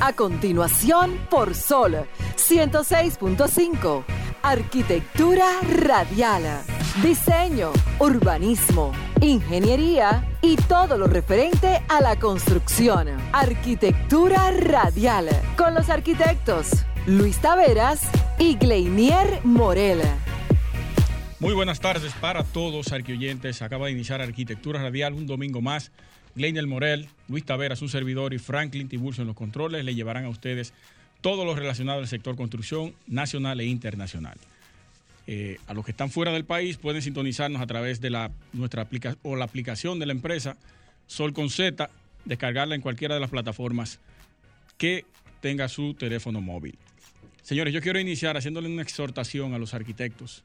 A 0.00 0.14
continuación, 0.14 1.18
por 1.28 1.54
Sol 1.54 2.06
106.5. 2.36 4.02
Arquitectura 4.42 5.46
radial. 5.60 6.42
Diseño, 7.02 7.70
urbanismo, 7.98 8.92
ingeniería 9.20 10.26
y 10.40 10.56
todo 10.56 10.96
lo 10.96 11.06
referente 11.06 11.82
a 11.90 12.00
la 12.00 12.16
construcción. 12.16 13.08
Arquitectura 13.34 14.50
radial. 14.52 15.28
Con 15.58 15.74
los 15.74 15.90
arquitectos 15.90 16.86
Luis 17.06 17.36
Taveras 17.36 18.00
y 18.38 18.56
Gleinier 18.56 19.40
Morel. 19.44 20.00
Muy 21.40 21.52
buenas 21.52 21.80
tardes 21.80 22.12
para 22.14 22.42
todos, 22.44 22.92
arquioyentes. 22.92 23.60
Acaba 23.60 23.86
de 23.86 23.92
iniciar 23.92 24.22
Arquitectura 24.22 24.82
Radial 24.82 25.12
un 25.12 25.26
domingo 25.26 25.60
más. 25.60 25.92
Gleinier 26.34 26.66
Morel, 26.66 27.08
Luis 27.28 27.44
Taveras, 27.44 27.82
un 27.82 27.88
servidor, 27.88 28.34
y 28.34 28.38
Franklin 28.38 28.88
Tiburcio 28.88 29.22
en 29.22 29.28
los 29.28 29.36
controles 29.36 29.84
le 29.84 29.94
llevarán 29.94 30.24
a 30.24 30.28
ustedes 30.28 30.72
todo 31.20 31.44
lo 31.44 31.54
relacionado 31.54 32.00
al 32.00 32.08
sector 32.08 32.36
construcción 32.36 32.94
nacional 33.06 33.60
e 33.60 33.66
internacional. 33.66 34.38
Eh, 35.26 35.58
a 35.66 35.74
los 35.74 35.84
que 35.84 35.90
están 35.90 36.10
fuera 36.10 36.32
del 36.32 36.44
país 36.44 36.76
pueden 36.76 37.02
sintonizarnos 37.02 37.60
a 37.60 37.66
través 37.66 38.00
de 38.00 38.10
la, 38.10 38.30
nuestra 38.52 38.82
aplicación 38.82 39.20
o 39.22 39.36
la 39.36 39.44
aplicación 39.44 39.98
de 39.98 40.06
la 40.06 40.12
empresa 40.12 40.56
Sol 41.06 41.32
con 41.32 41.50
Z, 41.50 41.90
descargarla 42.24 42.74
en 42.74 42.80
cualquiera 42.80 43.14
de 43.14 43.20
las 43.20 43.30
plataformas 43.30 43.98
que 44.78 45.04
tenga 45.40 45.68
su 45.68 45.94
teléfono 45.94 46.40
móvil. 46.40 46.78
Señores, 47.42 47.74
yo 47.74 47.80
quiero 47.80 47.98
iniciar 47.98 48.36
haciéndole 48.36 48.68
una 48.68 48.82
exhortación 48.82 49.52
a 49.54 49.58
los 49.58 49.74
arquitectos 49.74 50.44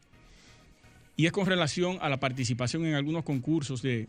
y 1.16 1.28
es 1.28 1.32
con 1.32 1.46
relación 1.46 2.00
a 2.02 2.10
la 2.10 2.18
participación 2.18 2.86
en 2.86 2.96
algunos 2.96 3.24
concursos 3.24 3.82
de 3.82 4.08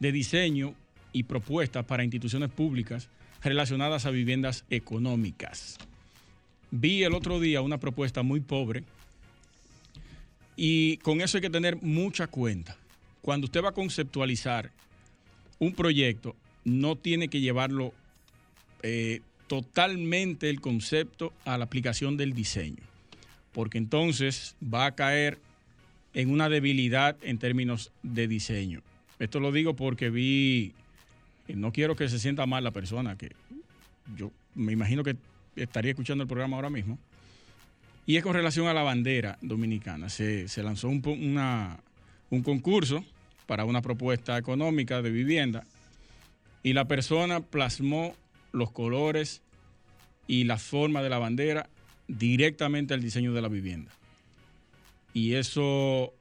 diseño 0.00 0.74
y 1.12 1.24
propuestas 1.24 1.84
para 1.84 2.04
instituciones 2.04 2.50
públicas 2.50 3.08
relacionadas 3.42 4.06
a 4.06 4.10
viviendas 4.10 4.64
económicas. 4.70 5.78
Vi 6.70 7.02
el 7.02 7.14
otro 7.14 7.40
día 7.40 7.60
una 7.60 7.78
propuesta 7.78 8.22
muy 8.22 8.40
pobre 8.40 8.84
y 10.56 10.96
con 10.98 11.20
eso 11.20 11.38
hay 11.38 11.42
que 11.42 11.50
tener 11.50 11.80
mucha 11.82 12.26
cuenta. 12.26 12.76
Cuando 13.20 13.46
usted 13.46 13.62
va 13.62 13.70
a 13.70 13.74
conceptualizar 13.74 14.70
un 15.58 15.74
proyecto, 15.74 16.34
no 16.64 16.96
tiene 16.96 17.28
que 17.28 17.40
llevarlo 17.40 17.92
eh, 18.82 19.20
totalmente 19.46 20.48
el 20.48 20.60
concepto 20.60 21.32
a 21.44 21.58
la 21.58 21.64
aplicación 21.64 22.16
del 22.16 22.32
diseño, 22.32 22.82
porque 23.52 23.78
entonces 23.78 24.56
va 24.62 24.86
a 24.86 24.94
caer 24.94 25.38
en 26.14 26.30
una 26.30 26.48
debilidad 26.48 27.16
en 27.22 27.38
términos 27.38 27.92
de 28.02 28.28
diseño. 28.28 28.82
Esto 29.18 29.40
lo 29.40 29.52
digo 29.52 29.74
porque 29.76 30.10
vi, 30.10 30.72
no 31.48 31.72
quiero 31.72 31.96
que 31.96 32.08
se 32.08 32.18
sienta 32.18 32.46
mal 32.46 32.64
la 32.64 32.70
persona, 32.70 33.16
que 33.16 33.32
yo 34.16 34.30
me 34.54 34.72
imagino 34.72 35.04
que 35.04 35.16
estaría 35.56 35.90
escuchando 35.90 36.22
el 36.22 36.28
programa 36.28 36.56
ahora 36.56 36.70
mismo, 36.70 36.98
y 38.06 38.16
es 38.16 38.22
con 38.22 38.34
relación 38.34 38.66
a 38.66 38.74
la 38.74 38.82
bandera 38.82 39.38
dominicana. 39.42 40.08
Se, 40.08 40.46
lanzó 40.62 40.88
un, 40.88 41.02
un 42.30 42.42
concurso 42.42 43.04
para 43.46 43.64
una 43.64 43.82
propuesta 43.82 44.36
económica 44.38 45.02
de 45.02 45.10
vivienda 45.10 45.64
y 46.62 46.72
la 46.72 46.86
persona 46.86 47.40
plasmó 47.40 48.14
los 48.52 48.70
colores 48.70 49.42
y 50.26 50.44
la 50.44 50.58
forma 50.58 51.02
de 51.02 51.10
la 51.10 51.18
bandera 51.18 51.68
directamente 52.08 52.94
al 52.94 53.00
diseño 53.00 53.32
de 53.32 53.42
la 53.42 53.48
vivienda 53.48 53.92
y 55.14 55.34
eso 55.34 56.12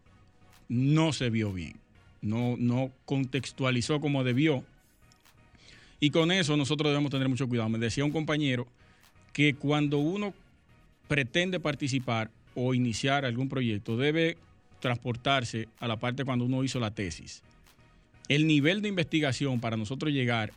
no 0.70 1.14
se 1.14 1.30
vio 1.30 1.54
bien, 1.54 1.76
no, 2.22 2.56
no 2.58 2.92
contextualizó 3.06 4.00
como 4.00 4.24
debió. 4.24 4.64
Y 6.04 6.10
con 6.10 6.32
eso 6.32 6.58
nosotros 6.58 6.90
debemos 6.90 7.12
tener 7.12 7.30
mucho 7.30 7.48
cuidado. 7.48 7.70
Me 7.70 7.78
decía 7.78 8.04
un 8.04 8.12
compañero 8.12 8.68
que 9.34 9.54
cuando 9.54 10.00
uno 10.00 10.34
pretende 11.08 11.60
participar 11.60 12.32
o 12.56 12.74
iniciar 12.74 13.24
algún 13.24 13.48
proyecto, 13.48 13.96
debe 13.96 14.36
transportarse 14.80 15.70
a 15.80 15.88
la 15.88 15.98
parte 15.98 16.26
cuando 16.26 16.44
uno 16.44 16.64
hizo 16.64 16.80
la 16.80 16.90
tesis. 16.90 17.44
El 18.28 18.48
nivel 18.48 18.82
de 18.82 18.90
investigación 18.90 19.60
para 19.60 19.78
nosotros 19.78 20.12
llegar 20.12 20.52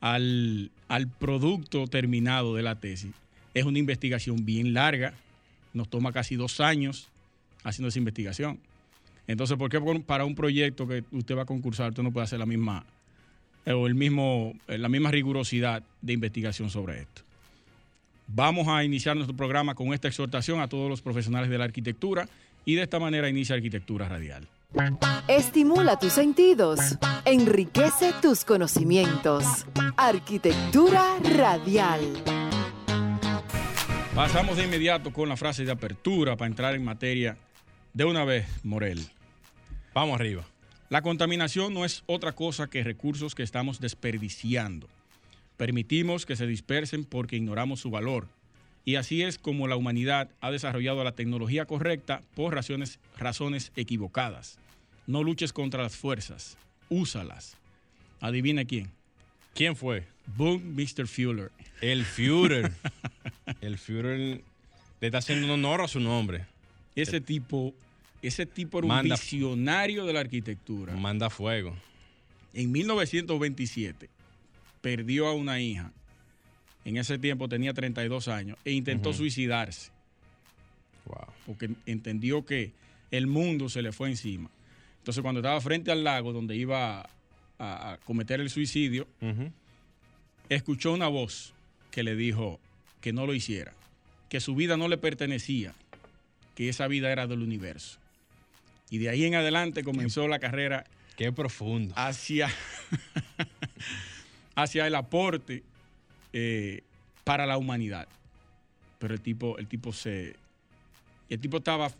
al, 0.00 0.70
al 0.86 1.08
producto 1.08 1.88
terminado 1.88 2.54
de 2.54 2.62
la 2.62 2.78
tesis 2.78 3.12
es 3.54 3.64
una 3.64 3.80
investigación 3.80 4.44
bien 4.44 4.72
larga, 4.72 5.14
nos 5.74 5.88
toma 5.88 6.12
casi 6.12 6.36
dos 6.36 6.60
años 6.60 7.08
haciendo 7.64 7.88
esa 7.88 7.98
investigación. 7.98 8.60
Entonces, 9.26 9.56
¿por 9.56 9.68
qué 9.68 9.80
para 10.06 10.24
un 10.24 10.36
proyecto 10.36 10.86
que 10.86 11.02
usted 11.10 11.36
va 11.36 11.42
a 11.42 11.46
concursar, 11.46 11.88
usted 11.88 12.04
no 12.04 12.12
puede 12.12 12.24
hacer 12.24 12.38
la 12.38 12.46
misma 12.46 12.86
o 13.66 13.86
el 13.86 13.94
mismo, 13.94 14.54
eh, 14.68 14.78
la 14.78 14.88
misma 14.88 15.10
rigurosidad 15.10 15.82
de 16.00 16.12
investigación 16.12 16.70
sobre 16.70 17.00
esto? 17.00 17.22
Vamos 18.28 18.66
a 18.68 18.82
iniciar 18.82 19.16
nuestro 19.16 19.36
programa 19.36 19.74
con 19.74 19.92
esta 19.92 20.08
exhortación 20.08 20.60
a 20.60 20.68
todos 20.68 20.90
los 20.90 21.00
profesionales 21.00 21.48
de 21.48 21.58
la 21.58 21.64
arquitectura 21.64 22.28
y 22.64 22.74
de 22.74 22.82
esta 22.82 22.98
manera 22.98 23.28
inicia 23.28 23.54
Arquitectura 23.54 24.08
Radial. 24.08 24.48
Estimula 25.28 25.98
tus 25.98 26.12
sentidos, 26.12 26.80
enriquece 27.24 28.12
tus 28.20 28.44
conocimientos. 28.44 29.44
Arquitectura 29.96 31.16
Radial. 31.36 32.00
Pasamos 34.14 34.56
de 34.56 34.64
inmediato 34.64 35.12
con 35.12 35.28
la 35.28 35.36
frase 35.36 35.64
de 35.64 35.72
apertura 35.72 36.36
para 36.36 36.48
entrar 36.48 36.74
en 36.74 36.84
materia 36.84 37.36
de 37.92 38.04
una 38.04 38.24
vez, 38.24 38.46
Morel. 38.64 39.06
Vamos 39.94 40.18
arriba. 40.18 40.44
La 40.88 41.02
contaminación 41.02 41.74
no 41.74 41.84
es 41.84 42.04
otra 42.06 42.32
cosa 42.32 42.68
que 42.68 42.84
recursos 42.84 43.34
que 43.34 43.42
estamos 43.42 43.80
desperdiciando. 43.80 44.88
Permitimos 45.56 46.26
que 46.26 46.36
se 46.36 46.46
dispersen 46.46 47.04
porque 47.04 47.36
ignoramos 47.36 47.80
su 47.80 47.90
valor. 47.90 48.28
Y 48.84 48.94
así 48.94 49.22
es 49.22 49.36
como 49.36 49.66
la 49.66 49.74
humanidad 49.74 50.30
ha 50.40 50.52
desarrollado 50.52 51.02
la 51.02 51.16
tecnología 51.16 51.64
correcta 51.64 52.22
por 52.36 52.54
razones, 52.54 53.00
razones 53.18 53.72
equivocadas. 53.74 54.60
No 55.08 55.24
luches 55.24 55.52
contra 55.52 55.82
las 55.82 55.96
fuerzas, 55.96 56.56
úsalas. 56.88 57.56
Adivina 58.20 58.64
quién. 58.64 58.92
¿Quién 59.54 59.74
fue? 59.74 60.04
Boom, 60.36 60.76
Mr. 60.76 61.08
Fuller. 61.08 61.50
El 61.80 62.04
Führer. 62.04 62.72
El 63.60 63.76
Führer 63.76 64.42
le 65.00 65.06
está 65.06 65.18
haciendo 65.18 65.52
honor 65.52 65.80
a 65.80 65.88
su 65.88 65.98
nombre. 65.98 66.46
Ese 66.94 67.20
tipo 67.20 67.74
ese 68.22 68.46
tipo 68.46 68.78
era 68.78 68.86
un 68.86 69.02
visionario 69.02 70.04
de 70.04 70.12
la 70.12 70.20
arquitectura. 70.20 70.94
Manda 70.94 71.30
fuego. 71.30 71.76
En 72.52 72.72
1927 72.72 74.08
perdió 74.80 75.26
a 75.26 75.34
una 75.34 75.60
hija. 75.60 75.92
En 76.84 76.96
ese 76.96 77.18
tiempo 77.18 77.48
tenía 77.48 77.74
32 77.74 78.28
años 78.28 78.58
e 78.64 78.72
intentó 78.72 79.12
suicidarse. 79.12 79.90
Wow. 81.06 81.26
Porque 81.46 81.70
entendió 81.86 82.44
que 82.44 82.72
el 83.10 83.26
mundo 83.26 83.68
se 83.68 83.82
le 83.82 83.92
fue 83.92 84.08
encima. 84.08 84.50
Entonces, 84.98 85.22
cuando 85.22 85.40
estaba 85.40 85.60
frente 85.60 85.90
al 85.90 86.02
lago 86.02 86.32
donde 86.32 86.56
iba 86.56 87.08
a, 87.58 87.98
cometer 88.04 88.40
el 88.40 88.50
suicidio, 88.50 89.06
escuchó 90.48 90.92
una 90.92 91.08
voz 91.08 91.54
que 91.90 92.02
le 92.02 92.16
dijo 92.16 92.60
que 93.00 93.12
no 93.12 93.26
lo 93.26 93.34
hiciera, 93.34 93.72
que 94.28 94.40
su 94.40 94.54
vida 94.54 94.76
no 94.76 94.88
le 94.88 94.98
pertenecía, 94.98 95.74
que 96.54 96.68
esa 96.68 96.88
vida 96.88 97.12
era 97.12 97.26
del 97.26 97.42
universo. 97.42 97.98
Y 98.90 98.98
de 98.98 99.08
ahí 99.08 99.24
en 99.24 99.34
adelante 99.34 99.82
comenzó 99.82 100.28
la 100.28 100.38
carrera. 100.38 100.84
Qué 101.16 101.32
profundo. 101.32 101.94
Hacia, 101.96 102.48
hacia 104.54 104.86
el 104.86 104.94
aporte 104.94 105.62
eh, 106.32 106.82
para 107.24 107.46
la 107.46 107.58
humanidad. 107.58 108.08
Pero 108.98 109.14
el 109.14 109.20
tipo, 109.20 109.58
el 109.58 109.66
tipo 109.66 109.92
se. 109.92 110.36
El 111.28 111.40
tipo 111.40 111.56
estaba 111.58 111.90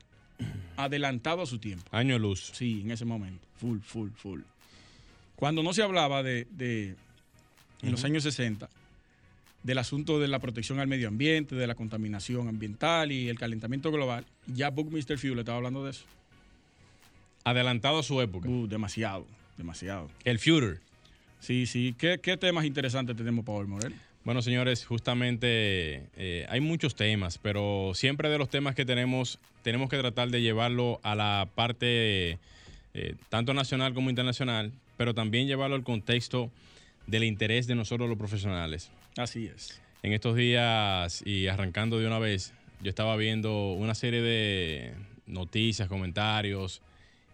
adelantado 0.77 1.43
a 1.43 1.47
su 1.47 1.59
tiempo. 1.59 1.85
Año 1.91 2.19
luz. 2.19 2.53
Sí, 2.55 2.83
en 2.83 2.91
ese 2.91 3.05
momento. 3.05 3.47
Full, 3.56 3.79
full, 3.81 4.11
full. 4.11 4.41
Cuando 5.35 5.62
no 5.62 5.73
se 5.73 5.82
hablaba 5.82 6.23
de, 6.23 6.47
en 7.82 7.91
los 7.91 8.05
años 8.05 8.23
60, 8.23 8.69
del 9.62 9.79
asunto 9.79 10.19
de 10.19 10.29
la 10.29 10.39
protección 10.39 10.81
al 10.81 10.87
medio 10.87 11.09
ambiente, 11.09 11.55
de 11.55 11.67
la 11.67 11.75
contaminación 11.75 12.49
ambiental 12.49 13.12
y 13.12 13.29
el 13.29 13.39
calentamiento 13.39 13.93
global, 13.93 14.25
ya 14.47 14.71
Buckminster 14.71 15.19
Fuller 15.19 15.41
estaba 15.41 15.59
hablando 15.59 15.85
de 15.85 15.91
eso. 15.91 16.05
Adelantado 17.46 18.00
a 18.00 18.02
su 18.02 18.20
época. 18.20 18.48
Uh, 18.48 18.66
demasiado, 18.66 19.25
demasiado. 19.56 20.10
El 20.25 20.40
Führer. 20.40 20.81
Sí, 21.38 21.66
sí. 21.66 21.94
¿Qué, 21.96 22.19
temas 22.19 22.64
interesantes 22.64 23.16
tenemos 23.16 23.44
para 23.44 23.58
hoy, 23.58 23.69
Morel? 23.69 23.94
Bueno, 24.25 24.43
señores, 24.43 24.84
justamente 24.84 26.08
eh, 26.16 26.44
hay 26.48 26.60
muchos 26.60 26.96
temas, 26.96 27.38
pero 27.38 27.93
siempre 27.94 28.28
de 28.31 28.38
los 28.38 28.48
temas 28.48 28.75
que 28.75 28.84
tenemos, 28.84 29.38
tenemos 29.62 29.88
que 29.88 29.96
tratar 29.96 30.31
de 30.31 30.43
llevarlo 30.43 30.98
a 31.04 31.14
la 31.14 31.48
parte 31.54 32.40
eh, 32.94 33.14
tanto 33.28 33.54
nacional 33.54 33.94
como 33.94 34.10
internacional, 34.10 34.72
pero 34.96 35.14
también 35.14 35.46
llevarlo 35.46 35.76
al 35.76 35.84
contexto 35.84 36.50
del 37.06 37.22
interés 37.22 37.69
de 37.69 37.76
nosotros 37.76 38.08
los 38.08 38.19
profesionales. 38.19 38.90
Así 39.16 39.46
es. 39.46 39.81
En 40.02 40.12
estos 40.12 40.34
días 40.34 41.25
y 41.25 41.46
arrancando 41.46 42.00
de 42.00 42.08
una 42.08 42.19
vez, 42.19 42.52
yo 42.82 42.88
estaba 42.88 43.14
viendo 43.14 43.70
una 43.70 43.94
serie 43.94 44.20
de 44.20 44.94
noticias, 45.28 45.87
comentarios, 45.87 46.82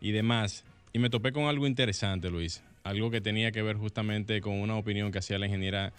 y 0.02 0.10
demás. 0.12 0.64
Y 0.93 0.99
me 0.99 1.08
topé 1.08 1.32
con 1.32 1.44
algo 1.44 1.66
interesante, 1.66 2.28
Luis. 2.28 2.62
Algo 2.84 3.10
que 3.10 3.22
tenía 3.22 3.52
que 3.52 3.62
ver 3.62 3.76
justamente 3.76 4.43
con 4.43 4.60
una 4.60 4.76
opinión 4.76 5.10
que 5.12 5.19
hacía 5.19 5.38
la 5.38 5.46
ingeniera 5.46 5.94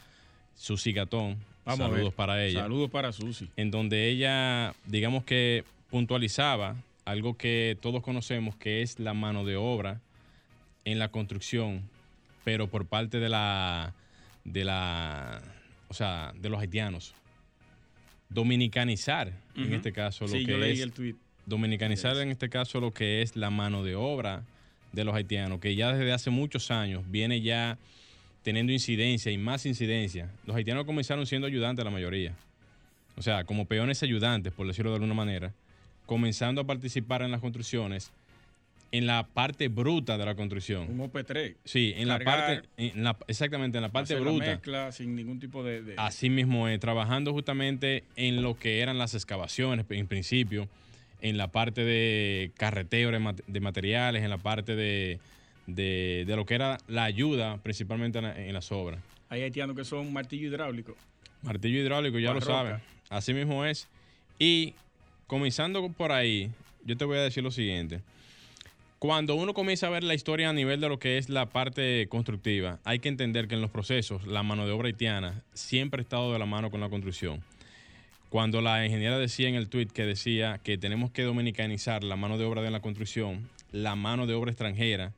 Susi 0.53 0.93
Gatón 0.93 1.37
Saludos 1.65 2.13
para 2.13 2.43
ella. 2.43 2.61
Saludos 2.61 2.89
para 2.89 3.11
Susi. 3.11 3.49
En 3.55 3.71
donde 3.71 4.09
ella, 4.09 4.73
digamos 4.85 5.23
que 5.23 5.63
puntualizaba 5.89 6.75
algo 7.05 7.37
que 7.37 7.77
todos 7.81 8.01
conocemos, 8.01 8.55
que 8.55 8.81
es 8.81 8.99
la 8.99 9.13
mano 9.13 9.45
de 9.45 9.55
obra 9.55 10.01
en 10.85 10.99
la 10.99 11.09
construcción, 11.09 11.83
pero 12.43 12.67
por 12.67 12.85
parte 12.85 13.19
de 13.19 13.29
la, 13.29 13.93
de 14.43 14.65
la, 14.65 15.41
o 15.87 15.93
sea, 15.93 16.33
de 16.37 16.49
los 16.49 16.59
haitianos. 16.59 17.13
Dominicanizar, 18.29 19.31
en 19.55 19.73
este 19.73 19.93
caso, 19.93 20.25
lo 20.25 20.31
sí, 20.31 20.45
que 20.45 20.51
yo 20.53 20.57
leí 20.57 20.73
es 20.73 20.81
el 20.81 20.91
tweet. 20.91 21.15
Dominicanizar 21.45 22.17
en 22.17 22.29
este 22.29 22.49
caso 22.49 22.79
lo 22.79 22.91
que 22.91 23.21
es 23.21 23.35
la 23.35 23.49
mano 23.49 23.83
de 23.83 23.95
obra 23.95 24.43
de 24.91 25.03
los 25.03 25.15
haitianos, 25.15 25.59
que 25.59 25.75
ya 25.75 25.91
desde 25.93 26.11
hace 26.11 26.29
muchos 26.29 26.71
años 26.71 27.03
viene 27.09 27.41
ya 27.41 27.77
teniendo 28.43 28.71
incidencia 28.71 29.31
y 29.31 29.37
más 29.37 29.65
incidencia. 29.65 30.29
Los 30.45 30.55
haitianos 30.55 30.85
comenzaron 30.85 31.25
siendo 31.25 31.47
ayudantes 31.47 31.83
la 31.83 31.91
mayoría, 31.91 32.33
o 33.15 33.21
sea, 33.21 33.43
como 33.43 33.65
peones 33.65 34.03
ayudantes, 34.03 34.53
por 34.53 34.67
decirlo 34.67 34.91
de 34.91 34.95
alguna 34.97 35.13
manera, 35.13 35.53
comenzando 36.05 36.61
a 36.61 36.63
participar 36.65 37.21
en 37.21 37.31
las 37.31 37.41
construcciones 37.41 38.11
en 38.91 39.07
la 39.07 39.25
parte 39.25 39.69
bruta 39.69 40.19
de 40.19 40.25
la 40.25 40.35
construcción. 40.35 40.83
Un 40.91 40.99
OP3. 41.11 41.55
Sí, 41.65 41.93
en 41.97 42.07
la 42.07 42.19
parte, 42.19 42.61
en 42.77 43.03
la- 43.03 43.17
exactamente, 43.27 43.79
en 43.79 43.81
la 43.81 43.89
parte 43.91 44.13
hacer 44.13 44.23
la 44.23 44.31
bruta. 44.31 44.45
mezcla 44.45 44.91
sin 44.91 45.15
ningún 45.15 45.39
tipo 45.39 45.63
de... 45.63 45.81
de- 45.81 45.95
Así 45.97 46.29
mismo 46.29 46.67
es, 46.67 46.79
trabajando 46.79 47.33
justamente 47.33 48.03
en 48.15 48.43
lo 48.43 48.55
que 48.55 48.81
eran 48.81 48.99
las 48.99 49.15
excavaciones 49.15 49.87
en 49.89 50.05
principio, 50.05 50.67
en 51.23 51.37
la 51.37 51.47
parte 51.47 51.83
de 51.83 52.51
carreteo 52.57 53.09
de 53.09 53.17
mat- 53.19 53.41
de 53.47 53.59
materiales, 53.61 54.23
en 54.23 54.29
la 54.29 54.37
parte 54.37 54.75
de, 54.75 55.19
de- 55.65 56.25
de 56.27 56.35
lo 56.35 56.45
que 56.45 56.53
era 56.53 56.77
la 56.87 57.05
ayuda, 57.05 57.57
principalmente 57.63 58.19
en, 58.19 58.25
la- 58.25 58.39
en 58.39 58.53
las 58.53 58.71
obras. 58.71 58.99
Hay 59.29 59.41
haitianos 59.41 59.75
que 59.75 59.85
son 59.85 60.11
martillo 60.13 60.47
hidráulico. 60.49 60.95
Martillo 61.41 61.79
hidráulico, 61.79 62.19
ya 62.19 62.33
lo 62.33 62.41
saben. 62.41 62.75
Así 63.09 63.33
mismo 63.33 63.65
es. 63.65 63.87
Y 64.37 64.73
comenzando 65.25 65.87
por 65.89 66.11
ahí, 66.11 66.51
yo 66.85 66.97
te 66.97 67.05
voy 67.05 67.17
a 67.17 67.21
decir 67.21 67.41
lo 67.41 67.51
siguiente. 67.51 68.01
Cuando 68.99 69.35
uno 69.35 69.53
comienza 69.53 69.87
a 69.87 69.89
ver 69.89 70.03
la 70.03 70.13
historia 70.13 70.49
a 70.49 70.53
nivel 70.53 70.79
de 70.79 70.87
lo 70.89 70.97
que 70.99 71.17
es 71.17 71.29
la 71.29 71.45
parte 71.47 72.07
constructiva, 72.09 72.79
hay 72.85 72.99
que 72.99 73.09
entender 73.09 73.47
que 73.47 73.55
en 73.55 73.61
los 73.61 73.71
procesos 73.71 74.25
la 74.27 74.43
mano 74.43 74.65
de 74.65 74.71
obra 74.71 74.87
haitiana 74.87 75.41
siempre 75.53 75.99
ha 76.01 76.03
estado 76.03 76.31
de 76.33 76.39
la 76.39 76.45
mano 76.45 76.69
con 76.71 76.79
la 76.81 76.89
construcción. 76.89 77.41
Cuando 78.33 78.61
la 78.61 78.83
ingeniera 78.83 79.19
decía 79.19 79.47
en 79.47 79.53
el 79.53 79.69
tweet 79.69 79.89
que 79.93 80.07
decía 80.07 80.59
que 80.63 80.79
tenemos 80.79 81.11
que 81.11 81.21
dominicanizar 81.21 82.03
la 82.03 82.15
mano 82.15 82.39
de 82.39 82.45
obra 82.45 82.63
de 82.63 82.71
la 82.71 82.79
construcción, 82.79 83.47
la 83.71 83.95
mano 83.95 84.25
de 84.25 84.33
obra 84.33 84.49
extranjera 84.49 85.13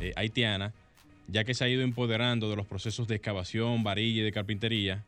eh, 0.00 0.14
haitiana, 0.16 0.72
ya 1.28 1.44
que 1.44 1.52
se 1.52 1.64
ha 1.64 1.68
ido 1.68 1.82
empoderando 1.82 2.48
de 2.48 2.56
los 2.56 2.66
procesos 2.66 3.08
de 3.08 3.16
excavación, 3.16 3.84
varilla 3.84 4.22
y 4.22 4.24
de 4.24 4.32
carpintería, 4.32 5.04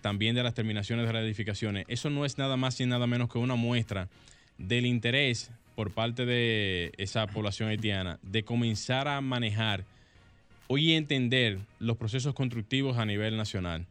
también 0.00 0.34
de 0.34 0.42
las 0.42 0.54
terminaciones 0.54 1.06
de 1.06 1.12
las 1.12 1.22
edificaciones. 1.22 1.84
Eso 1.88 2.08
no 2.08 2.24
es 2.24 2.38
nada 2.38 2.56
más 2.56 2.80
y 2.80 2.86
nada 2.86 3.06
menos 3.06 3.30
que 3.30 3.36
una 3.36 3.56
muestra 3.56 4.08
del 4.56 4.86
interés 4.86 5.50
por 5.74 5.90
parte 5.90 6.24
de 6.24 6.92
esa 6.96 7.26
población 7.26 7.68
haitiana 7.68 8.18
de 8.22 8.42
comenzar 8.42 9.06
a 9.06 9.20
manejar 9.20 9.84
y 10.70 10.92
entender 10.94 11.58
los 11.78 11.98
procesos 11.98 12.32
constructivos 12.32 12.96
a 12.96 13.04
nivel 13.04 13.36
nacional. 13.36 13.84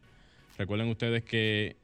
Recuerden 0.58 0.88
ustedes 0.88 1.22
que 1.22 1.76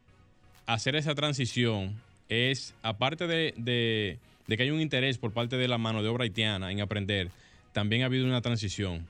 hacer 0.66 0.96
esa 0.96 1.14
transición 1.14 1.94
es, 2.28 2.74
aparte 2.82 3.26
de, 3.26 3.54
de- 3.56 4.18
que 4.56 4.62
hay 4.62 4.70
un 4.70 4.80
interés 4.80 5.18
por 5.18 5.32
parte 5.32 5.56
de 5.56 5.68
la 5.68 5.78
mano 5.78 6.02
de 6.02 6.08
obra 6.08 6.24
haitiana 6.24 6.70
en 6.70 6.80
aprender, 6.80 7.30
también 7.72 8.02
ha 8.02 8.06
habido 8.06 8.26
una 8.26 8.42
transición. 8.42 9.06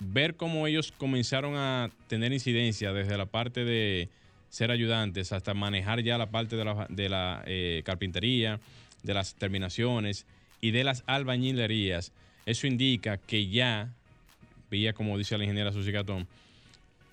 Ver 0.00 0.36
cómo 0.36 0.66
ellos 0.68 0.92
comenzaron 0.92 1.54
a 1.56 1.90
tener 2.06 2.32
incidencia 2.32 2.92
desde 2.92 3.18
la 3.18 3.26
parte 3.26 3.64
de 3.64 4.08
ser 4.48 4.70
ayudantes 4.70 5.32
hasta 5.32 5.54
manejar 5.54 6.02
ya 6.02 6.16
la 6.18 6.30
parte 6.30 6.56
de 6.56 7.08
la, 7.08 7.42
eh, 7.46 7.82
carpintería, 7.84 8.60
de 9.02 9.14
las 9.14 9.34
terminaciones 9.34 10.24
y 10.60 10.70
de 10.70 10.84
las 10.84 11.02
albañilerías, 11.06 12.12
eso 12.46 12.66
indica 12.66 13.16
que 13.18 13.48
ya, 13.48 13.92
veía 14.70 14.92
como 14.92 15.18
dice 15.18 15.36
la 15.36 15.44
ingeniera 15.44 15.72
Susi 15.72 15.92
Catón, 15.92 16.26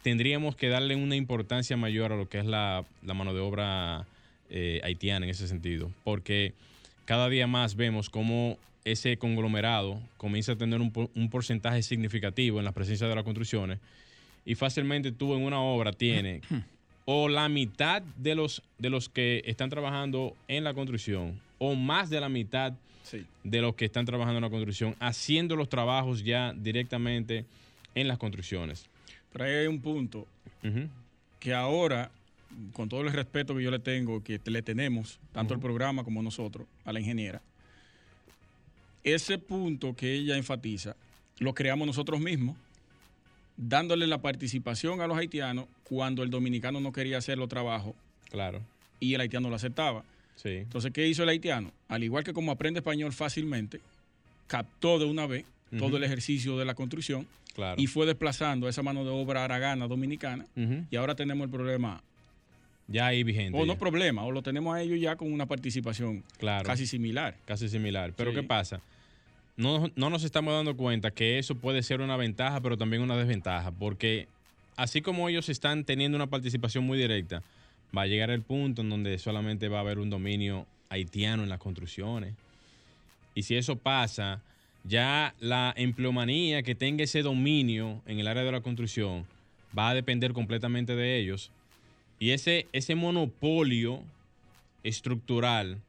tendríamos 0.06 0.56
que 0.56 0.70
darle 0.70 0.96
una 0.96 1.16
importancia 1.16 1.76
mayor 1.78 2.12
a 2.14 2.16
lo 2.16 2.30
que 2.30 2.38
es 2.38 2.46
la, 2.46 2.86
la 3.04 3.16
mano 3.16 3.34
de 3.34 3.40
obra 3.40 4.06
eh, 4.52 4.80
haitiana 4.84 5.26
en 5.26 5.32
ese 5.32 5.48
sentido, 5.48 5.90
porque 6.04 6.54
cada 7.06 7.28
día 7.28 7.48
más 7.48 7.76
vemos 7.76 8.12
cómo 8.12 8.60
ese 8.84 9.18
conglomerado 9.18 10.00
comienza 10.18 10.52
a 10.52 10.58
tener 10.58 10.80
un, 10.80 10.92
por- 10.92 11.10
un 11.16 11.32
porcentaje 11.32 11.82
significativo 11.82 12.60
en 12.60 12.66
la 12.66 12.72
presencia 12.72 13.08
de 13.08 13.16
las 13.16 13.24
construcciones 13.24 13.80
y 14.46 14.54
fácilmente 14.54 15.12
tú 15.12 15.34
en 15.34 15.42
una 15.42 15.60
obra 15.60 15.92
tienes 15.92 16.44
o 17.06 17.28
la 17.28 17.50
mitad 17.50 18.04
de 18.18 18.36
los, 18.36 18.62
de 18.78 18.92
los 18.92 19.10
que 19.10 19.42
están 19.48 19.72
trabajando 19.72 20.36
en 20.48 20.64
la 20.64 20.76
construcción 20.76 21.40
o 21.58 21.74
más 21.74 22.12
de 22.12 22.22
la 22.22 22.30
mitad 22.30 22.74
Sí. 23.06 23.24
de 23.44 23.62
los 23.62 23.74
que 23.76 23.86
están 23.86 24.06
trabajando 24.06 24.38
en 24.38 24.44
la 24.44 24.50
construcción 24.52 24.96
haciendo 25.00 25.56
los 25.56 25.68
trabajos 25.70 26.24
ya 26.24 26.54
directamente 26.56 27.46
en 27.96 28.08
las 28.08 28.18
construcciones. 28.20 28.86
Hay 29.44 29.68
un 29.68 29.82
punto 29.82 30.26
que 31.40 31.54
ahora, 31.54 32.10
con 32.74 32.90
todo 32.90 33.02
el 33.02 33.12
respeto 33.12 33.56
que 33.56 33.64
yo 33.64 33.72
le 33.72 33.80
tengo, 33.80 34.24
que 34.24 34.40
le 34.46 34.62
tenemos, 34.62 35.20
tanto 35.32 35.54
el 35.54 35.60
Ujú. 35.60 35.68
programa 35.68 36.04
como 36.04 36.22
nosotros, 36.24 36.68
a 36.86 36.94
la 36.94 37.00
ingeniera, 37.00 37.42
ese 39.04 39.38
punto 39.38 39.96
que 39.96 40.14
ella 40.14 40.38
enfatiza, 40.38 40.96
lo 41.40 41.54
creamos 41.54 41.86
nosotros 41.86 42.20
mismos, 42.20 42.56
dándole 43.58 44.08
la 44.08 44.22
participación 44.22 45.02
a 45.02 45.08
los 45.08 45.18
haitianos 45.18 45.68
cuando 45.84 46.24
el 46.24 46.30
dominicano 46.30 46.80
no 46.80 46.92
quería 46.92 47.18
hacer 47.18 47.38
los 47.38 47.48
trabajos 47.48 47.94
Claro, 48.30 48.62
y 49.00 49.14
el 49.14 49.22
haitiano 49.22 49.50
lo 49.50 49.56
aceptaba. 49.56 50.04
sí, 50.36 50.50
Entonces, 50.50 50.92
¿qué 50.92 51.08
hizo 51.08 51.24
el 51.24 51.30
haitiano? 51.30 51.72
Al 51.88 52.04
igual 52.04 52.24
que 52.24 52.34
como 52.34 52.52
aprende 52.52 52.80
español 52.80 53.14
fácilmente, 53.14 53.80
captó 54.48 54.98
de 55.00 55.06
una 55.06 55.28
vez 55.28 55.46
todo 55.78 55.98
el 55.98 56.04
ejercicio 56.04 56.58
de 56.58 56.66
la 56.66 56.74
construcción 56.76 57.28
claro. 57.54 57.82
y 57.82 57.88
fue 57.88 58.06
desplazando 58.06 58.68
a 58.68 58.70
esa 58.70 58.82
mano 58.84 59.04
de 59.04 59.10
obra 59.12 59.44
aragana 59.44 59.88
dominicana. 59.88 60.46
Y 60.90 60.96
ahora 60.96 61.16
tenemos 61.16 61.46
el 61.46 61.52
problema, 61.52 62.02
Ya 62.88 63.08
ahí 63.08 63.24
vigente. 63.24 63.58
o 63.60 63.66
no 63.66 63.74
ya. 63.74 63.80
problema, 63.80 64.24
o 64.24 64.32
lo 64.32 64.42
tenemos 64.42 64.76
a 64.76 64.82
ellos 64.82 65.00
ya 65.00 65.16
con 65.16 65.32
una 65.34 65.46
participación 65.46 66.24
claro, 66.38 66.66
casi 66.66 66.86
similar. 66.88 67.36
casi 67.46 67.68
similar. 67.70 68.14
Pero 68.16 68.32
Sí. 68.32 68.38
¿qué 68.38 68.44
pasa? 68.44 68.80
No, 69.58 69.90
no 69.96 70.10
nos 70.10 70.24
estamos 70.24 70.54
dando 70.54 70.76
cuenta 70.76 71.12
que 71.12 71.40
eso 71.40 71.56
puede 71.56 71.82
ser 71.82 72.02
una 72.02 72.18
ventaja, 72.18 72.60
pero 72.62 72.78
también 72.78 73.02
una 73.02 73.16
desventaja, 73.18 73.72
porque 73.72 74.28
así 74.76 75.02
como 75.02 75.30
ellos 75.30 75.48
están 75.50 75.84
teniendo 75.86 76.16
una 76.18 76.28
participación 76.28 76.84
muy 76.86 76.98
directa, 76.98 77.42
va 77.98 78.02
a 78.04 78.08
llegar 78.08 78.30
el 78.32 78.42
punto 78.42 78.82
en 78.82 78.90
donde 78.90 79.18
solamente 79.18 79.70
va 79.70 79.78
a 79.78 79.82
haber 79.82 80.00
un 80.00 80.10
dominio 80.10 80.66
haitiano 80.90 81.44
en 81.44 81.50
las 81.50 81.60
construcciones. 81.60 82.34
Y 83.34 83.44
si 83.44 83.56
eso 83.56 83.78
pasa, 83.78 84.42
ya 84.88 85.34
la 85.40 85.74
empleomanía 85.76 86.64
que 86.64 86.76
tenga 86.76 87.04
ese 87.04 87.22
dominio 87.22 88.02
en 88.06 88.20
el 88.20 88.28
área 88.28 88.44
de 88.44 88.52
la 88.52 88.62
construcción 88.62 89.26
va 89.78 89.90
a 89.90 89.94
depender 89.96 90.34
completamente 90.34 90.96
de 90.96 91.18
ellos. 91.18 91.52
Y 92.20 92.32
ese, 92.32 92.68
ese 92.72 92.96
monopolio 92.96 94.02
estructural 94.84 95.80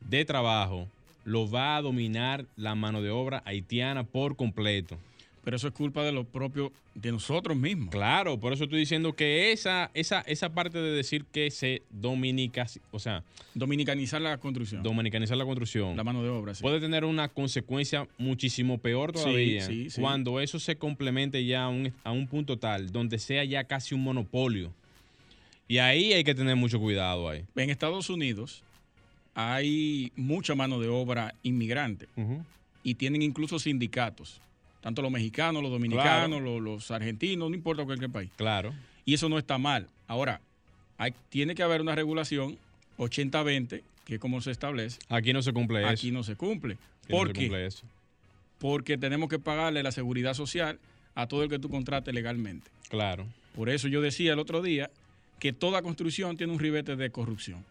de 0.00 0.24
trabajo 0.24 0.88
lo 1.24 1.50
va 1.50 1.76
a 1.76 1.82
dominar 1.82 2.46
la 2.56 2.74
mano 2.74 3.02
de 3.02 3.10
obra 3.10 3.42
haitiana 3.44 4.04
por 4.04 4.36
completo. 4.36 4.96
Pero 5.44 5.56
eso 5.56 5.68
es 5.68 5.74
culpa 5.74 6.02
de 6.02 6.12
lo 6.12 6.24
propio 6.24 6.72
de 6.94 7.12
nosotros 7.12 7.56
mismos. 7.56 7.90
Claro, 7.90 8.40
por 8.40 8.52
eso 8.52 8.64
estoy 8.64 8.78
diciendo 8.78 9.12
que 9.14 9.52
esa, 9.52 9.90
esa, 9.94 10.22
esa 10.22 10.54
parte 10.54 10.78
de 10.78 10.90
decir 10.90 11.24
que 11.30 11.50
se 11.50 11.82
dominica, 11.90 12.66
o 12.90 12.98
sea, 12.98 13.22
Dominicanizar 13.54 14.20
la 14.22 14.38
construcción. 14.38 14.82
dominicanizar 14.82 15.36
la 15.36 15.44
construcción, 15.44 15.96
la 15.96 16.04
mano 16.04 16.22
de 16.22 16.30
obra, 16.30 16.54
sí. 16.54 16.62
puede 16.62 16.80
tener 16.80 17.04
una 17.04 17.28
consecuencia 17.28 18.08
muchísimo 18.18 18.78
peor 18.78 19.12
todavía 19.12 19.64
sí, 19.66 19.90
sí. 19.90 20.00
cuando 20.00 20.40
eso 20.40 20.58
se 20.58 20.76
complemente 20.76 21.44
ya 21.44 21.64
a 21.64 21.68
un, 21.68 21.92
a 22.02 22.10
un 22.10 22.26
punto 22.26 22.58
tal 22.58 22.90
donde 22.90 23.18
sea 23.18 23.44
ya 23.44 23.64
casi 23.64 23.94
un 23.94 24.02
monopolio. 24.02 24.72
Y 25.68 25.78
ahí 25.78 26.12
hay 26.12 26.24
que 26.24 26.34
tener 26.34 26.56
mucho 26.56 26.78
cuidado 26.78 27.28
ahí. 27.28 27.44
En 27.56 27.70
Estados 27.70 28.10
Unidos 28.10 28.62
hay 29.34 30.12
mucha 30.16 30.54
mano 30.54 30.78
de 30.80 30.88
obra 30.88 31.34
inmigrante 31.42 32.06
y 32.82 32.94
tienen 32.94 33.22
incluso 33.22 33.58
sindicatos. 33.58 34.40
Tanto 34.84 35.00
los 35.00 35.10
mexicanos, 35.10 35.62
los 35.62 35.72
dominicanos, 35.72 36.42
los, 36.42 36.60
los 36.60 36.90
argentinos, 36.90 37.48
no 37.48 37.56
importa 37.56 37.86
cualquier 37.86 38.10
país. 38.10 38.30
Claro. 38.36 38.74
Y 39.06 39.14
eso 39.14 39.30
no 39.30 39.38
está 39.38 39.56
mal. 39.56 39.88
Ahora, 40.06 40.42
hay, 40.98 41.14
tiene 41.30 41.54
que 41.54 41.62
haber 41.62 41.80
una 41.80 41.94
regulación 41.94 42.58
80-20, 42.98 43.80
que 44.04 44.14
es 44.16 44.20
como 44.20 44.42
se 44.42 44.50
establece. 44.50 44.98
Aquí 45.08 45.32
no 45.32 45.40
se 45.40 45.54
cumple 45.54 45.80
eso. 45.80 45.88
Aquí 45.88 46.10
no 46.10 46.22
se 46.22 46.36
cumple. 46.36 46.74
Aquí 46.74 47.08
no 47.08 47.16
¿Por 47.16 47.28
se 47.28 47.32
cumple 47.32 47.66
eso. 47.66 47.86
Porque 48.58 48.98
tenemos 48.98 49.30
que 49.30 49.38
pagarle 49.38 49.82
la 49.82 49.90
seguridad 49.90 50.34
social 50.34 50.78
a 51.14 51.28
todo 51.28 51.44
el 51.44 51.48
que 51.48 51.58
tú 51.58 51.70
contrates 51.70 52.12
legalmente. 52.12 52.70
Claro. 52.90 53.24
Por 53.56 53.70
eso 53.70 53.88
yo 53.88 54.02
decía 54.02 54.34
el 54.34 54.38
otro 54.38 54.60
día 54.60 54.90
que 55.38 55.54
toda 55.54 55.80
construcción 55.80 56.36
tiene 56.36 56.52
un 56.52 56.58
ribete 56.58 56.94
de 56.94 57.08
corrupción. 57.08 57.64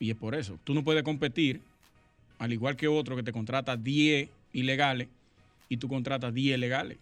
Y 0.00 0.10
es 0.10 0.16
por 0.16 0.34
eso. 0.34 0.58
Tú 0.64 0.74
no 0.74 0.82
puedes 0.82 1.04
competir, 1.04 1.60
al 2.40 2.52
igual 2.52 2.74
que 2.74 2.88
otro 2.88 3.14
que 3.14 3.22
te 3.22 3.30
contrata 3.30 3.76
10 3.76 4.28
ilegales 4.52 5.06
y 5.70 5.78
tú 5.78 5.88
contratas 5.88 6.34
10 6.34 6.58
legales. 6.58 6.98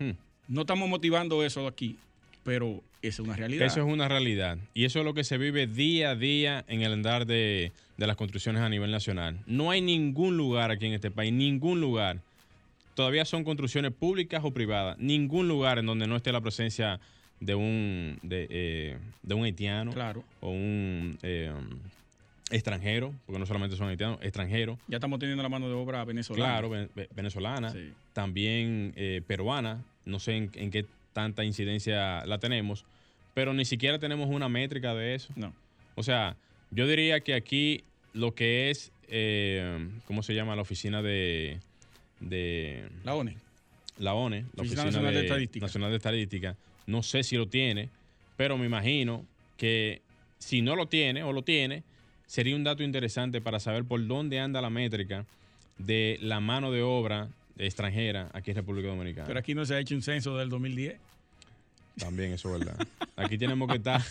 Hmm. 0.00 0.12
No 0.48 0.62
estamos 0.62 0.88
motivando 0.88 1.44
eso 1.44 1.68
aquí. 1.68 1.96
pero 2.42 2.82
esa 3.02 3.22
es 3.22 3.28
una 3.28 3.36
realidad. 3.36 3.66
Eso 3.66 3.80
es 3.80 3.86
una 3.86 4.08
realidad. 4.08 4.58
Y 4.74 4.84
eso 4.84 4.98
es 5.00 5.04
lo 5.04 5.14
que 5.14 5.22
se 5.22 5.36
vive 5.38 5.66
día 5.68 6.10
a 6.10 6.14
día 6.16 6.64
en 6.66 6.82
el 6.82 6.92
andar 6.92 7.26
de, 7.26 7.70
de 7.96 8.06
las 8.06 8.16
construcciones 8.16 8.62
a 8.62 8.68
nivel 8.68 8.90
nacional. 8.90 9.38
No 9.46 9.70
hay 9.70 9.80
ningún 9.80 10.36
lugar 10.36 10.70
aquí 10.72 10.86
en 10.86 10.92
este 10.94 11.10
país, 11.12 11.32
ningún 11.32 11.80
lugar. 11.80 12.20
Todavía 12.94 13.24
son 13.24 13.44
construcciones 13.44 13.92
públicas 13.92 14.40
o 14.44 14.50
privadas. 14.52 14.96
Ningún 14.98 15.46
lugar 15.48 15.78
en 15.78 15.86
donde 15.86 16.06
no 16.06 16.16
esté 16.16 16.32
la 16.32 16.40
presencia 16.40 16.98
de 17.40 17.54
un, 17.54 18.18
de, 18.22 18.46
eh, 18.48 18.98
de 19.22 19.34
un 19.34 19.44
haitiano 19.44 19.92
Claro. 19.92 20.24
o 20.40 20.50
un 20.50 21.18
eh, 21.22 21.52
extranjero, 22.50 23.12
porque 23.26 23.38
no 23.38 23.46
solamente 23.46 23.76
son 23.76 23.88
haitianos, 23.88 24.18
extranjeros. 24.22 24.78
Ya 24.88 24.98
estamos 24.98 25.18
teniendo 25.18 25.42
la 25.42 25.48
mano 25.48 25.68
de 25.68 25.74
obra 25.74 26.04
venezolana. 26.04 26.44
Claro, 26.52 26.70
ve- 26.70 26.88
ve- 26.94 27.08
venezolana, 27.14 27.70
Sí. 27.72 27.92
también 28.12 28.92
eh, 28.96 29.20
peruana, 29.26 29.84
no 30.04 30.20
sé 30.20 30.36
en, 30.36 30.50
en 30.54 30.70
qué 30.70 30.84
tanta 31.12 31.44
incidencia 31.44 32.24
la 32.26 32.38
tenemos, 32.38 32.84
pero 33.34 33.52
ni 33.52 33.64
siquiera 33.64 33.98
tenemos 33.98 34.28
una 34.28 34.48
métrica 34.48 34.94
de 34.94 35.14
eso. 35.16 35.32
No. 35.36 35.52
O 35.96 36.02
sea, 36.02 36.36
yo 36.70 36.86
diría 36.86 37.20
que 37.20 37.34
aquí 37.34 37.82
lo 38.12 38.34
que 38.34 38.70
es, 38.70 38.92
eh, 39.08 39.88
¿cómo 40.06 40.22
se 40.22 40.34
llama? 40.34 40.54
La 40.54 40.62
oficina 40.62 41.02
de, 41.02 41.58
de 42.20 42.88
La 43.04 43.14
ONE. 43.14 43.36
la 43.98 44.14
ONE, 44.14 44.40
la 44.54 44.62
Oficina 44.62 44.82
Oficina 44.82 44.84
Nacional 44.84 45.14
de 45.14 45.20
de- 45.20 45.26
Estadística. 45.26 45.66
Nacional 45.66 45.90
de 45.90 45.96
Estadística, 45.96 46.56
no 46.86 47.02
sé 47.02 47.22
si 47.22 47.36
lo 47.36 47.48
tiene, 47.48 47.88
pero 48.36 48.56
me 48.56 48.66
imagino 48.66 49.24
que 49.56 50.02
si 50.38 50.62
no 50.62 50.76
lo 50.76 50.86
tiene 50.86 51.22
o 51.22 51.32
lo 51.32 51.42
tiene, 51.42 51.82
sería 52.26 52.56
un 52.56 52.64
dato 52.64 52.82
interesante 52.82 53.40
para 53.40 53.60
saber 53.60 53.84
por 53.84 54.04
dónde 54.06 54.40
anda 54.40 54.60
la 54.60 54.70
métrica 54.70 55.24
de 55.78 56.18
la 56.20 56.40
mano 56.40 56.72
de 56.72 56.82
obra 56.82 57.28
extranjera 57.58 58.28
aquí 58.32 58.50
en 58.50 58.56
República 58.56 58.88
Dominicana. 58.88 59.26
Pero 59.26 59.38
aquí 59.38 59.54
no 59.54 59.64
se 59.64 59.74
ha 59.74 59.78
hecho 59.78 59.94
un 59.94 60.02
censo 60.02 60.36
del 60.36 60.48
2010. 60.48 60.96
También 61.98 62.32
eso 62.32 62.54
es 62.54 62.58
verdad. 62.58 62.86
Aquí 63.16 63.38
tenemos 63.38 63.68
que 63.68 63.76
estar, 63.76 64.02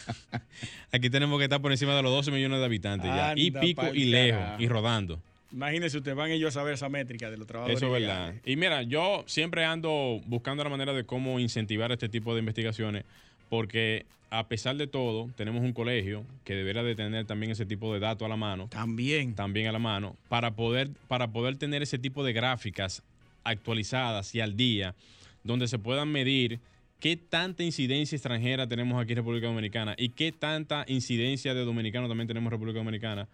aquí 0.91 1.09
tenemos 1.09 1.37
que 1.37 1.43
estar 1.43 1.61
por 1.61 1.71
encima 1.71 1.95
de 1.95 2.01
los 2.01 2.11
12 2.11 2.31
millones 2.31 2.59
de 2.59 2.65
habitantes 2.65 3.07
ya. 3.07 3.33
Y 3.35 3.51
pico 3.51 3.93
y 3.93 4.05
lejos 4.05 4.59
y 4.59 4.67
rodando. 4.67 5.19
Imagínense, 5.51 5.97
ustedes 5.97 6.17
van 6.17 6.31
ellos 6.31 6.49
a 6.49 6.59
saber 6.59 6.73
esa 6.73 6.89
métrica 6.89 7.29
de 7.29 7.37
los 7.37 7.47
trabajadores. 7.47 7.77
Eso 7.77 7.95
es 7.95 8.01
verdad. 8.01 8.33
Y 8.43 8.55
mira, 8.55 8.81
yo 8.81 9.23
siempre 9.27 9.63
ando 9.63 10.19
buscando 10.25 10.63
la 10.63 10.69
manera 10.69 10.91
de 10.93 11.05
cómo 11.05 11.39
incentivar 11.39 11.91
este 11.91 12.09
tipo 12.09 12.33
de 12.33 12.39
investigaciones, 12.39 13.05
porque 13.49 14.05
a 14.29 14.47
pesar 14.47 14.75
de 14.75 14.87
todo, 14.87 15.29
tenemos 15.35 15.61
un 15.61 15.71
colegio 15.73 16.25
que 16.43 16.55
debería 16.55 16.83
de 16.83 16.95
tener 16.95 17.25
también 17.25 17.51
ese 17.51 17.65
tipo 17.65 17.93
de 17.93 17.99
datos 17.99 18.25
a 18.25 18.29
la 18.29 18.35
mano, 18.35 18.67
También. 18.67 19.35
también 19.35 19.67
a 19.67 19.71
la 19.71 19.79
mano, 19.79 20.17
para 20.29 20.51
poder, 20.55 20.89
para 21.07 21.31
poder 21.31 21.57
tener 21.57 21.81
ese 21.81 21.97
tipo 21.97 22.23
de 22.23 22.33
gráficas 22.33 23.01
actualizadas 23.43 24.33
y 24.35 24.41
al 24.41 24.57
día, 24.57 24.95
donde 25.43 25.67
se 25.67 25.79
puedan 25.79 26.11
medir 26.11 26.59
qué 26.99 27.15
tanta 27.15 27.63
incidencia 27.63 28.15
extranjera 28.15 28.67
tenemos 28.67 29.01
aquí 29.01 29.13
en 29.13 29.17
República 29.17 29.47
Dominicana 29.47 29.95
y 29.97 30.09
qué 30.09 30.31
tanta 30.31 30.85
incidencia 30.87 31.53
de 31.53 31.63
dominicanos 31.63 32.09
también 32.09 32.27
tenemos 32.27 32.47
en 32.47 32.51
República 32.51 32.79
Dominicana. 32.79 33.27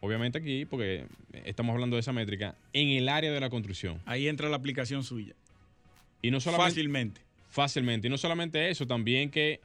Obviamente 0.00 0.38
aquí, 0.38 0.66
porque 0.66 1.06
estamos 1.44 1.72
hablando 1.72 1.96
de 1.96 2.00
esa 2.00 2.12
métrica, 2.12 2.56
en 2.74 2.88
el 2.88 3.08
área 3.08 3.32
de 3.32 3.40
la 3.40 3.48
construcción. 3.48 4.02
Ahí 4.04 4.28
entra 4.28 4.50
la 4.50 4.56
aplicación 4.56 5.02
suya. 5.04 5.34
Y 6.20 6.30
no 6.30 6.40
solamente, 6.40 6.70
Fácilmente. 6.72 7.20
Fácilmente. 7.54 8.08
Y 8.08 8.10
no 8.10 8.18
solamente 8.18 8.68
eso, 8.68 8.84
también 8.84 9.30
que 9.30 9.60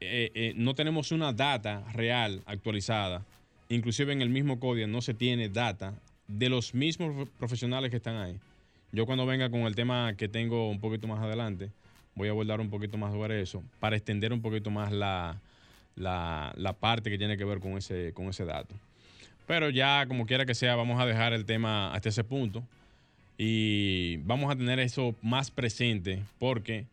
eh, 0.00 0.30
eh, 0.34 0.52
no 0.56 0.74
tenemos 0.74 1.10
una 1.10 1.32
data 1.32 1.84
real 1.92 2.42
actualizada. 2.46 3.24
Inclusive 3.68 4.12
en 4.12 4.22
el 4.22 4.30
mismo 4.30 4.60
código 4.60 4.86
no 4.86 5.02
se 5.02 5.14
tiene 5.14 5.48
data 5.48 5.94
de 6.28 6.48
los 6.48 6.74
mismos 6.74 7.28
profesionales 7.38 7.90
que 7.90 7.96
están 7.96 8.16
ahí. 8.16 8.36
Yo 8.92 9.04
cuando 9.04 9.26
venga 9.26 9.50
con 9.50 9.62
el 9.62 9.74
tema 9.74 10.14
que 10.16 10.28
tengo 10.28 10.70
un 10.70 10.78
poquito 10.78 11.08
más 11.08 11.20
adelante, 11.20 11.70
voy 12.14 12.28
a 12.28 12.30
abordar 12.30 12.60
un 12.60 12.70
poquito 12.70 12.96
más 12.96 13.12
sobre 13.12 13.42
eso, 13.42 13.64
para 13.80 13.96
extender 13.96 14.32
un 14.32 14.40
poquito 14.40 14.70
más 14.70 14.92
la, 14.92 15.40
la, 15.96 16.52
la 16.56 16.72
parte 16.72 17.10
que 17.10 17.18
tiene 17.18 17.36
que 17.36 17.44
ver 17.44 17.58
con 17.58 17.76
ese, 17.76 18.12
con 18.14 18.28
ese 18.28 18.44
dato. 18.44 18.76
Pero 19.48 19.70
ya, 19.70 20.06
como 20.06 20.24
quiera 20.24 20.46
que 20.46 20.54
sea, 20.54 20.76
vamos 20.76 21.00
a 21.00 21.06
dejar 21.06 21.32
el 21.32 21.44
tema 21.44 21.92
hasta 21.92 22.10
ese 22.10 22.22
punto 22.22 22.62
y 23.36 24.18
vamos 24.18 24.52
a 24.52 24.56
tener 24.56 24.78
eso 24.78 25.16
más 25.20 25.50
presente 25.50 26.22
porque 26.38 26.86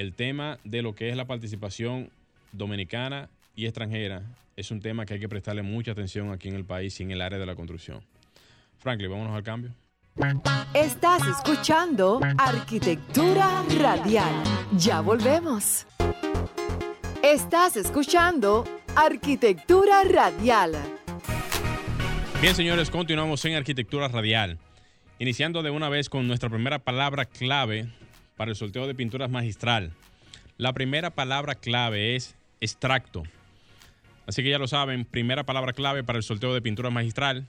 el 0.00 0.14
tema 0.14 0.58
de 0.62 0.82
lo 0.82 0.94
que 0.94 1.08
es 1.08 1.16
la 1.16 1.26
participación 1.26 2.10
dominicana 2.52 3.28
y 3.56 3.66
extranjera 3.66 4.22
es 4.56 4.70
un 4.70 4.80
tema 4.80 5.04
que 5.04 5.14
hay 5.14 5.20
que 5.20 5.28
prestarle 5.28 5.62
mucha 5.62 5.90
atención 5.90 6.30
aquí 6.30 6.48
en 6.48 6.54
el 6.54 6.64
país 6.64 6.98
y 7.00 7.02
en 7.02 7.10
el 7.10 7.20
área 7.20 7.38
de 7.38 7.46
la 7.46 7.56
construcción. 7.56 8.00
Franklin, 8.78 9.10
vámonos 9.10 9.34
al 9.34 9.42
cambio. 9.42 9.72
Estás 10.72 11.22
escuchando 11.26 12.20
Arquitectura 12.38 13.64
Radial. 13.78 14.32
Ya 14.76 15.00
volvemos. 15.00 15.86
Estás 17.22 17.76
escuchando 17.76 18.64
Arquitectura 18.94 20.04
Radial. 20.04 20.76
Bien, 22.40 22.54
señores, 22.54 22.90
continuamos 22.90 23.44
en 23.44 23.54
Arquitectura 23.54 24.06
Radial. 24.06 24.58
Iniciando 25.18 25.64
de 25.64 25.70
una 25.70 25.88
vez 25.88 26.08
con 26.08 26.28
nuestra 26.28 26.48
primera 26.48 26.78
palabra 26.78 27.24
clave 27.24 27.88
para 28.38 28.50
el 28.52 28.56
sorteo 28.56 28.86
de 28.86 28.94
pinturas 28.94 29.28
magistral. 29.30 29.92
La 30.56 30.72
primera 30.72 31.10
palabra 31.10 31.56
clave 31.56 32.16
es 32.16 32.34
extracto. 32.60 33.24
Así 34.26 34.42
que 34.42 34.48
ya 34.50 34.58
lo 34.58 34.68
saben, 34.68 35.04
primera 35.04 35.44
palabra 35.44 35.72
clave 35.74 36.02
para 36.04 36.16
el 36.18 36.22
sorteo 36.22 36.54
de 36.54 36.62
pintura 36.62 36.88
magistral. 36.88 37.46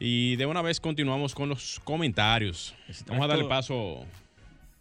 Y 0.00 0.34
de 0.36 0.46
una 0.46 0.62
vez 0.62 0.80
continuamos 0.80 1.34
con 1.34 1.48
los 1.48 1.80
comentarios. 1.84 2.74
Vamos 3.06 3.24
a 3.24 3.28
darle 3.28 3.44
paso 3.44 4.04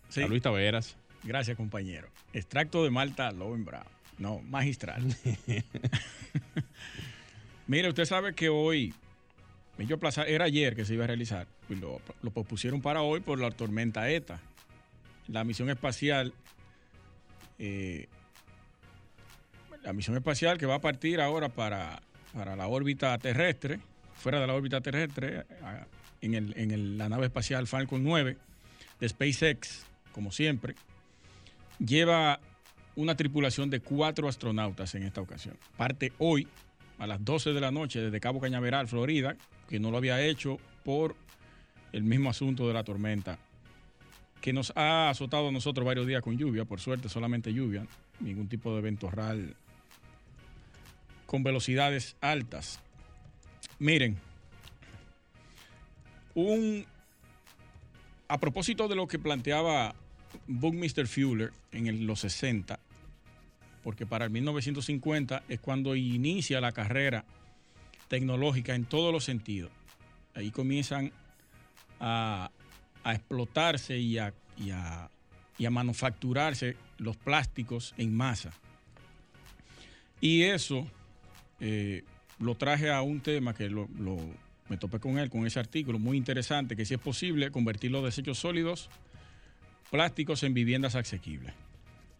Sí. 0.10 0.24
a 0.24 0.28
Luis 0.28 0.42
Taveras. 0.42 0.96
Gracias, 1.24 1.58
compañero. 1.58 2.08
Extracto 2.34 2.84
de 2.84 2.90
Malta 2.90 3.32
Lowen 3.32 3.66
Brown. 3.66 3.84
No, 4.20 4.40
magistral. 4.42 5.04
Mire, 7.68 7.90
usted 7.90 8.06
sabe 8.06 8.34
que 8.34 8.50
hoy, 8.50 8.94
Millo 9.78 9.98
Aplazar, 9.98 10.30
era 10.30 10.46
ayer 10.46 10.76
que 10.76 10.86
se 10.86 10.94
iba 10.94 11.04
a 11.04 11.08
realizar, 11.08 11.48
y 11.70 11.76
lo, 11.76 12.00
lo 12.22 12.32
pospusieron 12.32 12.82
para 12.82 13.02
hoy 13.02 13.20
por 13.20 13.40
la 13.40 13.52
tormenta 13.52 14.10
ETA. 14.10 14.40
La 15.28 15.44
misión 15.44 15.70
espacial, 15.70 16.34
eh, 17.60 18.08
la 19.84 19.94
misión 19.94 20.16
espacial 20.18 20.58
que 20.58 20.66
va 20.66 20.76
a 20.76 20.82
partir 20.82 21.20
ahora 21.22 21.50
para, 21.50 22.02
para 22.34 22.56
la 22.56 22.68
órbita 22.68 23.18
terrestre, 23.18 23.80
fuera 24.16 24.40
de 24.40 24.48
la 24.48 24.54
órbita 24.54 24.82
terrestre, 24.82 25.46
en, 26.22 26.34
el- 26.34 26.54
en 26.58 26.72
el- 26.72 26.98
la 26.98 27.10
nave 27.10 27.26
espacial 27.28 27.68
Falcon 27.68 28.04
9 28.04 28.38
de 29.00 29.10
SpaceX, 29.10 29.86
como 30.12 30.32
siempre, 30.32 30.76
lleva 31.80 32.40
una 32.96 33.16
tripulación 33.16 33.70
de 33.70 33.80
cuatro 33.82 34.28
astronautas 34.28 34.96
en 34.96 35.04
esta 35.04 35.22
ocasión. 35.22 35.56
Parte 35.78 36.12
hoy 36.18 36.48
a 36.98 37.06
las 37.06 37.24
12 37.24 37.54
de 37.54 37.62
la 37.62 37.70
noche 37.70 38.02
desde 38.02 38.20
Cabo 38.20 38.40
Cañaveral, 38.40 38.88
Florida, 38.88 39.36
que 39.70 39.80
no 39.80 39.92
lo 39.92 39.98
había 39.98 40.20
hecho 40.22 40.58
por 40.84 41.16
el 41.92 42.04
mismo 42.04 42.30
asunto 42.32 42.68
de 42.68 42.74
la 42.74 42.84
tormenta, 42.84 43.38
que 44.42 44.54
nos 44.54 44.72
ha 44.76 45.10
azotado 45.10 45.50
a 45.50 45.52
nosotros 45.52 45.86
varios 45.86 46.08
días 46.08 46.22
con 46.22 46.38
lluvia, 46.38 46.66
por 46.66 46.80
suerte 46.80 47.10
solamente 47.10 47.54
lluvia, 47.54 47.86
ningún 48.20 48.48
tipo 48.48 48.76
de 48.76 48.82
ventorral 48.82 49.56
con 51.26 51.44
velocidades 51.44 52.16
altas. 52.22 52.80
Miren, 53.80 54.18
un 56.34 56.86
a 58.30 58.38
propósito 58.40 58.88
de 58.88 58.96
lo 58.96 59.08
que 59.08 59.20
planteaba 59.20 59.96
Buckminster 60.48 61.08
Fuller 61.08 61.52
en 61.72 62.06
los 62.06 62.20
60, 62.22 62.80
porque 63.84 64.06
para 64.06 64.26
el 64.26 64.32
1950 64.32 65.44
es 65.48 65.60
cuando 65.60 65.96
inicia 65.96 66.60
la 66.60 66.72
carrera 66.72 67.26
tecnológica 68.08 68.76
en 68.76 68.86
todos 68.86 69.14
los 69.14 69.24
sentidos. 69.24 69.72
Ahí 70.34 70.52
comienzan 70.52 71.12
a, 72.00 72.52
a 73.10 73.14
explotarse 73.16 73.98
y 73.98 74.18
a, 74.18 74.34
y 74.58 74.72
a- 74.72 75.10
y 75.58 75.66
a 75.66 75.72
manufacturarse 75.72 76.76
los 77.00 77.18
plásticos 77.18 77.94
en 77.98 78.16
masa. 78.16 78.52
Y 80.22 80.44
eso 80.44 80.86
eh, 81.60 82.04
lo 82.40 82.56
traje 82.56 82.92
a 82.92 83.02
un 83.02 83.22
tema 83.22 83.56
que 83.56 83.70
lo, 83.70 83.88
me 84.70 84.78
topé 84.78 85.00
con 85.00 85.18
él, 85.18 85.30
con 85.30 85.48
ese 85.48 85.60
artículo 85.60 86.00
muy 86.00 86.18
interesante, 86.18 86.76
que 86.76 86.86
si 86.86 86.94
es 86.94 87.00
posible 87.00 87.50
convertir 87.50 87.90
los 87.92 88.04
desechos 88.04 88.38
sólidos 88.38 88.90
plásticos 89.90 90.44
en 90.44 90.54
viviendas 90.54 90.96
asequibles. 90.96 91.54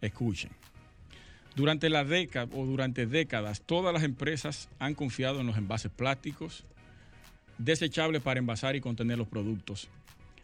Escuchen. 0.00 0.50
Durante 1.54 1.90
la 1.90 2.04
década 2.04 2.48
o 2.56 2.66
durante 2.66 3.06
décadas, 3.06 3.60
todas 3.60 3.92
las 3.92 4.02
empresas 4.04 4.68
han 4.78 4.94
confiado 4.94 5.40
en 5.40 5.46
los 5.46 5.56
envases 5.56 5.92
plásticos 5.92 6.64
desechables 7.58 8.22
para 8.22 8.40
envasar 8.40 8.74
y 8.74 8.80
contener 8.80 9.18
los 9.18 9.28
productos 9.28 9.88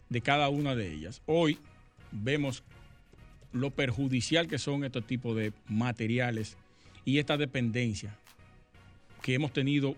de 0.09 0.21
cada 0.21 0.49
una 0.49 0.75
de 0.75 0.93
ellas. 0.93 1.23
Hoy 1.27 1.59
vemos 2.13 2.63
lo 3.53 3.71
perjudicial 3.71 4.49
que 4.49 4.59
son 4.59 4.85
estos 4.85 5.07
tipos 5.07 5.37
de 5.37 5.53
materiales 5.69 6.57
y 7.05 7.19
esta 7.19 7.37
dependencia 7.37 8.17
que 9.23 9.35
hemos 9.35 9.53
tenido 9.53 9.97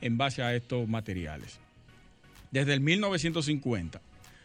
en 0.00 0.18
base 0.18 0.42
a 0.42 0.54
estos 0.54 0.88
materiales. 0.88 1.58
Desde 2.50 2.74
el 2.74 2.80
1950 2.80 4.00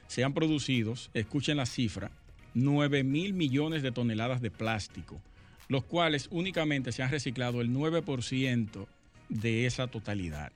se 0.08 0.24
han 0.24 0.34
producido, 0.34 0.94
escuchen 1.14 1.58
la 1.58 1.66
cifra, 1.66 2.12
9 2.54 3.04
mil 3.04 3.34
millones 3.34 3.84
de 3.84 3.92
toneladas 3.92 4.42
de 4.42 4.52
plástico 4.52 5.20
los 5.68 5.84
cuales 5.84 6.28
únicamente 6.32 6.92
se 6.92 7.04
han 7.04 7.12
reciclado 7.12 7.62
el 7.62 7.72
9% 7.72 8.88
de 9.30 9.66
esa 9.66 9.88
totalidad. 9.88 10.52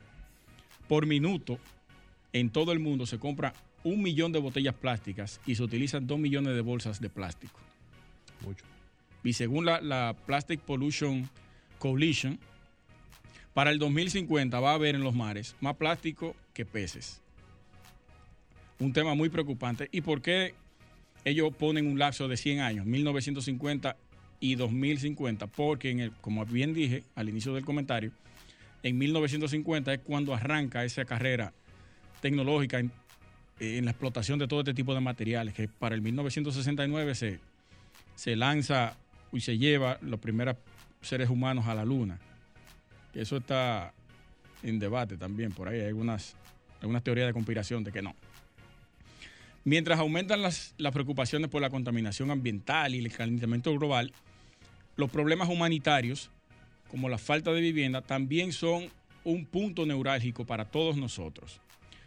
Por 0.87 1.05
minuto, 1.05 1.59
en 2.33 2.49
todo 2.49 2.71
el 2.71 2.79
mundo 2.79 3.05
se 3.05 3.19
compra 3.19 3.53
un 3.83 4.01
millón 4.01 4.31
de 4.31 4.39
botellas 4.39 4.75
plásticas 4.75 5.39
y 5.45 5.55
se 5.55 5.63
utilizan 5.63 6.07
dos 6.07 6.19
millones 6.19 6.55
de 6.55 6.61
bolsas 6.61 6.99
de 6.99 7.09
plástico. 7.09 7.59
Mucho. 8.45 8.65
Y 9.23 9.33
según 9.33 9.65
la, 9.65 9.81
la 9.81 10.15
Plastic 10.25 10.61
Pollution 10.61 11.29
Coalition, 11.77 12.39
para 13.53 13.71
el 13.71 13.79
2050 13.79 14.59
va 14.59 14.71
a 14.71 14.75
haber 14.75 14.95
en 14.95 15.03
los 15.03 15.13
mares 15.13 15.55
más 15.59 15.75
plástico 15.75 16.35
que 16.53 16.65
peces. 16.65 17.21
Un 18.79 18.93
tema 18.93 19.15
muy 19.15 19.29
preocupante. 19.29 19.89
¿Y 19.91 20.01
por 20.01 20.21
qué 20.21 20.53
ellos 21.25 21.53
ponen 21.53 21.87
un 21.87 21.99
lapso 21.99 22.27
de 22.27 22.37
100 22.37 22.61
años, 22.61 22.85
1950 22.85 23.97
y 24.39 24.55
2050? 24.55 25.47
Porque, 25.47 25.89
en 25.89 25.99
el, 25.99 26.11
como 26.13 26.45
bien 26.45 26.73
dije 26.73 27.03
al 27.15 27.27
inicio 27.27 27.53
del 27.53 27.65
comentario, 27.65 28.11
en 28.83 28.97
1950 28.97 29.93
es 29.93 29.99
cuando 29.99 30.33
arranca 30.33 30.85
esa 30.85 31.03
carrera 31.03 31.51
tecnológica 32.21 32.81
en, 33.59 33.85
la 33.85 33.91
explotación 33.91 34.39
de 34.39 34.47
todo 34.47 34.61
este 34.61 34.73
tipo 34.73 34.93
de 34.93 35.01
materiales, 35.01 35.53
que 35.53 35.67
para 35.67 35.95
el 35.95 36.01
1969 36.01 37.15
se, 37.15 37.39
se 38.15 38.35
lanza 38.35 38.95
y 39.31 39.41
se 39.41 39.57
lleva 39.57 39.97
los 40.01 40.19
primeros 40.19 40.55
seres 41.01 41.29
humanos 41.29 41.67
a 41.67 41.75
la 41.75 41.85
luna. 41.85 42.19
Eso 43.13 43.37
está 43.37 43.93
en 44.63 44.79
debate 44.79 45.17
también, 45.17 45.51
por 45.51 45.67
ahí 45.67 45.79
hay 45.79 45.87
algunas, 45.87 46.35
algunas 46.81 47.03
teorías 47.03 47.27
de 47.27 47.33
conspiración 47.33 47.83
de 47.83 47.91
que 47.91 48.01
no. 48.01 48.15
Mientras 49.65 49.99
aumentan 49.99 50.41
las, 50.41 50.73
las 50.77 50.93
preocupaciones 50.93 51.49
por 51.49 51.61
la 51.61 51.69
contaminación 51.69 52.31
ambiental 52.31 52.95
y 52.95 52.99
el 52.99 53.11
calentamiento 53.11 53.73
global, 53.77 54.11
los 54.95 55.09
problemas 55.09 55.49
humanitarios, 55.49 56.29
como 56.89 57.09
la 57.09 57.17
falta 57.17 57.51
de 57.51 57.61
vivienda, 57.61 58.01
también 58.01 58.51
son 58.51 58.89
un 59.23 59.45
punto 59.45 59.85
neurálgico 59.85 60.45
para 60.45 60.65
todos 60.65 60.97
nosotros. 60.97 61.61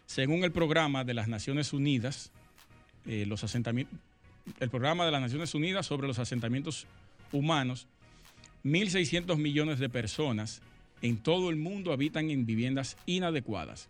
Según 0.07 0.45
el 0.45 0.53
programa 0.53 1.05
de 1.05 1.15
las 1.15 1.29
Naciones 1.29 1.73
Unidas, 1.73 2.31
eh, 3.07 3.25
los 3.27 3.45
el 4.61 4.71
programa 4.71 5.05
de 5.05 5.11
las 5.11 5.21
Naciones 5.21 5.55
Unidas 5.55 5.87
sobre 5.87 6.07
los 6.07 6.19
asentamientos 6.19 6.87
humanos, 7.33 7.87
1.600 8.65 9.37
millones 9.39 9.79
de 9.79 9.89
personas 9.89 10.63
en 11.01 11.17
todo 11.17 11.51
el 11.51 11.57
mundo 11.57 11.93
habitan 11.93 12.31
en 12.31 12.47
viviendas 12.47 12.97
inadecuadas 13.07 13.89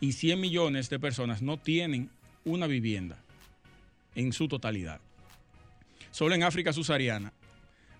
y 0.00 0.12
100 0.12 0.40
millones 0.40 0.90
de 0.90 0.98
personas 0.98 1.42
no 1.42 1.58
tienen 1.58 2.10
una 2.44 2.66
vivienda 2.66 3.18
en 4.14 4.32
su 4.32 4.48
totalidad. 4.48 5.00
Solo 6.10 6.34
en 6.34 6.42
África 6.42 6.72
subsahariana, 6.72 7.32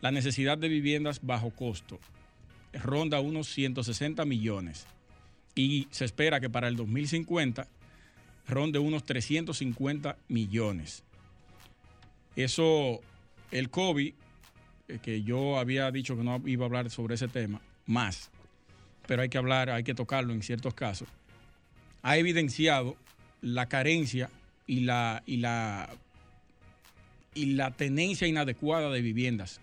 la 0.00 0.10
necesidad 0.10 0.58
de 0.58 0.68
viviendas 0.68 1.20
bajo 1.22 1.50
costo 1.50 2.00
ronda 2.72 3.20
unos 3.20 3.48
160 3.48 4.24
millones 4.24 4.86
y 5.60 5.88
se 5.90 6.06
espera 6.06 6.40
que 6.40 6.48
para 6.48 6.68
el 6.68 6.76
2050 6.76 7.68
ronde 8.48 8.78
unos 8.78 9.04
350 9.04 10.16
millones. 10.28 11.04
Eso, 12.34 13.00
el 13.50 13.68
COVID, 13.68 14.14
eh, 14.88 14.98
que 15.02 15.22
yo 15.22 15.58
había 15.58 15.90
dicho 15.90 16.16
que 16.16 16.24
no 16.24 16.40
iba 16.46 16.64
a 16.64 16.66
hablar 16.66 16.90
sobre 16.90 17.16
ese 17.16 17.28
tema, 17.28 17.60
más, 17.86 18.30
pero 19.06 19.20
hay 19.20 19.28
que 19.28 19.36
hablar, 19.36 19.68
hay 19.68 19.84
que 19.84 19.94
tocarlo 19.94 20.32
en 20.32 20.42
ciertos 20.42 20.72
casos, 20.72 21.08
ha 22.02 22.16
evidenciado 22.16 22.96
la 23.42 23.66
carencia 23.66 24.30
y 24.66 24.80
la, 24.80 25.22
y 25.26 25.36
la, 25.36 25.90
y 27.34 27.46
la 27.52 27.72
tenencia 27.72 28.26
inadecuada 28.26 28.90
de 28.90 29.02
viviendas 29.02 29.60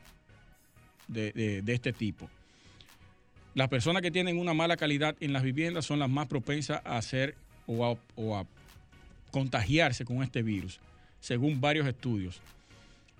de, 1.07 1.31
de, 1.31 1.61
de 1.63 1.73
este 1.73 1.91
tipo. 1.91 2.29
Las 3.57 3.69
personas 3.69 4.03
que 4.03 4.11
tienen 4.11 4.37
una 4.37 4.53
mala 4.53 4.77
calidad 4.77 5.15
en 5.19 5.33
las 5.33 5.41
viviendas 5.41 5.83
son 5.83 5.97
las 5.97 6.11
más 6.11 6.27
propensas 6.27 6.79
a 6.85 6.99
hacer 6.99 7.33
o 7.65 7.87
a, 7.87 7.97
o 8.15 8.37
a 8.37 8.45
contagiarse 9.31 10.05
con 10.05 10.21
este 10.21 10.43
virus, 10.43 10.79
según 11.21 11.59
varios 11.59 11.87
estudios. 11.87 12.39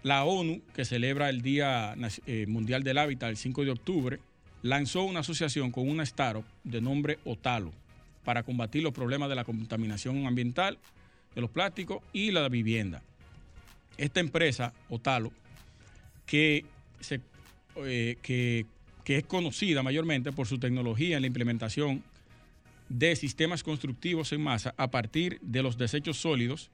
La 0.04 0.26
ONU, 0.26 0.62
que 0.76 0.86
celebra 0.86 1.30
el 1.30 1.42
Día 1.42 1.96
eh, 2.28 2.46
Mundial 2.48 2.84
del 2.84 3.00
Hábitat 3.00 3.32
el 3.32 3.38
5 3.38 3.64
de 3.64 3.72
octubre, 3.72 4.20
lanzó 4.62 5.06
una 5.06 5.22
asociación 5.22 5.72
con 5.72 5.90
una 5.90 6.04
startup 6.04 6.46
de 6.64 6.82
nombre 6.82 7.18
Otalo 7.26 7.72
para 8.24 8.44
combatir 8.44 8.84
los 8.84 8.94
problemas 8.94 9.30
de 9.30 9.36
la 9.36 9.44
contaminación 9.44 10.28
ambiental, 10.28 10.78
de 11.34 11.42
los 11.42 11.50
plásticos 11.50 12.04
y 12.14 12.30
la 12.30 12.48
vivienda. 12.48 13.02
Esta 13.98 14.20
empresa, 14.20 14.72
Otalo, 14.88 15.32
que, 16.28 16.64
se, 17.00 17.22
eh, 17.78 18.18
que, 18.22 18.68
que 19.08 19.20
es 19.20 19.24
conocida 19.24 19.84
mayormente 19.84 20.34
por 20.34 20.48
su 20.48 20.60
tecnología 20.60 21.16
en 21.16 21.22
la 21.22 21.28
implementación 21.28 22.04
de 22.90 23.16
sistemas 23.16 23.64
constructivos 23.64 24.34
en 24.34 24.42
masa 24.42 24.74
a 24.76 24.92
partir 24.92 25.40
de 25.42 25.64
los 25.64 25.78
desechos 25.78 26.18
sólidos, 26.18 26.70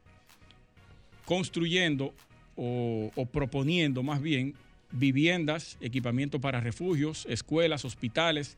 construyendo 1.25 2.11
o, 2.55 3.11
proponiendo 3.31 4.01
más 4.01 4.19
bien 4.19 4.55
viviendas, 4.89 5.77
equipamiento 5.79 6.41
para 6.41 6.59
refugios, 6.59 7.27
escuelas, 7.29 7.85
hospitales 7.85 8.57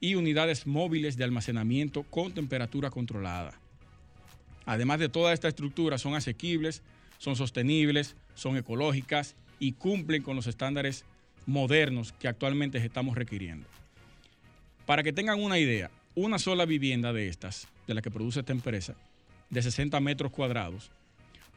y 0.00 0.14
unidades 0.14 0.66
móviles 0.66 1.18
de 1.18 1.24
almacenamiento 1.24 2.02
con 2.02 2.32
temperatura 2.32 2.88
controlada. 2.88 3.60
Además 4.64 5.00
de 5.00 5.10
toda 5.10 5.34
esta 5.34 5.48
estructura, 5.48 5.98
son 5.98 6.14
asequibles, 6.14 6.82
son 7.18 7.36
sostenibles, 7.36 8.16
son 8.34 8.56
ecológicas 8.56 9.36
y 9.58 9.72
cumplen 9.72 10.22
con 10.22 10.34
los 10.34 10.46
estándares 10.46 11.04
modernos 11.46 12.12
que 12.12 12.28
actualmente 12.28 12.78
estamos 12.78 13.16
requiriendo. 13.16 13.66
Para 14.84 15.02
que 15.02 15.12
tengan 15.12 15.40
una 15.42 15.58
idea, 15.58 15.90
una 16.14 16.38
sola 16.38 16.64
vivienda 16.64 17.12
de 17.12 17.28
estas, 17.28 17.68
de 17.86 17.94
la 17.94 18.02
que 18.02 18.10
produce 18.10 18.40
esta 18.40 18.52
empresa, 18.52 18.94
de 19.50 19.62
60 19.62 19.98
metros 20.00 20.32
cuadrados, 20.32 20.90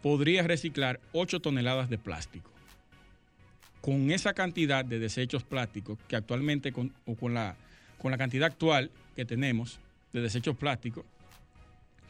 podría 0.02 0.43
reciclar 0.43 0.99
8 1.13 1.39
toneladas 1.39 1.89
de 1.89 1.97
plástico. 1.97 2.49
Con 3.82 4.12
esa 4.12 4.34
cantidad 4.34 4.86
de 4.86 4.99
desechos 4.99 5.43
plásticos 5.43 5.97
que 6.08 6.15
actualmente, 6.15 6.71
con, 6.71 6.93
o 7.06 7.15
con 7.15 7.34
la, 7.34 7.56
con 7.97 8.12
la 8.12 8.17
cantidad 8.17 8.47
actual 8.47 8.91
que 9.15 9.25
tenemos 9.25 9.80
de 10.13 10.21
desechos 10.21 10.56
plásticos, 10.56 11.06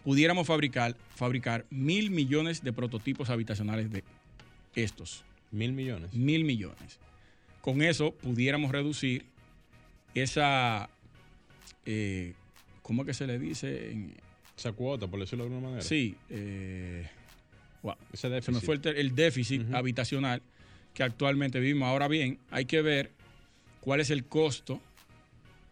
pudiéramos 0.04 0.48
fabricar, 0.48 0.96
fabricar 1.15 1.65
mil 1.70 2.10
millones 2.10 2.63
de 2.63 2.74
prototipos 2.74 3.30
habitacionales 3.30 3.92
de 3.92 4.04
estos. 4.76 5.24
Mil 5.52 5.74
millones. 5.74 6.13
Mil 6.13 6.44
millones. 6.44 7.00
Con 7.62 7.82
eso 7.82 8.12
pudiéramos 8.12 8.72
reducir 8.72 9.26
esa, 10.13 10.89
eh, 11.86 12.34
¿cómo 12.82 13.02
es 13.04 13.08
que 13.08 13.13
se 13.13 13.28
le 13.28 13.38
dice? 13.39 13.95
Esa 14.58 14.72
cuota, 14.74 15.08
por 15.08 15.19
decirlo 15.19 15.45
de 15.45 15.50
alguna 15.50 15.67
manera. 15.67 15.82
Sí, 15.84 16.15
eh, 16.30 17.08
wow, 17.82 17.95
se 18.13 18.30
me 18.30 18.41
fue 18.62 18.76
el, 18.76 18.88
el 18.88 19.15
déficit 19.15 19.62
uh 19.62 19.65
-huh. 19.65 19.78
habitacional 19.78 20.41
que 20.93 21.04
actualmente 21.04 21.60
vivimos. 21.60 21.88
Ahora 21.88 22.08
bien, 22.08 22.39
hay 22.52 22.65
que 22.65 22.82
ver 22.82 23.12
cuál 23.82 24.00
es 24.02 24.10
el 24.10 24.26
costo 24.26 24.82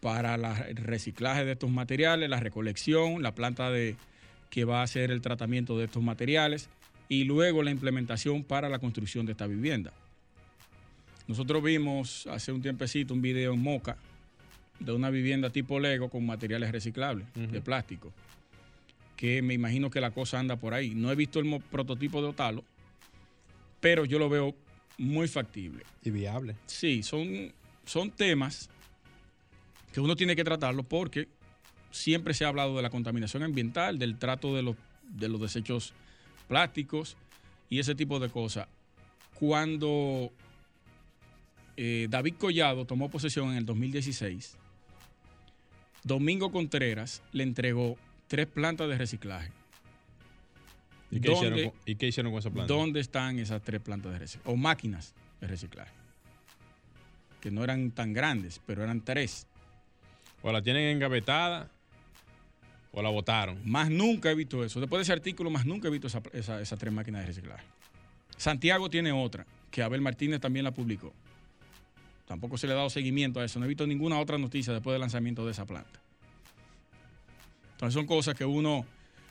para 0.00 0.36
la, 0.36 0.56
el 0.68 0.76
reciclaje 0.76 1.44
de 1.44 1.52
estos 1.52 1.70
materiales, 1.70 2.30
la 2.30 2.40
recolección, 2.40 3.22
la 3.22 3.34
planta 3.34 3.70
de, 3.70 3.96
que 4.50 4.64
va 4.64 4.80
a 4.80 4.84
hacer 4.84 5.10
el 5.10 5.20
tratamiento 5.20 5.78
de 5.78 5.86
estos 5.86 6.02
materiales 6.02 6.68
y 7.08 7.24
luego 7.24 7.62
la 7.62 7.70
implementación 7.70 8.44
para 8.44 8.68
la 8.68 8.78
construcción 8.78 9.26
de 9.26 9.32
esta 9.32 9.46
vivienda. 9.46 9.92
Nosotros 11.28 11.62
vimos 11.62 12.26
hace 12.26 12.50
un 12.52 12.62
tiempecito 12.62 13.12
un 13.14 13.20
video 13.20 13.52
en 13.52 13.60
Moca 13.60 13.96
de 14.80 14.92
una 14.92 15.10
vivienda 15.10 15.50
tipo 15.50 15.78
Lego 15.78 16.08
con 16.08 16.24
materiales 16.24 16.72
reciclables 16.72 17.26
uh 17.36 17.40
-huh. 17.40 17.50
de 17.50 17.60
plástico, 17.60 18.12
que 19.14 19.42
me 19.42 19.52
imagino 19.54 19.90
que 19.90 20.00
la 20.00 20.10
cosa 20.10 20.40
anda 20.40 20.56
por 20.56 20.72
ahí. 20.72 20.94
No 20.94 21.12
he 21.12 21.14
visto 21.14 21.38
el 21.38 21.60
prototipo 21.70 22.22
de 22.22 22.28
Otalo, 22.28 22.64
pero 23.80 24.06
yo 24.06 24.18
lo 24.18 24.30
veo 24.30 24.54
muy 24.96 25.28
factible. 25.28 25.84
Y 26.02 26.10
viable. 26.10 26.56
Sí, 26.66 27.02
son, 27.02 27.52
son 27.84 28.10
temas 28.10 28.70
que 29.92 30.00
uno 30.00 30.16
tiene 30.16 30.34
que 30.34 30.44
tratarlo 30.44 30.82
porque 30.82 31.28
siempre 31.90 32.32
se 32.32 32.44
ha 32.44 32.48
hablado 32.48 32.74
de 32.76 32.82
la 32.82 32.90
contaminación 32.90 33.42
ambiental, 33.42 33.98
del 33.98 34.18
trato 34.18 34.54
de 34.54 34.62
los, 34.62 34.76
de 35.02 35.28
los 35.28 35.40
desechos 35.40 35.92
plásticos 36.46 37.16
y 37.68 37.80
ese 37.80 37.94
tipo 37.94 38.18
de 38.18 38.30
cosas. 38.30 38.66
Cuando 39.34 40.32
eh, 41.80 42.08
David 42.10 42.34
Collado 42.38 42.84
tomó 42.86 43.08
posesión 43.08 43.52
en 43.52 43.58
el 43.58 43.64
2016, 43.64 44.56
Domingo 46.02 46.50
Contreras 46.50 47.22
le 47.30 47.44
entregó 47.44 47.96
tres 48.26 48.48
plantas 48.48 48.88
de 48.88 48.98
reciclaje. 48.98 49.52
¿Y 51.12 51.20
qué, 51.20 51.28
¿Dónde, 51.28 51.46
hicieron, 51.46 51.74
¿Y 51.86 51.94
qué 51.94 52.08
hicieron 52.08 52.32
con 52.32 52.40
esa 52.40 52.50
planta? 52.50 52.74
¿Dónde 52.74 52.98
están 52.98 53.38
esas 53.38 53.62
tres 53.62 53.80
plantas 53.80 54.10
de 54.10 54.18
reciclaje? 54.18 54.50
O 54.52 54.56
máquinas 54.56 55.14
de 55.40 55.46
reciclaje. 55.46 55.92
Que 57.40 57.52
no 57.52 57.62
eran 57.62 57.92
tan 57.92 58.12
grandes, 58.12 58.60
pero 58.66 58.82
eran 58.82 59.04
tres. 59.04 59.46
O 60.42 60.50
la 60.50 60.60
tienen 60.60 60.82
engavetada 60.96 61.70
o 62.90 63.00
la 63.02 63.08
votaron. 63.08 63.60
Más 63.64 63.88
nunca 63.88 64.32
he 64.32 64.34
visto 64.34 64.64
eso. 64.64 64.80
Después 64.80 64.98
de 64.98 65.02
ese 65.04 65.12
artículo, 65.12 65.48
más 65.48 65.64
nunca 65.64 65.86
he 65.86 65.92
visto 65.92 66.08
esas 66.08 66.22
esa, 66.32 66.60
esa 66.60 66.76
tres 66.76 66.92
máquinas 66.92 67.20
de 67.20 67.28
reciclaje. 67.28 67.64
Santiago 68.36 68.90
tiene 68.90 69.12
otra, 69.12 69.46
que 69.70 69.80
Abel 69.80 70.00
Martínez 70.00 70.40
también 70.40 70.64
la 70.64 70.72
publicó. 70.72 71.14
Tampoco 72.28 72.58
se 72.58 72.66
le 72.66 72.74
ha 72.74 72.76
dado 72.76 72.90
seguimiento 72.90 73.40
a 73.40 73.44
eso. 73.44 73.58
No 73.58 73.64
he 73.64 73.68
visto 73.68 73.86
ninguna 73.86 74.20
otra 74.20 74.38
noticia 74.38 74.72
después 74.72 74.94
del 74.94 75.00
lanzamiento 75.00 75.44
de 75.46 75.52
esa 75.52 75.64
planta. 75.64 75.98
Entonces 77.72 77.94
son 77.94 78.06
cosas 78.06 78.34
que 78.34 78.44
uno, 78.44 78.84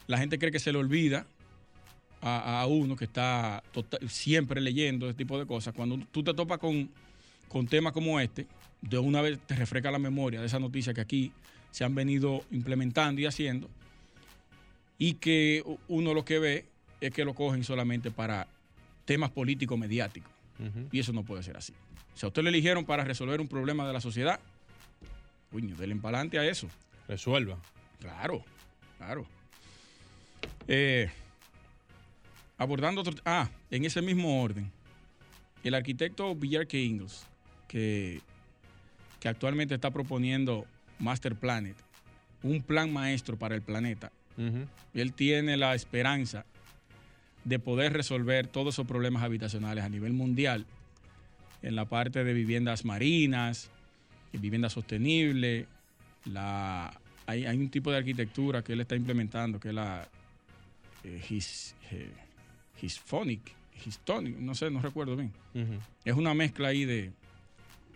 la 0.08 0.18
gente 0.18 0.40
cree 0.40 0.52
que 0.52 0.60
se 0.60 0.72
le 0.72 0.80
olvida 0.80 1.28
a, 2.22 2.66
uno 2.68 2.96
que 2.96 3.06
está 3.06 3.64
siempre 4.08 4.60
leyendo 4.60 5.08
este 5.08 5.20
tipo 5.20 5.38
de 5.38 5.46
cosas. 5.46 5.74
Cuando 5.76 6.00
tú 6.12 6.24
te 6.24 6.34
topas 6.34 6.58
con, 6.58 6.90
con 7.48 7.68
temas 7.68 7.94
como 7.94 8.20
este, 8.20 8.48
de 8.82 8.98
una 8.98 9.22
vez 9.22 9.40
te 9.46 9.56
refresca 9.56 9.92
la 9.92 10.00
memoria 10.00 10.40
de 10.40 10.48
esa 10.48 10.60
noticia 10.60 10.94
que 10.94 11.02
aquí 11.02 11.32
se 11.72 11.84
han 11.84 11.94
venido 11.94 12.44
implementando 12.52 13.22
y 13.22 13.28
haciendo, 13.28 13.70
y 14.98 15.14
que 15.14 15.64
uno 15.88 16.14
lo 16.16 16.26
que 16.26 16.40
ve 16.40 16.66
es 17.00 17.14
que 17.14 17.24
lo 17.24 17.36
cogen 17.36 17.64
solamente 17.64 18.10
para 18.10 18.48
temas 19.06 19.30
políticos 19.30 19.78
mediáticos. 19.78 20.32
Y 20.92 21.00
eso 21.00 21.14
no 21.14 21.24
puede 21.24 21.44
ser 21.44 21.56
así. 21.56 21.74
Si 22.18 22.26
a 22.26 22.30
usted 22.30 22.42
le 22.42 22.50
eligieron 22.50 22.84
para 22.84 23.04
resolver 23.04 23.40
un 23.40 23.48
problema 23.48 23.86
de 23.86 23.94
la 23.94 24.02
sociedad, 24.02 24.40
coño, 25.52 25.76
del 25.76 25.92
empalante 25.92 26.40
a 26.40 26.46
eso. 26.46 26.68
Resuelva. 27.08 27.60
Claro, 28.00 28.44
claro. 28.98 29.28
Eh, 30.68 31.12
abordando 32.58 33.02
otro. 33.02 33.14
Ah, 33.24 33.52
en 33.70 33.86
ese 33.86 34.02
mismo 34.02 34.42
orden. 34.42 34.72
El 35.64 35.76
arquitecto 35.76 36.34
Villarque 36.34 36.82
Ingles, 36.82 37.24
que, 37.68 38.20
que 39.20 39.30
actualmente 39.30 39.76
está 39.76 39.92
proponiendo 39.92 40.66
Master 40.98 41.36
Planet, 41.36 41.76
un 42.42 42.64
plan 42.64 42.92
maestro 42.92 43.38
para 43.38 43.54
el 43.54 43.62
planeta. 43.62 44.12
Él 44.96 45.14
tiene 45.14 45.56
la 45.56 45.76
esperanza 45.76 46.46
de 47.44 47.60
poder 47.60 47.94
resolver 47.94 48.48
todos 48.48 48.74
esos 48.74 48.88
problemas 48.88 49.22
habitacionales 49.22 49.84
a 49.84 49.90
nivel 49.90 50.14
mundial 50.14 50.66
en 51.62 51.76
la 51.76 51.86
parte 51.86 52.24
de 52.24 52.34
viviendas 52.34 52.86
marinas, 52.86 53.70
vivienda 54.34 54.70
sostenible. 54.70 55.66
La, 56.26 56.94
hay, 57.26 57.46
un 57.46 57.70
tipo 57.70 57.92
de 57.92 57.98
arquitectura 57.98 58.64
que 58.64 58.74
él 58.74 58.82
está 58.82 58.96
implementando, 58.96 59.60
que 59.60 59.70
es 59.70 59.74
la 59.74 60.08
eh, 61.04 61.22
his, 61.30 61.76
eh, 61.92 62.12
histonic, 62.82 63.56
no 64.40 64.56
sé, 64.56 64.70
no 64.70 64.82
recuerdo 64.82 65.16
bien. 65.16 65.32
Es 66.06 66.16
una 66.16 66.34
mezcla 66.34 66.70
ahí 66.70 66.86
de, 66.86 67.12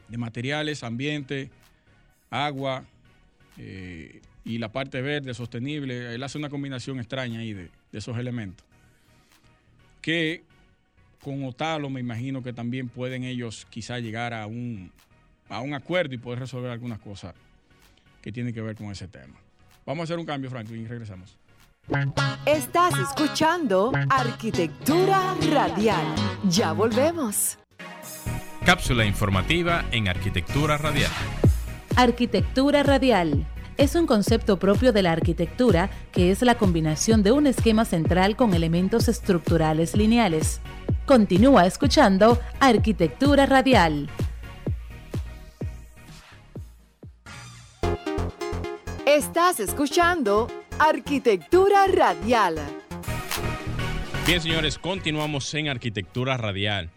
materiales, 0.10 0.84
ambiente, 0.84 1.50
agua 2.30 2.84
eh, 3.58 4.22
y 4.44 4.58
la 4.58 4.72
parte 4.72 5.02
verde, 5.02 5.34
sostenible. 5.34 6.14
Él 6.14 6.24
hace 6.24 6.38
una 6.38 6.50
combinación 6.50 7.00
extraña 7.00 7.40
ahí 7.40 7.54
de 7.54 7.70
esos 7.92 8.18
elementos 8.18 8.66
que 10.02 10.44
con 11.24 11.44
Otalo 11.44 11.90
me 11.90 12.00
imagino 12.00 12.42
que 12.44 12.54
también 12.54 12.90
pueden 12.90 13.24
ellos 13.24 13.68
quizá 13.70 14.00
llegar 14.00 14.34
a 14.34 14.48
un, 14.48 14.92
a 15.50 15.62
un 15.62 15.74
acuerdo 15.74 16.16
y 16.16 16.18
poder 16.18 16.40
resolver 16.40 16.72
algunas 16.72 17.00
cosas 17.00 17.34
que 18.22 18.32
tienen 18.32 18.54
que 18.54 18.62
ver 18.62 18.76
con 18.76 18.92
ese 18.92 19.08
tema. 19.08 19.36
Vamos 19.86 20.02
a 20.02 20.04
hacer 20.06 20.20
un 20.20 20.26
cambio, 20.26 20.50
Franklin, 20.50 20.84
y 20.84 20.88
regresamos. 20.88 21.38
Estás 22.46 22.94
escuchando 23.00 23.92
Arquitectura 24.10 25.36
Radial. 25.52 26.06
Ya 26.48 26.72
volvemos. 26.72 27.58
Cápsula 28.66 29.06
informativa 29.06 29.86
en 29.92 30.08
Arquitectura 30.08 30.78
Radial. 30.78 31.12
Arquitectura 31.96 32.84
Radial 32.84 33.48
es 33.78 33.96
un 33.96 34.06
concepto 34.06 34.60
propio 34.60 34.94
de 34.94 35.02
la 35.02 35.12
arquitectura 35.12 35.90
que 36.12 36.30
es 36.30 36.44
la 36.44 36.56
combinación 36.56 37.24
de 37.24 37.32
un 37.32 37.48
esquema 37.48 37.84
central 37.84 38.36
con 38.36 38.54
elementos 38.54 39.08
estructurales 39.08 39.96
lineales. 39.98 40.62
Continúa 41.06 41.66
escuchando 41.66 42.40
Arquitectura 42.60 43.46
Radial. 43.46 44.08
Estás 49.06 49.60
escuchando 49.60 50.48
Arquitectura 50.80 51.88
Radial. 51.88 52.56
Bien, 54.26 54.40
señores, 54.40 54.78
continuamos 54.78 55.54
en 55.56 55.68
Arquitectura 55.68 56.38
Radial. 56.38 56.90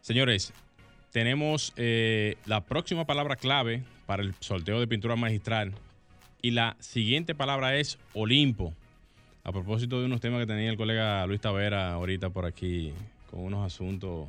Señores, 0.00 0.52
tenemos 1.12 1.72
eh, 1.76 2.36
la 2.46 2.62
próxima 2.62 3.04
palabra 3.04 3.36
clave 3.36 3.84
para 4.06 4.22
el 4.22 4.34
sorteo 4.40 4.80
de 4.80 4.88
pintura 4.88 5.14
magistral 5.14 5.74
y 6.40 6.52
la 6.52 6.76
siguiente 6.80 7.34
palabra 7.34 7.76
es 7.76 7.98
Olimpo. 8.14 8.72
A 9.44 9.52
propósito 9.52 10.00
de 10.00 10.06
unos 10.06 10.20
temas 10.20 10.40
que 10.40 10.46
tenía 10.46 10.70
el 10.70 10.76
colega 10.76 11.26
Luis 11.26 11.40
Tavera 11.40 11.92
ahorita 11.92 12.30
por 12.30 12.46
aquí, 12.46 12.92
con 13.32 13.44
unos 13.44 13.64
asuntos. 13.64 14.28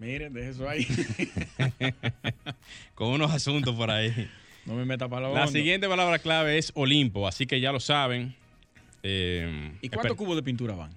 Miren, 0.00 0.32
deje 0.32 0.50
eso 0.50 0.68
ahí. 0.68 0.84
con 2.94 3.08
unos 3.08 3.30
asuntos 3.30 3.74
por 3.76 3.88
ahí. 3.88 4.28
No 4.66 4.74
me 4.74 4.84
meta 4.84 5.08
para 5.08 5.28
La 5.28 5.46
siguiente 5.46 5.88
palabra 5.88 6.18
clave 6.18 6.58
es 6.58 6.72
Olimpo, 6.74 7.28
así 7.28 7.46
que 7.46 7.60
ya 7.60 7.70
lo 7.70 7.78
saben. 7.78 8.34
Eh, 9.04 9.72
¿Y 9.80 9.88
cuántos 9.88 10.16
cubos 10.16 10.34
de 10.34 10.42
pintura 10.42 10.74
van? 10.74 10.90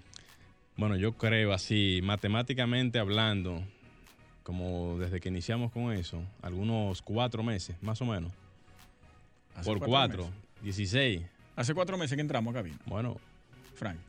Bueno, 0.75 0.95
yo 0.95 1.13
creo 1.13 1.53
así, 1.53 1.99
matemáticamente 2.03 2.97
hablando, 2.97 3.63
como 4.41 4.97
desde 4.97 5.19
que 5.19 5.29
iniciamos 5.29 5.71
con 5.71 5.93
eso, 5.93 6.23
algunos 6.41 7.03
cuatro 7.03 7.43
meses, 7.43 7.75
más 7.83 8.01
o 8.01 8.05
menos. 8.05 8.33
Por 9.63 9.79
cuatro, 9.79 10.27
16. 10.63 11.21
Hace 11.55 11.73
cuatro 11.75 11.95
meses 11.95 12.15
que 12.15 12.21
entramos 12.21 12.55
acá, 12.55 12.67
Bueno. 12.85 13.17
Frank. 13.75 13.99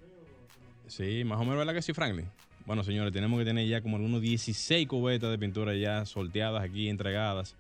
Sí, 0.88 1.22
más 1.24 1.38
o 1.38 1.42
menos, 1.42 1.58
¿verdad 1.58 1.74
que 1.74 1.82
sí, 1.82 1.92
Franklin? 1.92 2.26
Bueno, 2.66 2.84
señores, 2.84 3.12
tenemos 3.12 3.38
que 3.38 3.44
tener 3.44 3.66
ya 3.66 3.80
como 3.80 3.96
algunos 3.96 4.20
16 4.20 4.86
cubetas 4.86 5.30
de 5.30 5.38
pintura 5.38 5.74
ya 5.74 6.04
sorteadas 6.04 6.62
aquí, 6.62 6.88
entregadas. 6.88 7.56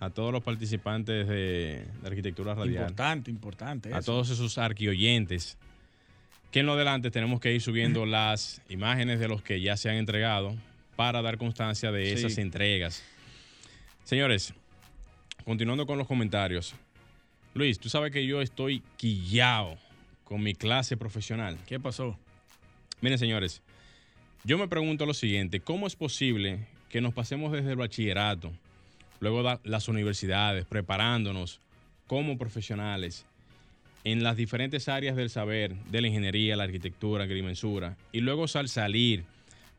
A 0.00 0.10
todos 0.10 0.32
los 0.32 0.42
participantes 0.42 1.28
de, 1.28 1.86
arquitectura 2.04 2.54
radial. 2.54 2.82
Importante, 2.82 3.30
importante. 3.30 3.94
A 3.94 4.02
todos 4.02 4.30
esos 4.30 4.58
arquioyentes. 4.58 5.56
Que 6.50 6.60
en 6.60 6.66
lo 6.66 6.72
adelante 6.72 7.10
tenemos 7.10 7.40
que 7.40 7.54
ir 7.54 7.60
subiendo 7.60 8.04
las 8.06 8.60
imágenes 8.68 9.20
de 9.20 9.28
los 9.28 9.42
que 9.42 9.60
ya 9.60 9.76
se 9.76 9.88
han 9.88 9.96
entregado 9.96 10.54
para 10.96 11.22
dar 11.22 11.38
constancia 11.38 11.92
de 11.92 12.12
esas 12.12 12.38
entregas. 12.38 13.02
Señores, 14.04 14.52
continuando 15.44 15.86
con 15.86 15.96
los 15.96 16.06
comentarios. 16.06 16.74
Luis, 17.54 17.78
tú 17.78 17.88
sabes 17.88 18.12
que 18.12 18.26
yo 18.26 18.42
estoy 18.42 18.82
quillado 18.96 19.78
con 20.24 20.42
mi 20.42 20.54
clase 20.54 20.96
profesional. 20.96 21.56
¿Qué 21.66 21.78
pasó? 21.78 22.18
Miren, 23.00 23.18
señores, 23.18 23.62
yo 24.44 24.58
me 24.58 24.68
pregunto 24.68 25.06
lo 25.06 25.14
siguiente, 25.14 25.60
¿cómo 25.60 25.86
es 25.86 25.94
posible 25.94 26.66
que 26.88 27.00
nos 27.00 27.14
pasemos 27.14 27.52
desde 27.52 27.70
el 27.70 27.76
bachillerato, 27.76 28.52
luego 29.20 29.58
las 29.62 29.88
universidades, 29.88 30.66
preparándonos 30.66 31.60
como 32.06 32.36
profesionales 32.36 33.24
en 34.04 34.24
las 34.24 34.36
diferentes 34.36 34.88
áreas 34.88 35.14
del 35.14 35.30
saber, 35.30 35.74
de 35.90 36.00
la 36.00 36.08
ingeniería, 36.08 36.56
la 36.56 36.64
arquitectura, 36.64 37.24
agrimensura, 37.24 37.96
y 38.10 38.20
luego 38.20 38.46
al 38.54 38.68
salir, 38.68 39.24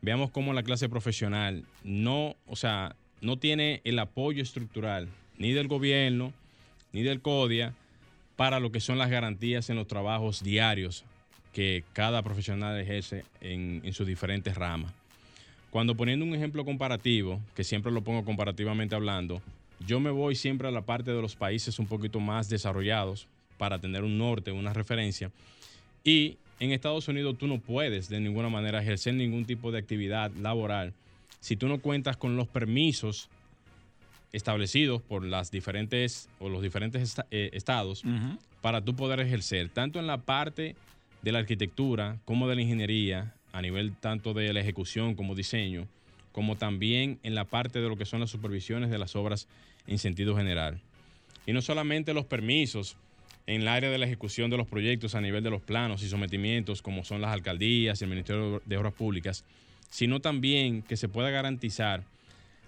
veamos 0.00 0.30
cómo 0.30 0.54
la 0.54 0.62
clase 0.62 0.88
profesional 0.88 1.64
no, 1.84 2.34
o 2.46 2.56
sea, 2.56 2.96
no 3.20 3.38
tiene 3.38 3.82
el 3.84 3.98
apoyo 3.98 4.42
estructural 4.42 5.08
ni 5.36 5.52
del 5.52 5.68
gobierno, 5.68 6.32
ni 6.92 7.02
del 7.02 7.20
CODIA 7.20 7.74
para 8.36 8.60
lo 8.60 8.72
que 8.72 8.80
son 8.80 8.98
las 8.98 9.10
garantías 9.10 9.68
en 9.68 9.76
los 9.76 9.86
trabajos 9.86 10.42
diarios 10.42 11.04
que 11.54 11.84
cada 11.92 12.22
profesional 12.22 12.78
ejerce 12.78 13.24
en, 13.40 13.80
sus 13.94 14.06
diferentes 14.06 14.56
ramas. 14.56 14.92
Cuando 15.70 15.94
poniendo 15.94 16.24
un 16.24 16.34
ejemplo 16.34 16.64
comparativo, 16.64 17.40
que 17.54 17.64
siempre 17.64 17.92
lo 17.92 18.02
pongo 18.02 18.24
comparativamente 18.24 18.94
hablando, 18.94 19.40
yo 19.86 20.00
me 20.00 20.10
voy 20.10 20.34
siempre 20.34 20.68
a 20.68 20.72
la 20.72 20.82
parte 20.82 21.12
de 21.12 21.22
los 21.22 21.36
países 21.36 21.78
un 21.78 21.86
poquito 21.86 22.18
más 22.18 22.48
desarrollados 22.48 23.28
para 23.56 23.78
tener 23.78 24.02
un 24.02 24.18
norte, 24.18 24.50
una 24.50 24.72
referencia. 24.72 25.30
Y 26.02 26.36
en 26.58 26.72
Estados 26.72 27.06
Unidos 27.06 27.38
tú 27.38 27.46
no 27.46 27.60
puedes 27.60 28.08
de 28.08 28.20
ninguna 28.20 28.48
manera 28.48 28.82
ejercer 28.82 29.14
ningún 29.14 29.44
tipo 29.44 29.70
de 29.70 29.78
actividad 29.78 30.32
laboral 30.32 30.92
si 31.40 31.56
tú 31.56 31.68
no 31.68 31.78
cuentas 31.78 32.16
con 32.16 32.36
los 32.36 32.48
permisos 32.48 33.28
establecidos 34.32 35.02
por 35.02 35.22
las 35.24 35.50
diferentes 35.50 36.28
o 36.40 36.48
los 36.48 36.62
diferentes 36.62 37.16
eh, 37.30 37.50
estados 37.52 38.02
para 38.62 38.80
tú 38.80 38.96
poder 38.96 39.20
ejercer 39.20 39.68
tanto 39.68 39.98
en 39.98 40.06
la 40.06 40.18
parte 40.18 40.74
de 41.24 41.32
la 41.32 41.40
arquitectura 41.40 42.18
como 42.24 42.48
de 42.48 42.54
la 42.54 42.62
ingeniería 42.62 43.34
a 43.52 43.62
nivel 43.62 43.96
tanto 43.96 44.34
de 44.34 44.52
la 44.52 44.60
ejecución 44.60 45.14
como 45.14 45.34
diseño 45.34 45.88
como 46.34 46.56
también 46.56 47.20
en 47.22 47.36
la 47.36 47.44
parte 47.44 47.80
de 47.80 47.88
lo 47.88 47.96
que 47.96 48.04
son 48.04 48.18
las 48.18 48.28
supervisiones 48.28 48.90
de 48.90 48.98
las 48.98 49.14
obras 49.14 49.46
en 49.86 49.98
sentido 49.98 50.36
general. 50.36 50.80
Y 51.46 51.52
no 51.52 51.62
solamente 51.62 52.12
los 52.12 52.24
permisos 52.24 52.96
en 53.46 53.62
el 53.62 53.68
área 53.68 53.88
de 53.88 53.98
la 53.98 54.06
ejecución 54.06 54.50
de 54.50 54.56
los 54.56 54.66
proyectos 54.66 55.14
a 55.14 55.20
nivel 55.20 55.44
de 55.44 55.50
los 55.50 55.62
planos 55.62 56.02
y 56.02 56.08
sometimientos, 56.08 56.82
como 56.82 57.04
son 57.04 57.20
las 57.20 57.32
alcaldías 57.32 58.00
y 58.00 58.04
el 58.04 58.10
Ministerio 58.10 58.60
de 58.64 58.76
Obras 58.76 58.94
Públicas, 58.94 59.44
sino 59.90 60.18
también 60.18 60.82
que 60.82 60.96
se 60.96 61.08
pueda 61.08 61.30
garantizar 61.30 62.02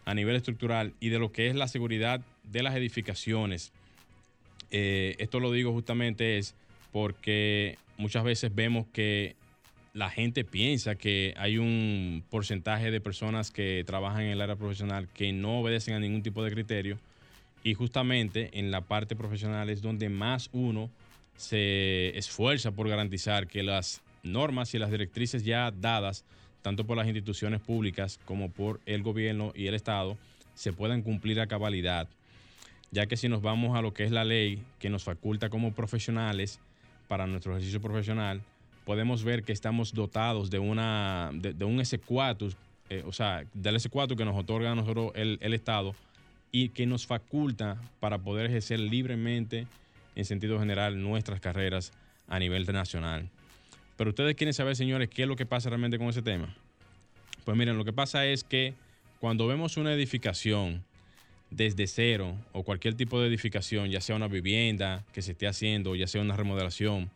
a 0.04 0.14
nivel 0.14 0.36
estructural 0.36 0.94
y 1.00 1.08
de 1.08 1.18
lo 1.18 1.32
que 1.32 1.48
es 1.48 1.56
la 1.56 1.66
seguridad 1.66 2.20
de 2.44 2.62
las 2.62 2.76
edificaciones. 2.76 3.72
Eh, 4.70 5.16
esto 5.18 5.40
lo 5.40 5.50
digo 5.50 5.72
justamente 5.72 6.38
es 6.38 6.54
porque 6.92 7.78
muchas 7.98 8.24
veces 8.24 8.54
vemos 8.54 8.86
que 8.92 9.36
la 9.94 10.10
gente 10.10 10.44
piensa 10.44 10.94
que 10.94 11.32
hay 11.38 11.56
un 11.56 12.22
porcentaje 12.28 12.90
de 12.90 13.00
personas 13.00 13.50
que 13.50 13.82
trabajan 13.86 14.22
en 14.22 14.32
el 14.32 14.40
área 14.42 14.56
profesional 14.56 15.08
que 15.08 15.32
no 15.32 15.60
obedecen 15.60 15.94
a 15.94 16.00
ningún 16.00 16.22
tipo 16.22 16.44
de 16.44 16.50
criterio 16.50 16.98
y 17.64 17.74
justamente 17.74 18.50
en 18.58 18.70
la 18.70 18.82
parte 18.82 19.16
profesional 19.16 19.70
es 19.70 19.82
donde 19.82 20.08
más 20.08 20.50
uno 20.52 20.90
se 21.36 22.16
esfuerza 22.16 22.72
por 22.72 22.88
garantizar 22.88 23.46
que 23.46 23.62
las 23.62 24.02
normas 24.22 24.74
y 24.74 24.78
las 24.78 24.90
directrices 24.90 25.44
ya 25.44 25.70
dadas, 25.70 26.24
tanto 26.62 26.86
por 26.86 26.96
las 26.96 27.06
instituciones 27.06 27.60
públicas 27.60 28.20
como 28.24 28.50
por 28.50 28.80
el 28.86 29.02
gobierno 29.02 29.52
y 29.54 29.66
el 29.66 29.74
Estado, 29.74 30.18
se 30.54 30.72
puedan 30.72 31.02
cumplir 31.02 31.40
a 31.40 31.46
cabalidad. 31.46 32.08
Ya 32.90 33.06
que 33.06 33.16
si 33.16 33.28
nos 33.28 33.42
vamos 33.42 33.76
a 33.76 33.82
lo 33.82 33.94
que 33.94 34.04
es 34.04 34.10
la 34.10 34.24
ley 34.24 34.62
que 34.78 34.90
nos 34.90 35.04
faculta 35.04 35.48
como 35.48 35.72
profesionales 35.72 36.60
para 37.08 37.26
nuestro 37.26 37.52
ejercicio 37.52 37.80
profesional, 37.80 38.42
podemos 38.84 39.24
ver 39.24 39.42
que 39.42 39.52
estamos 39.52 39.92
dotados 39.92 40.50
de, 40.50 40.58
una, 40.58 41.30
de, 41.32 41.64
un 41.64 41.78
S4, 41.78 42.54
eh, 42.88 43.02
o 43.06 43.12
sea, 43.12 43.44
del 43.52 43.76
S4 43.76 44.16
que 44.16 44.24
nos 44.24 44.36
otorga 44.36 44.72
a 44.72 44.74
nosotros 44.74 45.12
el, 45.14 45.38
el 45.40 45.54
Estado 45.54 45.94
y 46.52 46.70
que 46.70 46.86
nos 46.86 47.06
faculta 47.06 47.76
para 48.00 48.18
poder 48.18 48.46
ejercer 48.46 48.80
libremente, 48.80 49.66
en 50.14 50.24
sentido 50.24 50.58
general, 50.58 51.02
nuestras 51.02 51.40
carreras 51.40 51.92
a 52.28 52.38
nivel 52.38 52.64
nacional. 52.66 53.28
Pero 53.96 54.10
ustedes 54.10 54.36
quieren 54.36 54.54
saber, 54.54 54.76
señores, 54.76 55.08
qué 55.08 55.22
es 55.22 55.28
lo 55.28 55.36
que 55.36 55.46
pasa 55.46 55.68
realmente 55.68 55.98
con 55.98 56.08
ese 56.08 56.22
tema. 56.22 56.54
Pues 57.44 57.56
miren, 57.56 57.78
lo 57.78 57.84
que 57.84 57.92
pasa 57.92 58.26
es 58.26 58.44
que 58.44 58.74
cuando 59.20 59.46
vemos 59.46 59.76
una 59.76 59.92
edificación 59.92 60.84
desde 61.50 61.86
cero 61.86 62.36
o 62.52 62.62
cualquier 62.62 62.94
tipo 62.94 63.20
de 63.20 63.28
edificación, 63.28 63.90
ya 63.90 64.00
sea 64.00 64.16
una 64.16 64.28
vivienda 64.28 65.04
que 65.12 65.22
se 65.22 65.32
esté 65.32 65.46
haciendo, 65.46 65.94
ya 65.94 66.06
sea 66.06 66.20
una 66.20 66.36
remodelación 66.36 67.10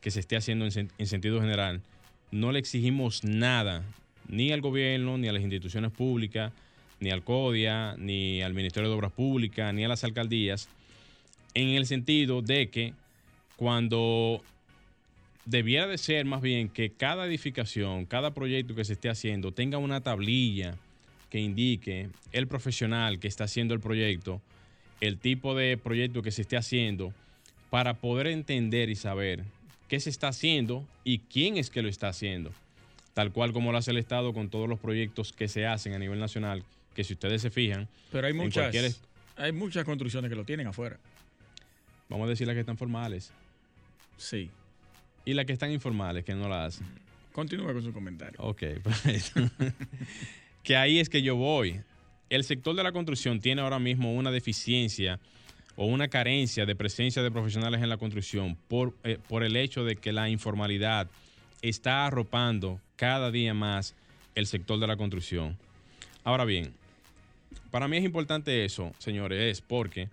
que 0.00 0.10
se 0.10 0.20
esté 0.20 0.36
haciendo 0.36 0.66
en, 0.66 0.90
en 0.98 1.06
sentido 1.06 1.40
general, 1.40 1.80
no 2.30 2.52
le 2.52 2.58
exigimos 2.58 3.24
nada 3.24 3.84
ni 4.28 4.52
al 4.52 4.60
gobierno, 4.60 5.18
ni 5.18 5.28
a 5.28 5.32
las 5.32 5.42
instituciones 5.42 5.92
públicas, 5.92 6.52
ni 7.00 7.10
al 7.10 7.22
CODIA, 7.22 7.96
ni 7.98 8.42
al 8.42 8.54
Ministerio 8.54 8.88
de 8.88 8.94
Obras 8.94 9.12
Públicas, 9.12 9.74
ni 9.74 9.84
a 9.84 9.88
las 9.88 10.04
alcaldías, 10.04 10.68
en 11.54 11.68
el 11.70 11.86
sentido 11.86 12.42
de 12.42 12.70
que 12.70 12.94
cuando 13.56 14.42
debiera 15.44 15.86
de 15.86 15.98
ser 15.98 16.24
más 16.24 16.40
bien 16.40 16.68
que 16.68 16.90
cada 16.90 17.26
edificación, 17.26 18.06
cada 18.06 18.32
proyecto 18.32 18.74
que 18.74 18.84
se 18.84 18.94
esté 18.94 19.08
haciendo 19.08 19.52
tenga 19.52 19.78
una 19.78 20.00
tablilla 20.00 20.76
que 21.32 21.40
indique 21.40 22.10
el 22.32 22.46
profesional 22.46 23.18
que 23.18 23.26
está 23.26 23.44
haciendo 23.44 23.72
el 23.72 23.80
proyecto, 23.80 24.42
el 25.00 25.16
tipo 25.16 25.54
de 25.54 25.78
proyecto 25.78 26.20
que 26.20 26.30
se 26.30 26.42
esté 26.42 26.58
haciendo, 26.58 27.14
para 27.70 27.94
poder 27.94 28.26
entender 28.26 28.90
y 28.90 28.96
saber 28.96 29.42
qué 29.88 29.98
se 29.98 30.10
está 30.10 30.28
haciendo 30.28 30.86
y 31.04 31.20
quién 31.20 31.56
es 31.56 31.70
que 31.70 31.80
lo 31.80 31.88
está 31.88 32.08
haciendo. 32.08 32.52
Tal 33.14 33.32
cual 33.32 33.54
como 33.54 33.72
lo 33.72 33.78
hace 33.78 33.92
el 33.92 33.96
Estado 33.96 34.34
con 34.34 34.50
todos 34.50 34.68
los 34.68 34.78
proyectos 34.78 35.32
que 35.32 35.48
se 35.48 35.66
hacen 35.66 35.94
a 35.94 35.98
nivel 35.98 36.20
nacional, 36.20 36.64
que 36.94 37.02
si 37.02 37.14
ustedes 37.14 37.40
se 37.40 37.48
fijan... 37.48 37.88
Pero 38.10 38.26
hay 38.26 38.34
muchas, 38.34 39.00
hay 39.36 39.52
muchas 39.52 39.86
construcciones 39.86 40.28
que 40.28 40.36
lo 40.36 40.44
tienen 40.44 40.66
afuera. 40.66 40.98
Vamos 42.10 42.26
a 42.26 42.28
decir 42.28 42.46
las 42.46 42.52
que 42.52 42.60
están 42.60 42.76
formales. 42.76 43.32
Sí 44.18 44.50
y 45.24 45.34
las 45.34 45.46
que 45.46 45.52
están 45.52 45.70
informales, 45.70 46.24
que 46.24 46.34
no 46.34 46.48
la 46.48 46.66
hacen. 46.66 46.86
Continúa 47.32 47.72
con 47.72 47.82
su 47.82 47.92
comentario. 47.92 48.38
Ok, 48.40 48.60
perfecto. 48.84 49.40
Que 50.62 50.76
ahí 50.76 50.98
es 50.98 51.08
que 51.08 51.22
yo 51.22 51.36
voy. 51.36 51.80
El 52.30 52.44
sector 52.44 52.74
de 52.74 52.82
la 52.82 52.92
construcción 52.92 53.40
tiene 53.40 53.62
ahora 53.62 53.78
mismo 53.78 54.14
una 54.14 54.30
deficiencia 54.30 55.20
o 55.76 55.86
una 55.86 56.08
carencia 56.08 56.66
de 56.66 56.76
presencia 56.76 57.22
de 57.22 57.30
profesionales 57.30 57.82
en 57.82 57.88
la 57.88 57.96
construcción 57.96 58.56
por, 58.68 58.94
eh, 59.04 59.18
por 59.28 59.42
el 59.42 59.56
hecho 59.56 59.84
de 59.84 59.96
que 59.96 60.12
la 60.12 60.28
informalidad 60.28 61.08
está 61.62 62.06
arropando 62.06 62.80
cada 62.96 63.30
día 63.30 63.54
más 63.54 63.94
el 64.34 64.46
sector 64.46 64.78
de 64.78 64.86
la 64.86 64.96
construcción. 64.96 65.56
Ahora 66.24 66.44
bien, 66.44 66.72
para 67.70 67.88
mí 67.88 67.96
es 67.96 68.04
importante 68.04 68.64
eso, 68.64 68.92
señores, 68.98 69.40
es 69.40 69.60
porque 69.60 70.08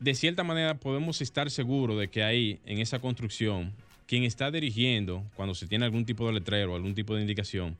de 0.00 0.14
cierta 0.14 0.44
manera 0.44 0.74
podemos 0.74 1.20
estar 1.20 1.50
seguros 1.50 1.98
de 1.98 2.08
que 2.08 2.22
ahí, 2.22 2.60
en 2.66 2.78
esa 2.78 2.98
construcción, 2.98 3.72
quien 4.06 4.24
está 4.24 4.50
dirigiendo, 4.50 5.24
cuando 5.34 5.54
se 5.54 5.66
tiene 5.66 5.84
algún 5.84 6.04
tipo 6.04 6.26
de 6.26 6.34
letrero, 6.34 6.74
algún 6.74 6.94
tipo 6.94 7.14
de 7.14 7.20
indicación, 7.20 7.76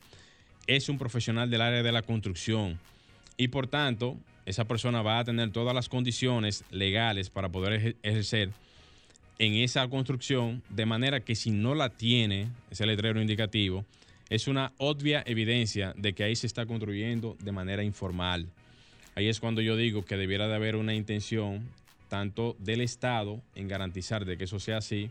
es 0.68 0.88
un 0.88 0.98
profesional 0.98 1.50
del 1.50 1.62
área 1.62 1.82
de 1.82 1.90
la 1.90 2.02
construcción. 2.02 2.78
Y 3.36 3.48
por 3.48 3.66
tanto, 3.66 4.16
esa 4.46 4.66
persona 4.66 5.02
va 5.02 5.18
a 5.18 5.24
tener 5.24 5.50
todas 5.50 5.74
las 5.74 5.88
condiciones 5.88 6.64
legales 6.70 7.30
para 7.30 7.48
poder 7.48 7.96
ejercer 8.02 8.50
en 9.38 9.54
esa 9.54 9.88
construcción, 9.88 10.62
de 10.68 10.86
manera 10.86 11.20
que 11.20 11.34
si 11.34 11.50
no 11.50 11.74
la 11.74 11.90
tiene, 11.90 12.48
ese 12.70 12.86
letrero 12.86 13.20
indicativo, 13.20 13.84
es 14.28 14.46
una 14.46 14.72
obvia 14.78 15.22
evidencia 15.26 15.94
de 15.96 16.12
que 16.12 16.24
ahí 16.24 16.36
se 16.36 16.46
está 16.46 16.66
construyendo 16.66 17.36
de 17.40 17.52
manera 17.52 17.82
informal. 17.82 18.46
Ahí 19.14 19.28
es 19.28 19.40
cuando 19.40 19.60
yo 19.60 19.76
digo 19.76 20.04
que 20.04 20.16
debiera 20.16 20.48
de 20.48 20.54
haber 20.54 20.76
una 20.76 20.94
intención 20.94 21.68
tanto 22.08 22.56
del 22.58 22.80
Estado 22.80 23.40
en 23.54 23.68
garantizar 23.68 24.24
de 24.24 24.36
que 24.36 24.44
eso 24.44 24.60
sea 24.60 24.78
así, 24.78 25.10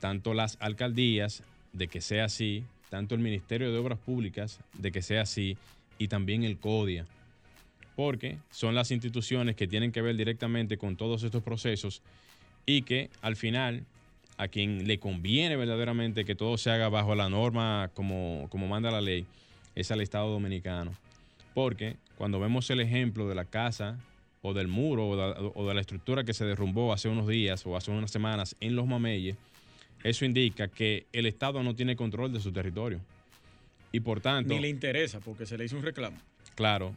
tanto 0.00 0.34
las 0.34 0.56
alcaldías 0.60 1.42
de 1.72 1.88
que 1.88 2.00
sea 2.00 2.24
así, 2.24 2.64
tanto 2.90 3.14
el 3.14 3.22
Ministerio 3.22 3.72
de 3.72 3.78
Obras 3.78 3.98
Públicas 3.98 4.60
de 4.74 4.92
que 4.92 5.00
sea 5.00 5.22
así 5.22 5.56
y 5.98 6.08
también 6.08 6.44
el 6.44 6.58
CODIA, 6.58 7.06
porque 7.96 8.38
son 8.50 8.74
las 8.74 8.90
instituciones 8.90 9.56
que 9.56 9.66
tienen 9.66 9.92
que 9.92 10.02
ver 10.02 10.16
directamente 10.16 10.76
con 10.76 10.96
todos 10.96 11.22
estos 11.22 11.42
procesos 11.42 12.02
y 12.66 12.82
que 12.82 13.08
al 13.22 13.36
final 13.36 13.84
a 14.36 14.48
quien 14.48 14.86
le 14.86 14.98
conviene 14.98 15.56
verdaderamente 15.56 16.24
que 16.24 16.34
todo 16.34 16.58
se 16.58 16.70
haga 16.70 16.88
bajo 16.88 17.14
la 17.14 17.28
norma 17.28 17.90
como, 17.94 18.46
como 18.50 18.68
manda 18.68 18.90
la 18.90 19.00
ley 19.00 19.26
es 19.74 19.90
al 19.90 20.00
Estado 20.00 20.30
Dominicano. 20.30 20.92
Porque 21.54 21.96
cuando 22.16 22.40
vemos 22.40 22.70
el 22.70 22.80
ejemplo 22.80 23.28
de 23.28 23.34
la 23.34 23.44
casa 23.44 23.98
o 24.42 24.54
del 24.54 24.68
muro 24.68 25.08
o 25.08 25.68
de, 25.68 25.74
la 25.74 25.80
estructura 25.80 26.24
que 26.24 26.32
se 26.32 26.44
derrumbó 26.44 26.92
hace 26.92 27.08
unos 27.08 27.28
días 27.28 27.66
o 27.66 27.76
hace 27.76 27.90
unas 27.90 28.10
semanas 28.10 28.56
en 28.60 28.76
los 28.76 28.86
Mameyes, 28.86 29.36
eso 30.02 30.24
indica 30.24 30.68
que 30.68 31.06
el 31.12 31.26
Estado 31.26 31.62
no 31.62 31.74
tiene 31.74 31.96
control 31.96 32.32
de 32.32 32.40
su 32.40 32.52
territorio. 32.52 33.00
Y 33.92 34.00
por 34.00 34.20
tanto... 34.20 34.54
Ni 34.54 34.60
le 34.60 34.68
interesa 34.68 35.20
porque 35.20 35.46
se 35.46 35.58
le 35.58 35.64
hizo 35.64 35.76
un 35.76 35.82
reclamo. 35.82 36.16
Claro. 36.54 36.94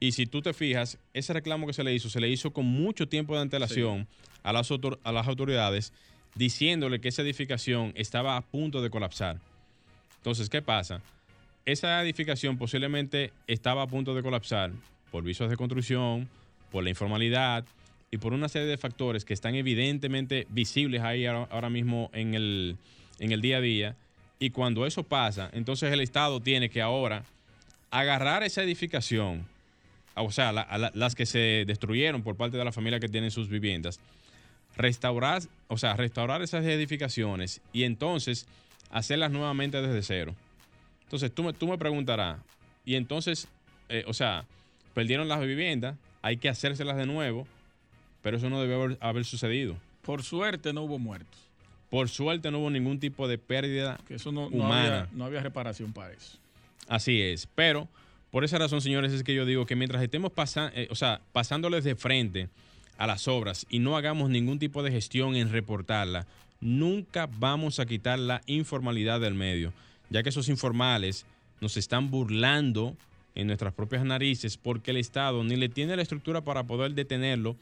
Y 0.00 0.12
si 0.12 0.26
tú 0.26 0.42
te 0.42 0.52
fijas, 0.52 0.98
ese 1.12 1.32
reclamo 1.32 1.66
que 1.66 1.72
se 1.72 1.82
le 1.84 1.92
hizo, 1.92 2.08
se 2.08 2.20
le 2.20 2.28
hizo 2.28 2.52
con 2.52 2.66
mucho 2.66 3.08
tiempo 3.08 3.34
de 3.34 3.42
antelación 3.42 4.06
a, 4.42 4.52
las 4.52 4.70
a 5.02 5.12
las 5.12 5.26
autoridades 5.26 5.92
diciéndole 6.34 7.00
que 7.00 7.08
esa 7.08 7.22
edificación 7.22 7.92
estaba 7.96 8.36
a 8.36 8.42
punto 8.42 8.80
de 8.80 8.90
colapsar. 8.90 9.40
Entonces, 10.18 10.48
¿qué 10.48 10.62
pasa? 10.62 11.02
Esa 11.66 12.00
edificación 12.02 12.56
posiblemente 12.56 13.32
estaba 13.46 13.82
a 13.82 13.86
punto 13.86 14.14
de 14.14 14.22
colapsar 14.22 14.70
por 15.10 15.24
visos 15.24 15.50
de 15.50 15.56
construcción, 15.56 16.28
por 16.70 16.84
la 16.84 16.90
informalidad 16.90 17.64
y 18.10 18.18
por 18.18 18.32
una 18.32 18.48
serie 18.48 18.68
de 18.68 18.78
factores 18.78 19.24
que 19.24 19.34
están 19.34 19.54
evidentemente 19.54 20.46
visibles 20.50 21.02
ahí 21.02 21.26
ahora 21.26 21.68
mismo 21.68 22.10
en 22.12 22.34
el, 22.34 22.76
en 23.18 23.32
el 23.32 23.40
día 23.40 23.58
a 23.58 23.60
día. 23.60 23.96
Y 24.38 24.50
cuando 24.50 24.86
eso 24.86 25.02
pasa, 25.02 25.50
entonces 25.52 25.92
el 25.92 26.00
Estado 26.00 26.40
tiene 26.40 26.70
que 26.70 26.80
ahora 26.80 27.24
agarrar 27.90 28.42
esa 28.42 28.62
edificación, 28.62 29.46
o 30.14 30.30
sea, 30.30 30.52
las 30.52 31.14
que 31.14 31.26
se 31.26 31.64
destruyeron 31.66 32.22
por 32.22 32.36
parte 32.36 32.56
de 32.56 32.64
la 32.64 32.72
familia 32.72 33.00
que 33.00 33.08
tienen 33.08 33.30
sus 33.30 33.48
viviendas, 33.48 34.00
restaurar, 34.76 35.42
o 35.66 35.76
sea, 35.76 35.94
restaurar 35.94 36.42
esas 36.42 36.64
edificaciones 36.64 37.60
y 37.72 37.82
entonces 37.82 38.46
hacerlas 38.90 39.30
nuevamente 39.30 39.82
desde 39.82 40.02
cero. 40.02 40.34
Entonces 41.04 41.32
tú 41.34 41.42
me, 41.42 41.52
tú 41.52 41.66
me 41.66 41.78
preguntarás, 41.78 42.38
y 42.84 42.94
entonces, 42.94 43.48
eh, 43.88 44.04
o 44.06 44.14
sea, 44.14 44.44
perdieron 44.94 45.28
las 45.28 45.40
viviendas, 45.40 45.96
hay 46.22 46.36
que 46.36 46.48
hacérselas 46.48 46.96
de 46.96 47.06
nuevo, 47.06 47.46
pero 48.28 48.36
eso 48.36 48.50
no 48.50 48.60
debe 48.60 48.98
haber, 49.00 49.24
sucedido. 49.24 49.78
Por 50.02 50.22
suerte 50.22 50.74
no 50.74 50.82
hubo 50.82 50.98
muertos. 50.98 51.40
Por 51.88 52.10
suerte 52.10 52.50
no 52.50 52.58
hubo 52.58 52.68
ningún 52.68 53.00
tipo 53.00 53.26
de 53.26 53.38
pérdida 53.38 53.98
que 54.06 54.16
eso 54.16 54.32
no, 54.32 54.48
humana. 54.48 55.08
No 55.12 55.24
había, 55.24 55.40
reparación 55.40 55.94
para 55.94 56.12
eso. 56.12 56.36
Así 56.88 57.22
es, 57.22 57.48
pero 57.54 57.88
por 58.30 58.44
esa 58.44 58.58
razón, 58.58 58.82
señores, 58.82 59.14
es 59.14 59.24
que 59.24 59.32
yo 59.32 59.46
digo 59.46 59.64
que 59.64 59.76
mientras 59.76 60.02
estemos 60.02 60.30
pasando, 60.30 60.76
eh, 60.76 60.88
o 60.90 60.94
sea, 60.94 61.22
pasándoles 61.32 61.84
de 61.84 61.96
frente 61.96 62.50
a 62.98 63.06
las 63.06 63.28
obras 63.28 63.64
y 63.70 63.78
no 63.78 63.96
hagamos 63.96 64.28
ningún 64.28 64.58
tipo 64.58 64.82
de 64.82 64.90
gestión 64.90 65.34
en 65.34 65.50
reportarla, 65.50 66.26
nunca 66.60 67.30
vamos 67.38 67.80
a 67.80 67.86
quitar 67.86 68.18
la 68.18 68.42
informalidad 68.44 69.20
del 69.20 69.32
medio, 69.32 69.72
ya 70.10 70.22
que 70.22 70.28
esos 70.28 70.50
informales 70.50 71.24
nos 71.62 71.78
están 71.78 72.10
burlando 72.10 72.94
en 73.34 73.46
nuestras 73.46 73.72
propias 73.72 74.04
narices 74.04 74.58
porque 74.58 74.90
el 74.90 74.98
Estado 74.98 75.42
ni 75.44 75.56
le 75.56 75.70
tiene 75.70 75.96
la 75.96 76.02
estructura 76.02 76.42
para 76.42 76.64
poder 76.64 76.92
detenerlo, 76.92 77.56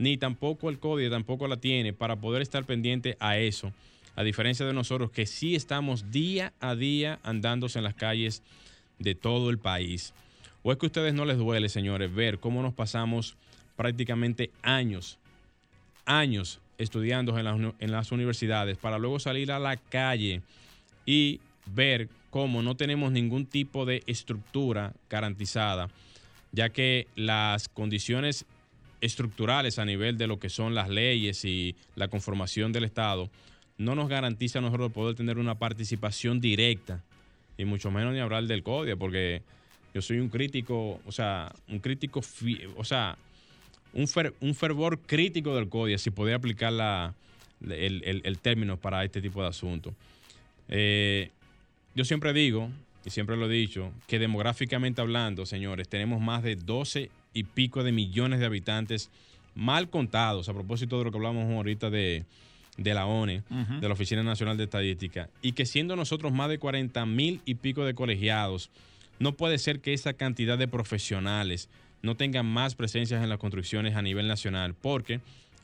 ni 0.00 0.16
tampoco 0.16 0.70
el 0.70 0.78
código 0.78 1.10
tampoco 1.10 1.46
la 1.46 1.58
tiene 1.58 1.92
para 1.92 2.16
poder 2.16 2.40
estar 2.40 2.64
pendiente 2.64 3.18
a 3.20 3.36
eso. 3.36 3.70
A 4.16 4.24
diferencia 4.24 4.64
de 4.64 4.72
nosotros 4.72 5.10
que 5.10 5.26
sí 5.26 5.54
estamos 5.54 6.10
día 6.10 6.54
a 6.58 6.74
día 6.74 7.20
andándose 7.22 7.78
en 7.78 7.84
las 7.84 7.94
calles 7.94 8.42
de 8.98 9.14
todo 9.14 9.50
el 9.50 9.58
país. 9.58 10.14
¿O 10.62 10.72
es 10.72 10.78
que 10.78 10.86
a 10.86 10.88
ustedes 10.88 11.12
no 11.12 11.26
les 11.26 11.36
duele, 11.36 11.68
señores, 11.68 12.14
ver 12.14 12.38
cómo 12.38 12.62
nos 12.62 12.72
pasamos 12.72 13.36
prácticamente 13.76 14.50
años, 14.62 15.18
años 16.06 16.60
estudiando 16.78 17.38
en 17.38 17.44
las, 17.44 17.74
en 17.78 17.92
las 17.92 18.10
universidades 18.10 18.78
para 18.78 18.98
luego 18.98 19.18
salir 19.18 19.52
a 19.52 19.58
la 19.58 19.76
calle 19.76 20.40
y 21.04 21.40
ver 21.66 22.08
cómo 22.30 22.62
no 22.62 22.74
tenemos 22.74 23.12
ningún 23.12 23.44
tipo 23.44 23.84
de 23.84 24.02
estructura 24.06 24.94
garantizada, 25.10 25.90
ya 26.52 26.70
que 26.70 27.06
las 27.16 27.68
condiciones 27.68 28.46
estructurales 29.00 29.78
a 29.78 29.84
nivel 29.84 30.18
de 30.18 30.26
lo 30.26 30.38
que 30.38 30.48
son 30.48 30.74
las 30.74 30.88
leyes 30.88 31.44
y 31.44 31.74
la 31.94 32.08
conformación 32.08 32.72
del 32.72 32.84
Estado 32.84 33.30
no 33.78 33.94
nos 33.94 34.08
garantiza 34.08 34.58
a 34.58 34.62
nosotros 34.62 34.92
poder 34.92 35.16
tener 35.16 35.38
una 35.38 35.58
participación 35.58 36.40
directa 36.40 37.02
y 37.56 37.64
mucho 37.64 37.90
menos 37.90 38.12
ni 38.12 38.20
hablar 38.20 38.44
del 38.44 38.62
CODIA, 38.62 38.96
porque 38.96 39.42
yo 39.94 40.02
soy 40.02 40.18
un 40.18 40.28
crítico, 40.28 41.00
o 41.04 41.12
sea, 41.12 41.52
un 41.68 41.78
crítico, 41.78 42.20
o 42.76 42.84
sea, 42.84 43.16
un, 43.92 44.06
un, 44.40 44.54
fervor 44.54 44.98
crítico 45.00 45.54
del 45.54 45.68
CODIA, 45.68 45.98
si 45.98 46.10
podía 46.10 46.36
aplicar 46.36 46.72
la, 46.72 47.14
el, 47.68 48.38
término 48.40 48.76
para 48.76 49.04
este 49.04 49.20
tipo 49.20 49.42
de 49.42 49.48
asuntos. 49.48 49.94
Eh, 50.68 51.30
yo 51.94 52.04
siempre 52.04 52.32
digo, 52.32 52.70
y 53.04 53.10
siempre 53.10 53.36
lo 53.36 53.50
he 53.50 53.54
dicho, 53.54 53.92
que 54.06 54.18
demográficamente 54.18 55.00
hablando, 55.00 55.46
señores, 55.46 55.88
tenemos 55.88 56.20
más 56.20 56.42
de 56.42 56.56
12 56.56 57.10
y 57.32 57.44
pico 57.44 57.82
de 57.84 57.92
millones 57.92 58.40
de 58.40 58.46
habitantes 58.46 59.10
mal 59.54 59.90
contados, 59.90 60.48
a 60.48 60.54
propósito 60.54 60.98
de 60.98 61.04
lo 61.04 61.10
que 61.10 61.18
hablamos 61.18 61.50
ahorita 61.52 61.90
de, 61.90 62.24
la 62.76 63.06
ONE, 63.06 63.42
de 63.48 63.88
la 63.88 63.94
Oficina 63.94 64.22
Nacional 64.22 64.56
de 64.56 64.64
Estadística, 64.64 65.28
y 65.42 65.52
que 65.52 65.66
siendo 65.66 65.96
nosotros 65.96 66.32
más 66.32 66.48
de 66.48 66.58
40 66.58 67.04
mil 67.06 67.40
y 67.44 67.56
pico 67.56 67.84
de 67.84 67.94
colegiados, 67.94 68.70
no 69.18 69.32
puede 69.36 69.58
ser 69.58 69.80
que 69.80 69.92
esa 69.92 70.14
cantidad 70.14 70.56
de 70.56 70.68
profesionales 70.68 71.68
no 72.02 72.16
tengan 72.16 72.46
más 72.46 72.74
presencias 72.74 73.22
en 73.22 73.28
las 73.28 73.38
construcciones 73.38 73.94
a 73.96 74.02
nivel 74.02 74.26
nacional, 74.26 74.74
porque 74.74 75.20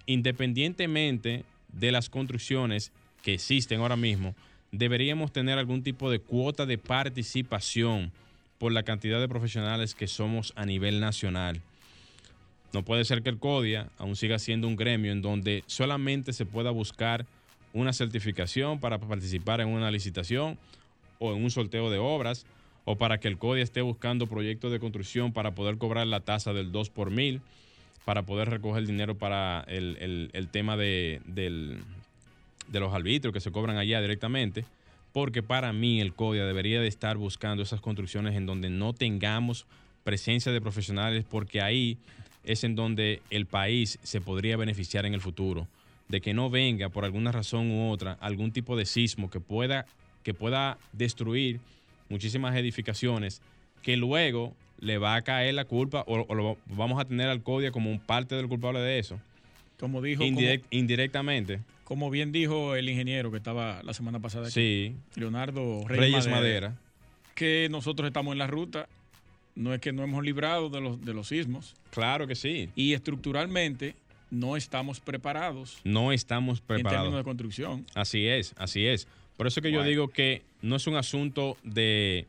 independientemente 0.06 1.44
de 1.72 1.92
las 1.92 2.10
construcciones 2.10 2.92
que 3.22 3.34
existen 3.34 3.80
ahora 3.80 3.96
mismo, 3.96 4.34
deberíamos 4.72 5.32
tener 5.32 5.58
algún 5.58 5.82
tipo 5.82 6.10
de 6.10 6.18
cuota 6.18 6.66
de 6.66 6.78
participación 6.78 8.12
por 8.58 8.72
la 8.72 8.82
cantidad 8.82 9.20
de 9.20 9.28
profesionales 9.28 9.94
que 9.94 10.06
somos 10.06 10.52
a 10.56 10.64
nivel 10.64 11.00
nacional. 11.00 11.60
No 12.72 12.82
puede 12.82 13.04
ser 13.04 13.22
que 13.22 13.30
el 13.30 13.38
CODIA 13.38 13.88
aún 13.98 14.16
siga 14.16 14.38
siendo 14.38 14.68
un 14.68 14.76
gremio 14.76 15.12
en 15.12 15.22
donde 15.22 15.62
solamente 15.66 16.32
se 16.32 16.46
pueda 16.46 16.70
buscar 16.70 17.26
una 17.72 17.92
certificación 17.92 18.80
para 18.80 18.98
participar 18.98 19.60
en 19.60 19.68
una 19.68 19.90
licitación 19.90 20.58
o 21.18 21.32
en 21.32 21.42
un 21.42 21.50
sorteo 21.50 21.90
de 21.90 21.98
obras, 21.98 22.46
o 22.84 22.96
para 22.96 23.18
que 23.18 23.28
el 23.28 23.38
CODIA 23.38 23.64
esté 23.64 23.80
buscando 23.80 24.26
proyectos 24.26 24.70
de 24.70 24.78
construcción 24.78 25.32
para 25.32 25.54
poder 25.54 25.76
cobrar 25.78 26.06
la 26.06 26.20
tasa 26.20 26.52
del 26.52 26.72
2 26.72 26.90
por 26.90 27.10
mil, 27.10 27.40
para 28.04 28.22
poder 28.22 28.48
recoger 28.48 28.86
dinero 28.86 29.16
para 29.16 29.64
el, 29.66 30.48
tema 30.52 30.76
de, 30.76 31.20
de 31.24 32.80
los 32.80 32.94
arbitrios 32.94 33.32
que 33.32 33.40
se 33.40 33.50
cobran 33.50 33.76
allá 33.76 34.00
directamente 34.00 34.64
porque 35.16 35.42
para 35.42 35.72
mí 35.72 36.02
el 36.02 36.12
CODIA 36.12 36.44
debería 36.44 36.78
de 36.78 36.88
estar 36.88 37.16
buscando 37.16 37.62
esas 37.62 37.80
construcciones 37.80 38.36
en 38.36 38.44
donde 38.44 38.68
no 38.68 38.92
tengamos 38.92 39.64
presencia 40.04 40.52
de 40.52 40.60
profesionales, 40.60 41.24
porque 41.26 41.62
ahí 41.62 41.96
es 42.44 42.64
en 42.64 42.74
donde 42.74 43.22
el 43.30 43.46
país 43.46 43.98
se 44.02 44.20
podría 44.20 44.58
beneficiar 44.58 45.06
en 45.06 45.14
el 45.14 45.22
futuro, 45.22 45.68
de 46.08 46.20
que 46.20 46.34
no 46.34 46.50
venga 46.50 46.90
por 46.90 47.06
alguna 47.06 47.32
razón 47.32 47.70
u 47.70 47.90
otra 47.90 48.18
algún 48.20 48.52
tipo 48.52 48.76
de 48.76 48.84
sismo 48.84 49.30
que 49.30 49.40
pueda, 49.40 49.86
que 50.22 50.34
pueda 50.34 50.76
destruir 50.92 51.60
muchísimas 52.10 52.54
edificaciones, 52.54 53.40
que 53.80 53.96
luego 53.96 54.54
le 54.80 54.98
va 54.98 55.14
a 55.14 55.22
caer 55.22 55.54
la 55.54 55.64
culpa 55.64 56.04
o, 56.06 56.34
lo, 56.34 56.58
vamos 56.66 57.00
a 57.00 57.06
tener 57.06 57.30
al 57.30 57.42
CODIA 57.42 57.72
como 57.72 57.90
un 57.90 58.00
parte 58.00 58.34
del 58.34 58.48
culpable 58.48 58.80
de 58.80 58.98
eso. 58.98 59.18
Como 59.80 60.02
dijo. 60.02 60.22
indirectamente. 60.22 61.60
Como 61.86 62.10
bien 62.10 62.32
dijo 62.32 62.74
el 62.74 62.88
ingeniero 62.88 63.30
que 63.30 63.36
estaba 63.36 63.80
la 63.84 63.94
semana 63.94 64.18
pasada 64.18 64.46
aquí, 64.46 64.54
sí. 64.54 64.96
Leonardo 65.14 65.86
Reyes, 65.86 66.26
Madera, 66.26 66.74
que 67.36 67.68
nosotros 67.70 68.08
estamos 68.08 68.32
en 68.32 68.38
la 68.38 68.48
ruta, 68.48 68.88
no 69.54 69.72
es 69.72 69.80
que 69.80 69.92
no 69.92 70.02
hemos 70.02 70.24
librado 70.24 70.68
de 70.68 70.80
los, 70.80 71.04
de 71.04 71.14
los 71.14 71.28
sismos. 71.28 71.76
Claro 71.92 72.26
que 72.26 72.34
sí. 72.34 72.70
Y 72.74 72.94
estructuralmente 72.94 73.94
no 74.32 74.56
estamos 74.56 74.98
preparados. 74.98 75.78
No 75.84 76.10
estamos 76.10 76.60
preparados. 76.60 76.92
En 76.92 77.02
términos 77.04 77.20
de 77.20 77.24
construcción. 77.24 77.86
Así 77.94 78.26
es, 78.26 78.52
así 78.58 78.84
es. 78.84 79.06
Por 79.36 79.46
eso 79.46 79.62
que 79.62 79.70
yo 79.70 79.84
digo 79.84 80.08
que 80.08 80.42
no 80.62 80.74
es 80.74 80.88
un 80.88 80.96
asunto 80.96 81.56
de, 81.62 82.26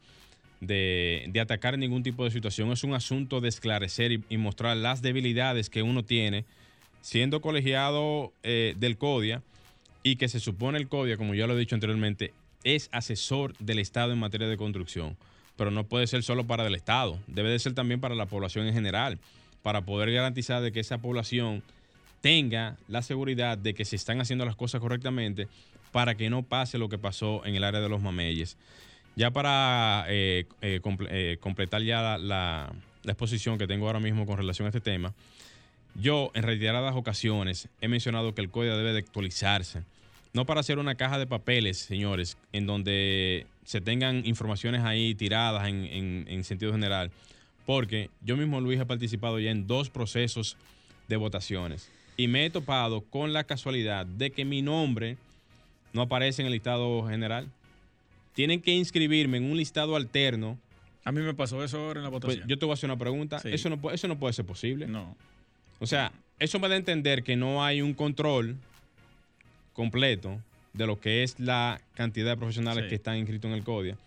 de, 0.62 1.40
atacar 1.42 1.80
ningún 1.80 2.04
tipo 2.04 2.26
de 2.26 2.30
situación, 2.30 2.72
es 2.72 2.84
un 2.84 2.94
asunto 2.94 3.42
de 3.42 3.50
esclarecer 3.50 4.20
y 4.30 4.38
mostrar 4.38 4.78
las 4.78 5.02
debilidades 5.02 5.72
que 5.72 5.82
uno 5.82 6.04
tiene 6.04 6.46
siendo 7.02 7.42
colegiado 7.42 8.34
eh, 8.44 8.76
del 8.78 8.98
CODIA 8.98 9.42
y 10.04 10.16
que 10.16 10.28
se 10.28 10.40
supone 10.40 10.78
el 10.78 10.88
CODIA, 10.88 11.18
como 11.18 11.36
ya 11.36 11.48
lo 11.48 11.56
he 11.56 11.60
dicho 11.60 11.76
anteriormente, 11.76 12.34
es 12.64 12.90
asesor 12.92 13.56
del 13.58 13.80
Estado 13.80 14.14
en 14.14 14.20
materia 14.20 14.48
de 14.48 14.58
construcción, 14.58 15.18
pero 15.56 15.72
no 15.72 15.86
puede 15.86 16.08
ser 16.08 16.24
solo 16.24 16.46
para 16.46 16.66
el 16.68 16.76
Estado, 16.76 17.20
debe 17.28 17.50
de 17.50 17.60
ser 17.60 17.74
también 17.74 18.00
para 18.00 18.16
la 18.16 18.26
población 18.26 18.68
en 18.68 18.74
general, 18.74 19.20
para 19.64 19.82
poder 19.82 20.12
garantizar 20.12 20.62
de 20.62 20.72
que 20.72 20.80
esa 20.80 20.98
población 20.98 21.64
tenga 22.22 22.78
la 22.88 23.02
seguridad 23.02 23.58
de 23.58 23.74
que 23.74 23.86
se 23.86 23.96
están 23.96 24.20
haciendo 24.22 24.46
las 24.46 24.56
cosas 24.56 24.82
correctamente 24.82 25.48
para 25.92 26.16
que 26.16 26.30
no 26.30 26.44
pase 26.44 26.78
lo 26.78 26.90
que 26.90 26.98
pasó 26.98 27.46
en 27.46 27.56
el 27.56 27.64
área 27.64 27.82
de 27.82 27.90
los 27.90 28.02
mameyes. 28.02 28.58
Ya 29.16 29.32
para 29.32 30.06
eh, 30.10 30.46
eh, 30.62 31.38
completar 31.40 31.82
ya 31.82 32.18
la 32.18 32.72
exposición 33.04 33.58
que 33.58 33.68
tengo 33.68 33.88
ahora 33.88 34.00
mismo 34.00 34.26
con 34.26 34.38
relación 34.38 34.66
a 34.68 34.70
este 34.70 34.82
tema, 34.82 35.14
yo, 36.00 36.32
en 36.36 36.44
reiteradas 36.44 36.96
ocasiones, 36.96 37.70
he 37.82 37.88
mencionado 37.88 38.36
que 38.36 38.42
el 38.42 38.52
código 38.52 38.78
debe 38.78 38.94
de 38.94 39.00
actualizarse. 39.00 39.84
No 40.34 40.46
para 40.46 40.60
hacer 40.60 40.78
una 40.78 40.96
caja 40.96 41.18
de 41.18 41.26
papeles, 41.26 41.78
señores, 41.78 42.38
en 42.54 42.68
donde 42.68 43.48
se 43.66 43.82
tengan 43.82 44.24
informaciones 44.26 44.84
ahí 44.84 45.16
tiradas 45.16 45.68
en, 45.68 46.44
sentido 46.44 46.72
general. 46.72 47.10
Porque 47.66 48.12
yo 48.22 48.38
mismo, 48.38 48.62
Luis, 48.62 48.80
he 48.80 48.86
participado 48.86 49.40
ya 49.40 49.50
en 49.50 49.66
dos 49.66 49.90
procesos 49.90 50.56
de 51.08 51.16
votaciones. 51.16 51.90
Y 52.16 52.28
me 52.28 52.46
he 52.46 52.50
topado 52.52 53.02
con 53.02 53.34
la 53.34 53.46
casualidad 53.46 54.06
de 54.06 54.32
que 54.32 54.46
mi 54.46 54.62
nombre 54.62 55.18
no 55.94 56.04
aparece 56.04 56.44
en 56.44 56.46
el 56.46 56.54
listado 56.54 57.08
general. 57.08 57.48
Tienen 58.34 58.62
que 58.62 58.72
inscribirme 58.72 59.38
en 59.38 59.46
un 59.46 59.58
listado 59.58 59.96
alterno. 59.96 60.60
A 61.04 61.12
mí 61.12 61.22
me 61.22 61.34
pasó 61.34 61.64
eso 61.64 61.80
ahora 61.80 62.02
en 62.02 62.04
la 62.04 62.12
pues, 62.12 62.22
votación. 62.22 62.48
yo 62.48 62.60
te 62.60 62.66
voy 62.66 62.74
a 62.74 62.76
hacer 62.76 62.90
una 62.90 63.00
pregunta. 63.00 63.42
Eso, 63.44 63.70
no, 63.70 63.92
eso 63.92 64.08
no 64.08 64.20
puede 64.20 64.34
ser 64.34 64.46
posible. 64.46 64.86
No. 64.88 65.16
O 65.80 65.88
sea, 65.88 66.12
eso 66.40 66.60
me 66.60 66.68
da 66.68 66.76
a 66.76 66.78
entender 66.78 67.24
que 67.24 67.36
no 67.36 67.64
hay 67.64 67.82
un 67.82 67.94
control 67.94 68.56
completo 69.74 70.42
de 70.74 70.88
lo 70.88 71.00
que 71.00 71.24
es 71.24 71.40
la 71.40 71.82
cantidad 71.96 72.32
de 72.32 72.38
profesionales 72.38 72.86
que 72.88 72.96
están 72.96 73.18
inscritos 73.18 73.50
en 73.50 73.58
el 73.58 73.64
CODIA. 73.64 73.98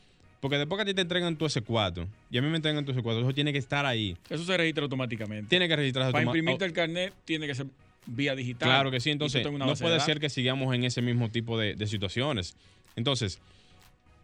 Porque 0.41 0.57
después 0.57 0.79
que 0.79 0.83
a 0.83 0.87
ti 0.87 0.95
te 0.95 1.03
entregan 1.03 1.37
tu 1.37 1.45
S4 1.45 2.07
y 2.31 2.39
a 2.39 2.43
mí 2.43 2.49
me 2.49 2.57
entregan 2.57 2.85
tu 2.85 2.93
S4, 2.93 3.21
eso 3.21 3.35
tiene 3.35 3.53
que 3.53 3.59
estar 3.59 3.85
ahí. 3.85 4.17
Eso 4.29 4.45
se 4.45 4.57
registra 4.57 4.85
automáticamente. 4.85 5.49
Tiene 5.49 5.69
que 5.69 5.77
registrarse 5.77 6.07
automáticamente. 6.07 6.57
Para 6.57 6.63
imprimirte 6.63 6.65
el 6.65 6.73
carnet 6.73 7.15
tiene 7.25 7.47
que 7.47 7.55
ser 7.55 7.67
vía 8.07 8.35
digital. 8.35 8.69
Claro 8.69 8.91
que 8.91 9.01
sí, 9.01 9.11
entonces 9.11 9.45
no 9.53 9.75
puede 9.75 10.01
ser 10.01 10.19
que 10.19 10.31
sigamos 10.31 10.75
en 10.75 10.85
ese 10.85 11.03
mismo 11.03 11.29
tipo 11.29 11.59
de, 11.59 11.75
de 11.75 11.87
situaciones. 11.87 12.57
Entonces, 12.97 13.39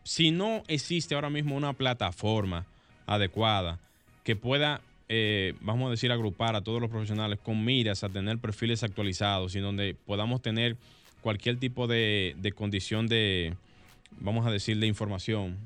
si 0.04 0.30
no 0.30 0.62
existe 0.68 1.14
ahora 1.14 1.30
mismo 1.30 1.54
una 1.54 1.72
plataforma 1.74 2.64
adecuada 3.06 3.78
que 4.24 4.37
pueda 4.37 4.80
eh, 5.09 5.55
vamos 5.61 5.87
a 5.87 5.90
decir, 5.90 6.11
agrupar 6.11 6.57
a 6.57 6.62
todos 6.62 6.81
los 6.81 6.90
profesionales 6.90 7.38
con 7.42 7.64
miras 7.64 8.03
a 8.03 8.09
tener 8.09 8.38
perfiles 8.38 8.83
actualizados 8.83 9.55
y 9.55 9.61
donde 9.61 9.95
podamos 9.95 10.42
tener 10.42 10.77
cualquier 11.21 11.59
tipo 11.59 11.87
de, 11.87 12.53
condición 12.57 13.07
de, 13.07 13.55
vamos 14.19 14.47
a 14.47 14.51
decir, 14.51 14.79
de 14.79 14.87
información 14.87 15.57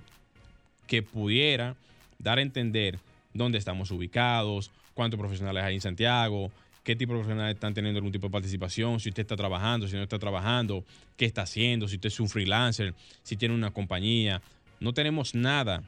que 0.87 1.03
pudiera 1.03 1.77
dar 2.19 2.39
a 2.39 2.43
entender 2.43 2.99
dónde 3.33 3.57
estamos 3.57 3.91
ubicados, 3.91 4.71
cuántos 4.95 5.19
profesionales 5.19 5.65
hay 5.65 5.77
en 5.77 5.81
Santiago, 5.81 6.51
qué 6.85 6.95
tipo 6.95 7.13
de 7.13 7.21
profesionales 7.21 7.55
están 7.55 7.73
teniendo 7.73 7.99
algún 7.99 8.13
tipo 8.13 8.27
de 8.27 8.33
participación, 8.33 9.01
si 9.01 9.09
usted 9.09 9.23
está 9.23 9.37
trabajando, 9.37 9.89
si 9.89 9.97
no 9.97 10.03
está 10.03 10.19
trabajando, 10.19 10.85
qué 11.17 11.25
está 11.25 11.43
haciendo, 11.43 11.89
si 11.89 11.97
usted 11.97 12.09
es 12.09 12.21
un 12.21 12.29
freelancer, 12.29 12.95
si 13.23 13.37
tiene 13.37 13.55
una 13.55 13.71
compañía. 13.71 14.43
No 14.81 14.93
tenemos 14.93 15.35
nada, 15.35 15.83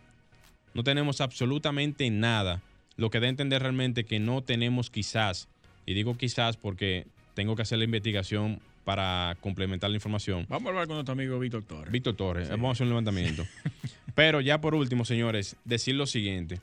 no 0.73 0.85
tenemos 0.85 1.21
absolutamente 1.21 2.09
nada 2.11 2.63
lo 2.97 3.11
que 3.11 3.21
da 3.21 3.27
a 3.27 3.31
entender 3.31 3.63
realmente 3.63 4.05
que 4.05 4.19
no 4.19 4.43
tenemos 4.43 4.91
quizás, 4.91 5.49
y 5.87 5.95
digo 5.95 6.17
quizás 6.17 6.57
porque 6.57 7.07
tengo 7.35 7.57
que 7.57 7.63
hacer 7.63 7.79
la 7.79 7.85
investigación 7.85 8.61
para 8.85 9.37
complementar 9.41 9.91
la 9.91 9.97
información. 9.97 10.47
Vamos 10.49 10.67
a 10.67 10.69
hablar 10.71 10.87
con 10.87 10.97
nuestro 10.97 11.13
amigo 11.13 11.39
Víctor 11.39 11.63
Torres. 11.63 11.93
Víctor 11.93 12.17
Torres, 12.17 12.49
vamos 12.49 12.71
a 12.71 12.73
hacer 12.73 12.85
un 12.85 12.91
levantamiento. 12.91 13.47
Pero 14.15 14.41
ya 14.41 14.61
por 14.61 14.75
último, 14.75 15.05
señores, 15.05 15.57
decir 15.65 15.95
lo 15.95 16.07
siguiente. 16.07 16.61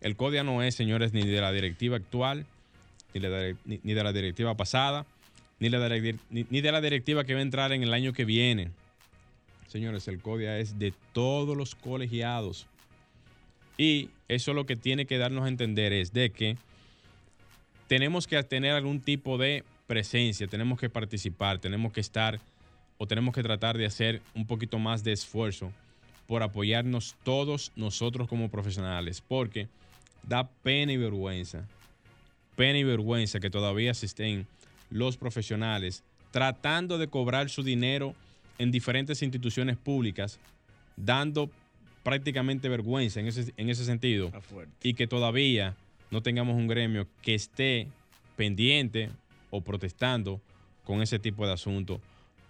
El 0.00 0.16
CODIA 0.16 0.42
no 0.42 0.62
es, 0.62 0.74
señores, 0.74 1.12
ni 1.12 1.22
de 1.22 1.40
la 1.40 1.52
directiva 1.52 1.96
actual, 1.96 2.44
ni 3.14 3.20
de 3.20 4.02
la, 4.02 4.12
directiva 4.12 4.56
pasada, 4.56 5.06
ni, 5.60 5.70
ni 5.70 6.60
de 6.60 6.72
la 6.72 6.80
directiva 6.80 7.24
que 7.24 7.34
va 7.34 7.40
a 7.40 7.42
entrar 7.42 7.72
en 7.72 7.82
el 7.82 7.94
año 7.94 8.12
que 8.12 8.24
viene. 8.24 8.70
Señores, 9.68 10.08
el 10.08 10.20
CODIA 10.20 10.58
es 10.58 10.78
de 10.78 10.92
todos 11.12 11.56
los 11.56 11.74
colegiados. 11.74 12.66
Y 13.76 14.10
eso 14.28 14.54
lo 14.54 14.66
que 14.66 14.76
tiene 14.76 15.06
que 15.06 15.18
darnos 15.18 15.44
a 15.44 15.48
entender 15.48 15.92
es 15.92 16.12
de 16.12 16.30
que 16.30 16.56
tenemos 17.88 18.26
que 18.26 18.42
tener 18.42 18.74
algún 18.74 19.00
tipo 19.00 19.38
de 19.38 19.64
presencia, 19.86 20.46
tenemos 20.46 20.78
que 20.78 20.88
participar, 20.88 21.58
tenemos 21.58 21.92
que 21.92 22.00
estar 22.00 22.40
o 22.98 23.06
tenemos 23.06 23.34
que 23.34 23.42
tratar 23.42 23.76
de 23.76 23.86
hacer 23.86 24.22
un 24.34 24.46
poquito 24.46 24.78
más 24.78 25.04
de 25.04 25.12
esfuerzo 25.12 25.72
por 26.26 26.42
apoyarnos 26.42 27.16
todos 27.24 27.72
nosotros 27.76 28.28
como 28.28 28.48
profesionales, 28.48 29.22
porque 29.26 29.68
da 30.22 30.48
pena 30.48 30.92
y 30.92 30.96
vergüenza, 30.96 31.66
pena 32.56 32.78
y 32.78 32.84
vergüenza 32.84 33.40
que 33.40 33.50
todavía 33.50 33.92
se 33.92 34.06
estén 34.06 34.46
los 34.88 35.16
profesionales 35.16 36.04
tratando 36.30 36.98
de 36.98 37.08
cobrar 37.08 37.50
su 37.50 37.62
dinero 37.62 38.14
en 38.58 38.70
diferentes 38.70 39.22
instituciones 39.22 39.76
públicas, 39.76 40.38
dando 40.96 41.50
prácticamente 42.02 42.68
vergüenza 42.68 43.20
en 43.20 43.28
ese, 43.28 43.52
en 43.56 43.70
ese 43.70 43.84
sentido, 43.84 44.30
y 44.82 44.94
que 44.94 45.06
todavía 45.06 45.76
no 46.10 46.22
tengamos 46.22 46.56
un 46.56 46.66
gremio 46.66 47.06
que 47.22 47.34
esté 47.34 47.88
pendiente 48.36 49.10
o 49.50 49.60
protestando 49.60 50.40
con 50.84 51.02
ese 51.02 51.18
tipo 51.18 51.46
de 51.46 51.52
asuntos 51.52 52.00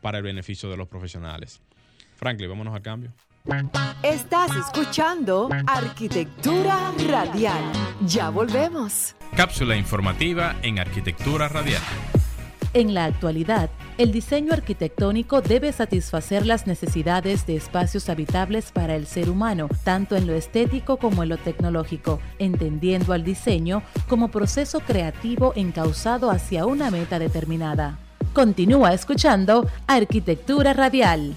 para 0.00 0.18
el 0.18 0.24
beneficio 0.24 0.70
de 0.70 0.76
los 0.76 0.88
profesionales. 0.88 1.61
Franklin, 2.16 2.48
vámonos 2.48 2.74
al 2.74 2.82
cambio. 2.82 3.12
Estás 4.03 4.55
escuchando 4.57 5.48
Arquitectura 5.66 6.92
Radial. 7.09 7.72
Ya 8.07 8.30
volvemos. 8.30 9.16
Cápsula 9.36 9.76
informativa 9.76 10.57
en 10.62 10.78
Arquitectura 10.78 11.48
Radial. 11.48 11.82
En 12.75 12.95
la 12.95 13.05
actualidad, 13.05 13.68
el 13.99 14.12
diseño 14.12 14.55
arquitectónico 14.55 15.43
debe 15.43 15.73
satisfacer 15.73 16.47
las 16.47 16.66
necesidades 16.66 17.47
de 17.47 17.57
espacios 17.57 18.09
habitables 18.09 18.73
para 18.73 18.97
el 18.97 19.07
ser 19.07 19.29
humano, 19.29 19.68
tanto 19.85 20.16
en 20.16 20.27
lo 20.27 20.33
estético 20.33 20.97
como 20.97 21.23
en 21.23 21.29
lo 21.29 21.37
tecnológico, 21.37 22.18
entendiendo 22.39 23.12
al 23.12 23.25
diseño 23.25 23.83
como 24.09 24.29
proceso 24.29 24.81
creativo 24.81 25.53
encauzado 25.55 26.31
hacia 26.31 26.64
una 26.64 26.91
meta 26.91 27.18
determinada. 27.18 27.99
Continúa 28.33 28.95
escuchando 28.95 29.68
Arquitectura 29.87 30.73
Radial. 30.73 31.37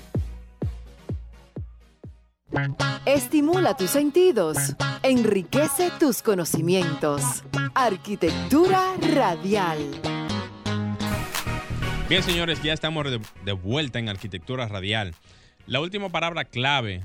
Estimula 3.05 3.75
tus 3.75 3.89
sentidos, 3.89 4.57
enriquece 5.03 5.91
tus 5.99 6.21
conocimientos. 6.21 7.43
Arquitectura 7.73 8.93
Radial. 9.13 10.14
Bien, 12.07 12.21
señores, 12.21 12.61
ya 12.61 12.71
estamos 12.71 13.07
de, 13.45 13.51
vuelta 13.53 13.97
en 13.97 14.09
Arquitectura 14.09 14.67
Radial. 14.67 15.15
La 15.65 15.79
última 15.79 16.09
palabra 16.09 16.45
clave 16.45 17.01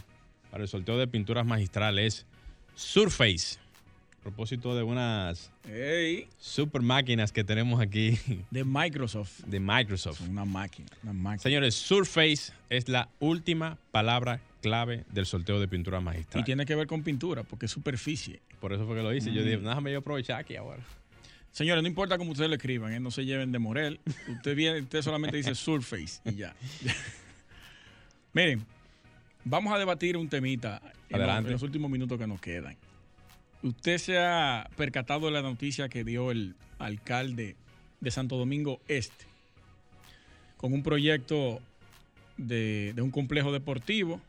para 0.51 0.63
el 0.63 0.69
sorteo 0.69 0.99
de 0.99 1.09
pinturas 1.09 1.47
magistrales 1.47 2.05
es 2.05 2.27
Surface. 2.75 3.59
A 4.19 4.23
propósito 4.23 4.77
de 4.77 4.83
unas 4.83 5.51
super 6.39 6.83
máquinas 6.83 7.33
que 7.33 7.45
tenemos 7.45 7.81
aquí. 7.81 8.19
De 8.51 8.63
Microsoft. 8.63 9.41
De 9.47 9.59
Microsoft. 9.59 10.21
Una 10.29 10.45
máquina, 10.45 10.89
una 11.03 11.15
máquina. 11.15 11.43
Señores, 11.45 11.77
Surface 11.77 12.53
es 12.69 12.91
la 12.91 13.09
última 13.21 13.79
palabra 13.93 14.43
clave 14.61 15.07
del 15.11 15.25
sorteo 15.25 15.59
de 15.61 15.67
pinturas 15.67 16.03
magistrales. 16.03 16.43
Y 16.43 16.45
tiene 16.45 16.67
que 16.67 16.75
ver 16.75 16.87
con 16.87 17.03
pintura, 17.03 17.43
porque 17.43 17.65
es 17.65 17.73
superficie. 17.73 18.43
Por 18.61 18.75
eso 18.75 18.87
fue 18.87 18.97
que 18.97 19.03
lo 19.03 19.15
hice. 19.15 19.33
Yo 19.33 19.43
dije, 19.43 19.57
déjame 19.57 19.93
yo 19.93 20.01
aprovechar 20.01 20.41
aquí 20.41 20.57
ahora. 20.57 20.83
Señores, 21.53 21.83
no 21.83 21.89
importa 21.89 22.17
cómo 22.17 22.31
ustedes 22.31 22.49
lo 22.49 22.57
escriban, 22.57 22.93
¿eh? 22.93 23.01
no 23.01 23.11
se 23.11 23.25
lleven 23.25 23.51
de 23.53 23.59
Morel. 23.59 24.01
Usted, 24.29 24.55
viene, 24.55 24.81
usted 24.81 25.03
solamente 25.03 25.37
dice 25.37 25.55
Surface 25.55 26.21
y 26.25 26.37
ya. 26.37 26.55
Miren, 28.33 28.65
vamos 29.45 29.75
a 29.75 29.79
debatir 29.79 30.17
un 30.17 30.29
temita 30.29 30.81
en 31.09 31.51
los, 31.51 31.63
últimos 31.63 31.91
minutos 31.91 32.19
que 32.19 32.27
nos 32.27 32.41
quedan. 32.41 32.77
Usted 33.63 33.99
se 33.99 34.19
ha 34.19 34.71
percatado 34.77 35.27
de 35.27 35.33
la 35.33 35.43
noticia 35.43 35.89
que 35.89 36.05
dio 36.05 36.31
el 36.31 36.55
alcalde 36.79 37.57
de 38.01 38.11
Santo 38.11 38.37
Domingo 38.37 38.81
Este 38.89 39.27
con 40.57 40.73
un 40.73 40.83
proyecto 40.83 41.61
de, 42.37 42.93
de 42.95 43.03
un 43.03 43.11
complejo 43.11 43.51
deportivo, 43.51 44.21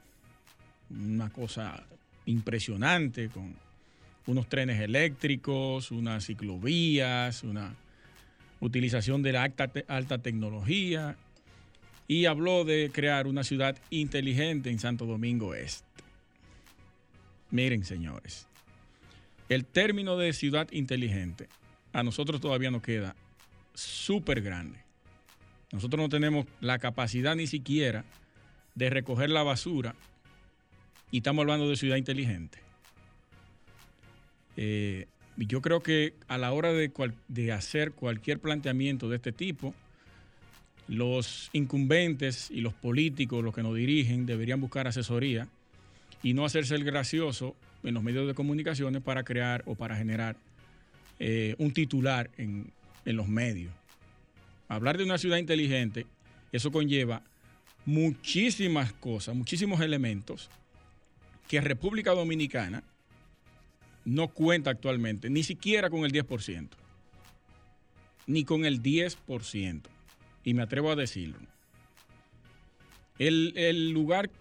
una 0.89 1.29
cosa 1.29 1.83
impresionante 2.25 3.29
con 3.29 3.53
unos 4.27 4.47
trenes 4.47 4.79
eléctricos, 4.79 5.91
unas 5.91 6.25
ciclovías, 6.25 7.43
una 7.43 7.75
utilización 8.59 9.23
de 9.23 9.31
la 9.33 9.43
alta, 9.43 9.71
alta 9.87 10.17
tecnología 10.19 11.17
y 12.07 12.25
habló 12.25 12.63
de 12.65 12.91
crear 12.93 13.27
una 13.27 13.43
ciudad 13.43 13.77
inteligente 13.89 14.69
en 14.69 14.79
Santo 14.79 15.05
Domingo 15.05 15.55
Este. 15.55 15.85
Miren, 17.49 17.83
señores, 17.83 18.47
el 19.49 19.65
término 19.65 20.17
de 20.17 20.33
ciudad 20.33 20.67
inteligente 20.71 21.49
a 21.93 22.03
nosotros 22.03 22.39
todavía 22.39 22.71
nos 22.71 22.81
queda 22.81 23.15
súper 23.73 24.41
grande. 24.41 24.79
Nosotros 25.71 26.01
no 26.01 26.09
tenemos 26.09 26.45
la 26.59 26.79
capacidad 26.79 27.35
ni 27.35 27.47
siquiera 27.47 28.05
de 28.75 28.89
recoger 28.89 29.29
la 29.29 29.43
basura 29.43 29.95
y 31.11 31.17
estamos 31.17 31.43
hablando 31.43 31.69
de 31.69 31.75
ciudad 31.75 31.97
inteligente. 31.97 32.59
Eh, 34.57 35.07
yo 35.37 35.61
creo 35.61 35.81
que 35.81 36.13
a 36.27 36.37
la 36.37 36.51
hora 36.51 36.71
de, 36.73 37.51
hacer 37.51 37.93
cualquier 37.93 38.39
planteamiento 38.39 39.09
de 39.09 39.15
este 39.15 39.31
tipo, 39.31 39.73
los 40.87 41.49
incumbentes 41.53 42.51
y 42.51 42.61
los 42.61 42.73
políticos, 42.73 43.43
los 43.43 43.55
que 43.55 43.63
nos 43.63 43.75
dirigen, 43.75 44.25
deberían 44.25 44.59
buscar 44.61 44.87
asesoría 44.87 45.47
y 46.21 46.33
no 46.33 46.45
hacerse 46.45 46.75
el 46.75 46.83
gracioso 46.83 47.55
en 47.83 47.93
los 47.93 48.03
medios 48.03 48.27
de 48.27 48.33
comunicaciones 48.33 49.01
para 49.01 49.23
crear 49.23 49.63
o 49.65 49.75
para 49.75 49.95
generar 49.95 50.35
eh, 51.19 51.55
un 51.57 51.71
titular 51.71 52.29
en, 52.37 52.71
en 53.05 53.15
los 53.15 53.27
medios. 53.27 53.73
Hablar 54.67 54.97
de 54.97 55.03
una 55.03 55.17
ciudad 55.17 55.37
inteligente, 55.37 56.05
eso 56.51 56.71
conlleva 56.71 57.23
muchísimas 57.85 58.93
cosas, 58.93 59.35
muchísimos 59.35 59.81
elementos 59.81 60.49
que 61.47 61.59
República 61.61 62.11
Dominicana 62.11 62.83
no 64.05 64.27
cuenta 64.29 64.71
actualmente 64.71 65.29
ni 65.29 65.43
siquiera 65.43 65.89
con 65.89 66.05
el 66.05 66.11
10%, 66.11 66.69
ni 68.27 68.43
con 68.43 68.65
el 68.65 68.81
10%, 68.81 69.81
y 70.43 70.53
me 70.53 70.63
atrevo 70.63 70.91
a 70.91 70.95
decirlo. 70.95 71.47
El, 73.19 73.91
lugar 73.91 74.31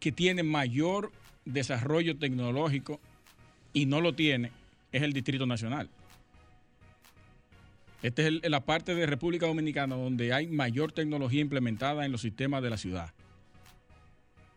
que 0.00 0.10
tiene 0.10 0.42
mayor 0.42 1.12
desarrollo 1.44 2.16
tecnológico 2.16 3.00
y 3.74 3.84
no 3.84 4.00
lo 4.00 4.14
tiene 4.14 4.50
es 4.92 5.02
el 5.02 5.12
Distrito 5.12 5.44
Nacional. 5.44 5.90
Esta 8.02 8.22
es 8.22 8.48
la 8.48 8.64
parte 8.64 8.94
de 8.94 9.04
República 9.04 9.46
Dominicana 9.46 9.94
donde 9.94 10.32
hay 10.32 10.46
mayor 10.46 10.92
tecnología 10.92 11.40
implementada 11.40 12.06
en 12.06 12.12
los 12.12 12.22
sistemas 12.22 12.62
de 12.62 12.70
la 12.70 12.78
ciudad. 12.78 13.12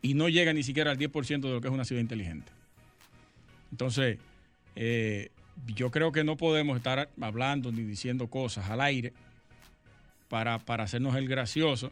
Y 0.02 0.14
no 0.14 0.30
llega 0.30 0.54
ni 0.54 0.64
siquiera 0.64 0.92
al 0.92 0.98
10% 0.98 1.42
de 1.42 1.50
lo 1.50 1.60
que 1.60 1.68
es 1.68 1.74
una 1.74 1.84
ciudad 1.84 2.02
inteligente. 2.02 2.52
Entonces, 3.72 4.18
eh, 4.76 5.32
yo 5.68 5.92
creo 5.92 6.12
que 6.12 6.24
no 6.24 6.38
podemos 6.38 6.78
estar 6.78 7.10
hablando 7.20 7.72
ni 7.72 7.84
diciendo 7.84 8.28
cosas 8.28 8.70
al 8.70 8.82
aire 8.82 9.14
para, 10.30 10.56
hacernos 10.56 11.16
el 11.16 11.28
gracioso. 11.28 11.92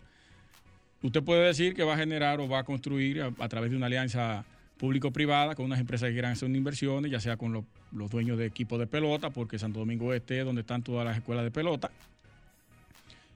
Usted 1.02 1.24
puede 1.24 1.46
decir 1.46 1.74
que 1.74 1.84
va 1.84 1.96
a 1.96 1.98
generar 1.98 2.40
o 2.40 2.48
va 2.48 2.60
a 2.60 2.64
construir 2.64 3.22
a, 3.22 3.50
través 3.50 3.72
de 3.72 3.78
una 3.78 3.88
alianza 3.88 4.46
público-privada 4.78 5.56
con 5.56 5.66
unas 5.66 5.80
empresas 5.80 6.08
que 6.08 6.14
quieran 6.14 6.34
hacer 6.34 6.50
inversiones, 6.50 7.12
ya 7.12 7.20
sea 7.20 7.38
con 7.38 7.52
los, 7.52 7.66
dueños 8.10 8.38
de 8.38 8.46
equipos 8.46 8.80
de 8.80 8.88
pelota, 8.88 9.30
porque 9.32 9.58
Santo 9.60 9.80
Domingo 9.80 10.14
Este 10.14 10.40
es 10.40 10.46
donde 10.46 10.62
están 10.62 10.84
todas 10.84 11.06
las 11.06 11.18
escuelas 11.18 11.44
de 11.44 11.52
pelota, 11.52 11.90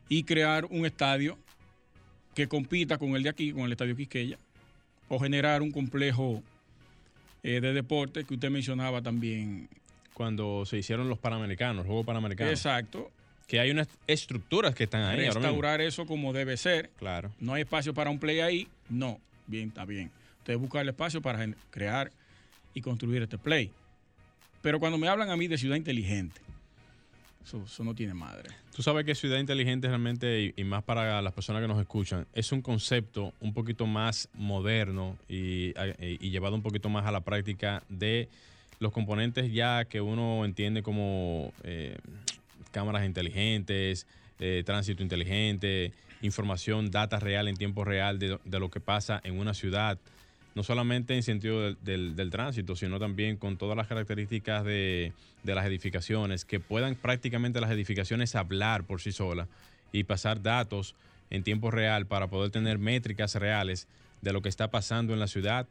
y 0.07 0.23
crear 0.23 0.65
un 0.65 0.85
estadio 0.85 1.37
que 2.35 2.47
compita 2.47 2.97
con 2.97 3.15
el 3.15 3.23
de 3.23 3.29
aquí, 3.29 3.51
con 3.51 3.63
el 3.63 3.71
estadio 3.71 3.95
Quisqueya, 3.95 4.37
o 5.07 5.19
generar 5.19 5.61
un 5.61 5.71
complejo 5.71 6.43
eh, 7.43 7.61
de 7.61 7.73
deporte 7.73 8.23
que 8.23 8.33
usted 8.35 8.49
mencionaba 8.49 9.01
también. 9.01 9.69
Cuando 10.13 10.65
se 10.65 10.77
hicieron 10.77 11.09
los 11.09 11.17
Panamericanos, 11.17 11.85
Juegos 11.85 12.05
Panamericanos. 12.05 12.53
Exacto. 12.53 13.09
Que 13.47 13.59
hay 13.59 13.71
unas 13.71 13.87
estructuras 14.07 14.75
que 14.75 14.83
están 14.83 15.03
ahí. 15.03 15.25
Restaurar 15.25 15.81
eso 15.81 16.05
como 16.05 16.31
debe 16.31 16.57
ser. 16.57 16.89
Claro. 16.97 17.31
No 17.39 17.53
hay 17.53 17.63
espacio 17.63 17.93
para 17.93 18.09
un 18.09 18.19
play 18.19 18.39
ahí. 18.39 18.67
No. 18.89 19.19
Bien, 19.47 19.69
está 19.69 19.85
bien. 19.85 20.11
Usted 20.39 20.57
busca 20.57 20.81
el 20.81 20.89
espacio 20.89 21.21
para 21.21 21.45
crear 21.69 22.11
y 22.73 22.81
construir 22.81 23.23
este 23.23 23.37
play. 23.37 23.71
Pero 24.61 24.79
cuando 24.79 24.97
me 24.97 25.07
hablan 25.07 25.29
a 25.29 25.37
mí 25.37 25.47
de 25.47 25.57
ciudad 25.57 25.75
inteligente, 25.75 26.39
eso, 27.43 27.83
no 27.83 27.93
tiene 27.95 28.13
madre. 28.13 28.49
Tú 28.75 28.83
sabes 28.83 29.05
que 29.05 29.15
ciudad 29.15 29.39
inteligente 29.39 29.87
realmente, 29.87 30.53
y, 30.55 30.63
más 30.63 30.83
para 30.83 31.21
las 31.21 31.33
personas 31.33 31.61
que 31.61 31.67
nos 31.67 31.79
escuchan, 31.79 32.27
es 32.33 32.51
un 32.51 32.61
concepto 32.61 33.33
un 33.39 33.53
poquito 33.53 33.85
más 33.85 34.29
moderno 34.33 35.17
y, 35.27 35.73
llevado 36.29 36.55
un 36.55 36.61
poquito 36.61 36.89
más 36.89 37.05
a 37.05 37.11
la 37.11 37.21
práctica 37.21 37.83
de 37.89 38.29
los 38.79 38.91
componentes 38.91 39.51
ya 39.51 39.85
que 39.85 40.01
uno 40.01 40.43
entiende 40.45 40.81
como 40.81 41.53
eh, 41.63 41.97
cámaras 42.71 43.05
inteligentes, 43.05 44.07
eh, 44.39 44.63
tránsito 44.65 45.03
inteligente, 45.03 45.93
información, 46.21 46.89
data 46.89 47.19
real 47.19 47.47
en 47.47 47.57
tiempo 47.57 47.83
real 47.83 48.17
de, 48.17 48.39
de 48.43 48.59
lo 48.59 48.71
que 48.71 48.79
pasa 48.79 49.21
en 49.23 49.37
una 49.37 49.53
ciudad 49.53 49.99
no 50.55 50.63
solamente 50.63 51.15
en 51.15 51.23
sentido 51.23 51.73
del, 51.73 52.29
tránsito, 52.31 52.75
sino 52.75 52.99
también 52.99 53.37
con 53.37 53.57
todas 53.57 53.77
las 53.77 53.87
características 53.87 54.65
de, 54.65 55.13
las 55.43 55.65
edificaciones, 55.65 56.45
que 56.45 56.59
puedan 56.59 56.95
prácticamente 56.95 57.61
las 57.61 57.71
edificaciones 57.71 58.35
hablar 58.35 58.83
por 58.83 59.01
sí 59.01 59.11
solas 59.11 59.47
y 59.91 60.03
pasar 60.03 60.41
datos 60.41 60.95
en 61.29 61.43
tiempo 61.43 61.71
real 61.71 62.05
para 62.05 62.27
poder 62.27 62.51
tener 62.51 62.77
métricas 62.77 63.35
reales 63.35 63.87
de 64.21 64.33
lo 64.33 64.41
que 64.41 64.49
está 64.49 64.69
pasando 64.69 65.13
en 65.13 65.19
la 65.19 65.27
ciudad 65.27 65.67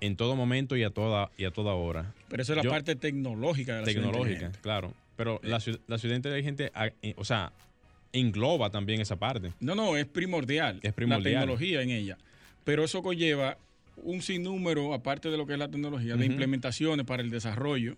en 0.00 0.16
todo 0.16 0.36
momento 0.36 0.76
y 0.76 0.84
a 0.84 0.90
toda, 0.90 1.30
y 1.36 1.44
a 1.44 1.50
toda 1.50 1.74
hora. 1.74 2.12
Pero 2.28 2.42
eso 2.42 2.52
es 2.52 2.56
la 2.56 2.62
Yo- 2.62 2.70
parte 2.70 2.96
tecnológica 2.96 3.74
de 3.74 3.80
la 3.80 3.86
ciudad 3.86 4.02
Tecnológica, 4.02 4.32
inteligente. 4.32 4.58
claro. 4.62 4.94
Pero 5.16 5.40
la, 5.42 5.58
ciudad, 5.58 5.80
la 5.88 5.98
ciudad 5.98 6.14
inteligente, 6.14 6.70
ah, 6.74 6.90
eh, 7.02 7.14
o 7.16 7.24
sea, 7.24 7.52
engloba 8.12 8.70
también 8.70 9.00
esa 9.00 9.16
parte. 9.16 9.52
No, 9.58 9.74
no, 9.74 9.96
es 9.96 10.06
primordial, 10.06 10.78
Es 10.82 10.92
primordial. 10.92 11.34
la 11.34 11.40
tecnología 11.40 11.82
en 11.82 11.90
ella. 11.90 12.18
Pero 12.64 12.84
eso 12.84 13.02
conlleva 13.02 13.58
un 14.02 14.22
sinnúmero, 14.22 14.94
aparte 14.94 15.30
de 15.30 15.36
lo 15.36 15.46
que 15.46 15.54
es 15.54 15.58
la 15.58 15.68
tecnología, 15.68 16.16
de 16.16 16.26
implementaciones 16.26 17.06
para 17.06 17.22
el 17.22 17.30
desarrollo 17.30 17.96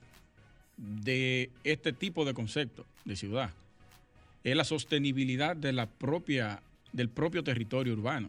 de 0.76 1.50
este 1.64 1.92
tipo 1.92 2.24
de 2.24 2.34
concepto 2.34 2.86
de 3.04 3.16
ciudad. 3.16 3.50
Es 4.42 4.56
la 4.56 4.64
sostenibilidad 4.64 5.54
de 5.54 5.72
la 5.72 5.86
propia, 5.86 6.62
del 6.92 7.08
propio 7.08 7.44
territorio 7.44 7.92
urbano. 7.92 8.28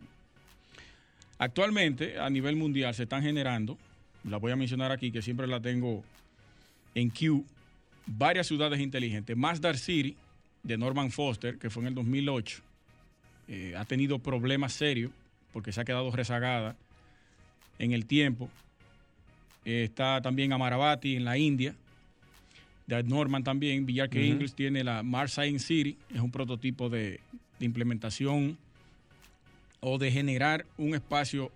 Actualmente, 1.37 2.19
a 2.19 2.29
nivel 2.29 2.55
mundial, 2.55 2.93
se 2.93 3.03
están 3.03 3.23
generando, 3.23 3.77
la 4.23 4.37
voy 4.37 4.51
a 4.51 4.55
mencionar 4.55 4.91
aquí, 4.91 5.11
que 5.11 5.21
siempre 5.21 5.47
la 5.47 5.61
tengo 5.61 6.03
en 6.93 7.09
Q, 7.09 7.45
varias 8.05 8.47
ciudades 8.47 8.79
inteligentes. 8.79 9.35
Masdar 9.35 9.77
City, 9.77 10.15
de 10.63 10.77
Norman 10.77 11.11
Foster, 11.11 11.57
que 11.57 11.69
fue 11.69 11.83
en 11.83 11.87
el 11.87 11.95
2008, 11.95 12.61
eh, 13.47 13.73
ha 13.75 13.85
tenido 13.85 14.19
problemas 14.19 14.73
serios 14.73 15.11
porque 15.51 15.71
se 15.71 15.81
ha 15.81 15.85
quedado 15.85 16.11
rezagada 16.11 16.75
en 17.81 17.93
el 17.93 18.05
tiempo. 18.05 18.49
Eh, 19.65 19.83
está 19.83 20.21
también 20.21 20.53
Amaravati 20.53 21.15
en 21.15 21.25
la 21.25 21.37
India, 21.37 21.75
de 22.85 23.03
Norman 23.03 23.43
también. 23.43 23.85
Villar 23.85 24.09
que. 24.09 24.23
Ingles 24.23 24.53
tiene 24.53 24.83
la 24.83 25.03
Mars 25.03 25.33
Science 25.33 25.65
City, 25.65 25.97
es 26.13 26.21
un 26.21 26.31
prototipo 26.31 26.89
de, 26.89 27.19
de 27.59 27.65
implementación 27.65 28.57
o 29.79 29.97
de 29.97 30.11
generar 30.11 30.65
un 30.77 30.93
espacio 30.93 31.51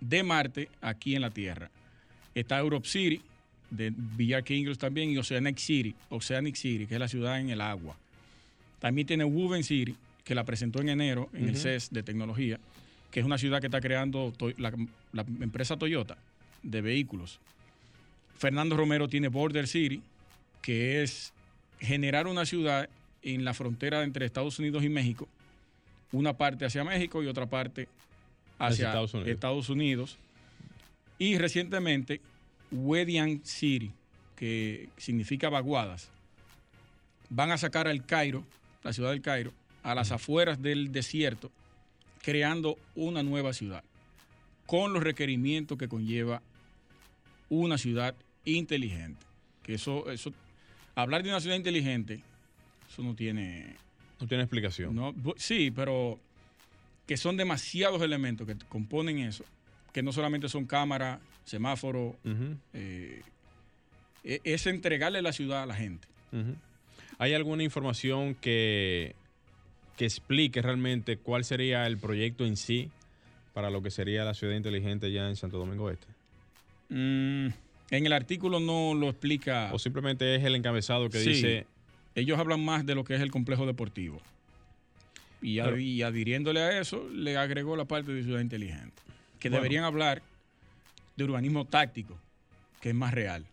de 0.00 0.22
Marte 0.24 0.68
aquí 0.80 1.14
en 1.14 1.22
la 1.22 1.30
Tierra. 1.30 1.70
Está 2.34 2.58
Europe 2.58 2.88
City, 2.88 3.20
de 3.70 3.92
Villar 3.96 4.42
que 4.42 4.56
Ingles 4.56 4.78
también, 4.78 5.10
y 5.10 5.18
Oceanic 5.18 5.58
City, 5.58 5.94
Oceanic 6.10 6.56
City, 6.56 6.86
que 6.86 6.94
es 6.94 7.00
la 7.00 7.08
ciudad 7.08 7.38
en 7.38 7.50
el 7.50 7.60
agua. 7.60 7.96
También 8.80 9.06
tiene 9.06 9.22
Woven 9.22 9.62
City, 9.62 9.94
que 10.24 10.34
la 10.34 10.44
presentó 10.44 10.80
en 10.80 10.88
enero 10.88 11.30
en 11.32 11.48
el. 11.48 11.56
CES 11.56 11.90
de 11.90 12.02
tecnología, 12.02 12.58
que 13.14 13.20
es 13.20 13.26
una 13.26 13.38
ciudad 13.38 13.60
que 13.60 13.68
está 13.68 13.80
creando 13.80 14.32
la, 14.58 14.72
la 15.12 15.22
empresa 15.22 15.76
Toyota 15.76 16.18
de 16.64 16.80
vehículos. 16.80 17.38
Fernando 18.36 18.76
Romero 18.76 19.06
tiene 19.06 19.28
Border 19.28 19.68
City, 19.68 20.02
que 20.60 21.04
es 21.04 21.32
generar 21.78 22.26
una 22.26 22.44
ciudad 22.44 22.88
en 23.22 23.44
la 23.44 23.54
frontera 23.54 24.02
entre 24.02 24.26
Estados 24.26 24.58
Unidos 24.58 24.82
y 24.82 24.88
México, 24.88 25.28
una 26.10 26.36
parte 26.36 26.64
hacia 26.64 26.82
México 26.82 27.22
y 27.22 27.28
otra 27.28 27.46
parte 27.46 27.86
hacia, 28.58 28.66
Hacia 28.66 28.86
Estados 28.88 29.14
Unidos. 29.14 29.30
Estados 29.30 29.68
Unidos. 29.68 30.18
Y 31.16 31.38
recientemente, 31.38 32.20
Wedian 32.72 33.42
City, 33.44 33.92
que 34.34 34.88
significa 34.96 35.50
vaguadas, 35.50 36.08
van 37.30 37.52
a 37.52 37.58
sacar 37.58 37.86
al 37.86 38.04
Cairo, 38.04 38.42
la 38.82 38.92
ciudad 38.92 39.10
del 39.10 39.22
Cairo, 39.22 39.52
a 39.84 39.94
las 39.94 40.10
afueras 40.10 40.60
del 40.60 40.90
desierto, 40.90 41.52
creando 42.24 42.78
una 42.94 43.22
nueva 43.22 43.52
ciudad, 43.52 43.82
con 44.66 44.92
los 44.92 45.02
requerimientos 45.02 45.76
que 45.78 45.88
conlleva 45.88 46.42
una 47.48 47.76
ciudad 47.78 48.14
inteligente. 48.44 49.24
Que 49.62 49.74
eso, 49.74 50.10
eso, 50.10 50.32
hablar 50.94 51.22
de 51.22 51.30
una 51.30 51.40
ciudad 51.40 51.56
inteligente, 51.56 52.20
eso 52.90 53.02
no 53.02 53.14
tiene, 53.14 53.76
No 54.20 54.26
tiene 54.26 54.42
explicación. 54.44 54.94
no, 54.94 55.14
sí, 55.36 55.70
pero 55.70 56.18
que 57.06 57.16
son 57.16 57.36
demasiados 57.36 58.00
elementos 58.02 58.46
que 58.46 58.56
componen 58.68 59.18
eso, 59.18 59.44
que 59.92 60.02
no 60.02 60.12
solamente 60.12 60.48
son 60.48 60.64
cámaras, 60.66 61.20
semáforos, 61.44 62.14
Ujú, 62.24 62.56
eh, 62.72 63.22
e- 64.24 64.40
es 64.44 64.66
entregarle 64.66 65.20
la 65.20 65.32
ciudad 65.32 65.62
a 65.62 65.66
la 65.66 65.74
gente. 65.74 66.08
¿Hay 67.18 67.32
alguna 67.34 67.62
información 67.62 68.34
que, 68.34 69.14
que 69.96 70.04
explique 70.06 70.60
realmente 70.62 71.16
cuál 71.18 71.44
sería 71.44 71.86
el 71.86 71.98
proyecto 71.98 72.44
en 72.44 72.56
sí 72.56 72.90
para 73.52 73.70
lo 73.70 73.82
que 73.82 73.90
sería 73.90 74.24
la 74.24 74.34
ciudad 74.34 74.54
inteligente 74.54 75.12
ya 75.12 75.28
en 75.28 75.36
Santo 75.36 75.58
Domingo 75.58 75.90
Este? 75.90 76.06
Mm, 76.88 77.46
en 77.90 78.06
el 78.06 78.12
artículo 78.12 78.60
no 78.60 78.94
lo 78.94 79.08
explica. 79.08 79.70
¿O 79.72 79.78
simplemente 79.78 80.34
es 80.34 80.42
el 80.44 80.54
encabezado 80.54 81.08
que 81.10 81.18
Sí. 81.20 81.30
dice 81.30 81.66
Ellos 82.16 82.38
hablan 82.38 82.64
más 82.64 82.86
de 82.86 82.94
lo 82.94 83.02
que 83.02 83.16
es 83.16 83.20
el 83.20 83.32
complejo 83.32 83.66
deportivo. 83.66 84.20
Y, 85.42 85.58
a- 85.58 85.64
Pero- 85.64 85.78
y 85.80 86.00
adhiriéndole 86.02 86.60
a 86.62 86.80
eso, 86.80 87.08
le 87.12 87.36
agregó 87.36 87.74
la 87.76 87.86
parte 87.86 88.12
de 88.12 88.22
ciudad 88.22 88.40
inteligente. 88.40 89.02
Que 89.40 89.48
Bueno. 89.48 89.62
deberían 89.62 89.82
hablar 89.84 90.22
de 91.16 91.24
urbanismo 91.24 91.64
táctico, 91.64 92.16
que 92.80 92.90
es 92.90 92.94
más 92.94 93.12
real. 93.14 93.44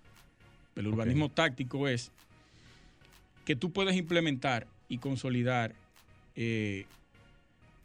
El 0.76 0.86
urbanismo 0.88 1.30
táctico 1.30 1.88
es 1.88 2.12
que 3.46 3.56
tú 3.56 3.72
puedes 3.72 3.96
implementar 3.96 4.68
y 4.88 5.00
consolidar 5.00 5.74
eh, 6.36 6.86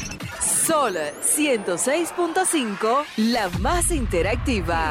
Sol 0.67 0.95
106.5, 1.21 3.05
la 3.19 3.49
más 3.61 3.91
interactiva. 3.93 4.91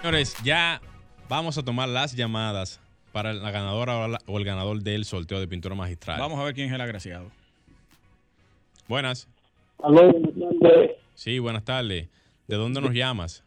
Señores, 0.00 0.36
ya 0.42 0.80
vamos 1.28 1.58
a 1.58 1.62
tomar 1.64 1.88
las 1.88 2.14
llamadas 2.14 2.80
para 3.12 3.32
la 3.34 3.50
ganadora 3.50 4.18
o 4.26 4.38
el 4.38 4.44
ganador 4.44 4.80
del 4.82 5.04
sorteo 5.04 5.38
de 5.40 5.46
pintura 5.48 5.74
magistral. 5.74 6.18
Vamos 6.18 6.38
a 6.40 6.44
ver 6.44 6.54
quién 6.54 6.68
es 6.68 6.72
el 6.74 6.80
agraciado. 6.80 7.30
Buenas. 8.88 9.28
Aló, 9.82 10.10
buenas 10.12 10.58
tardes. 10.62 10.90
Sí, 11.14 11.38
buenas 11.38 11.64
tardes. 11.64 12.08
¿De 12.48 12.56
dónde 12.56 12.80
nos 12.80 12.92
llamas? 12.92 13.42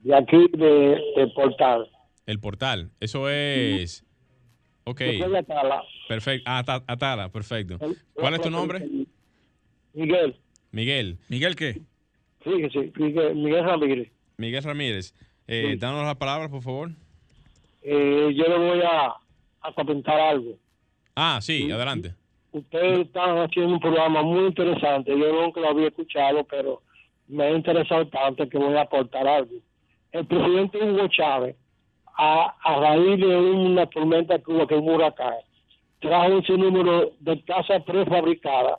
de 0.00 0.16
aquí 0.16 0.46
de, 0.52 0.98
de 1.16 1.26
Portal. 1.34 1.90
El 2.26 2.38
portal. 2.40 2.90
Eso 3.00 3.28
es. 3.28 4.04
Ok. 4.84 5.00
Yo 5.00 5.24
soy 5.24 5.32
de 5.32 5.38
Atala. 5.38 5.82
Perfecto. 6.08 6.44
Ah, 6.50 6.58
Ata- 6.58 6.84
Atala, 6.86 7.28
perfecto. 7.30 7.78
¿Cuál 8.14 8.34
es 8.34 8.40
tu 8.40 8.50
nombre? 8.50 8.88
Miguel. 9.94 10.36
Miguel. 10.72 11.18
¿Miguel 11.28 11.56
qué? 11.56 11.72
Sí, 12.44 12.68
sí, 12.72 12.92
Miguel, 12.96 13.34
Miguel 13.36 13.64
Ramírez. 13.64 14.10
Miguel 14.36 14.62
Ramírez. 14.62 15.14
Eh, 15.46 15.70
Sí. 15.72 15.76
Danos 15.76 16.04
las 16.04 16.16
palabras, 16.16 16.48
por 16.50 16.62
favor. 16.62 16.90
Eh, 17.82 18.30
yo 18.34 18.44
le 18.44 18.58
voy 18.58 18.80
a, 18.82 19.14
a 19.62 19.72
comentar 19.74 20.18
algo. 20.20 20.52
Ah, 21.16 21.38
sí, 21.42 21.70
adelante. 21.70 22.14
Ustedes 22.52 23.06
están 23.06 23.38
haciendo 23.38 23.74
un 23.74 23.80
programa 23.80 24.22
muy 24.22 24.46
interesante. 24.46 25.10
Yo 25.10 25.32
nunca 25.42 25.60
lo 25.60 25.70
había 25.70 25.88
escuchado, 25.88 26.44
pero 26.44 26.82
me 27.28 27.44
ha 27.44 27.50
interesado 27.52 28.06
tanto 28.08 28.48
que 28.48 28.58
voy 28.58 28.74
a 28.76 28.82
aportar 28.82 29.26
algo. 29.26 29.52
El 30.12 30.26
presidente 30.26 30.78
Hugo 30.78 31.06
Chávez, 31.08 31.56
a, 32.16 32.54
a 32.62 32.80
raíz 32.80 33.18
de 33.20 33.36
una 33.36 33.86
tormenta 33.86 34.38
que 34.38 34.50
hubo, 34.50 34.66
que 34.66 34.74
un 34.74 34.88
huracán, 34.88 35.34
trajo 36.00 36.38
ese 36.38 36.52
número 36.56 37.12
de 37.20 37.42
casas 37.44 37.82
prefabricadas 37.84 38.78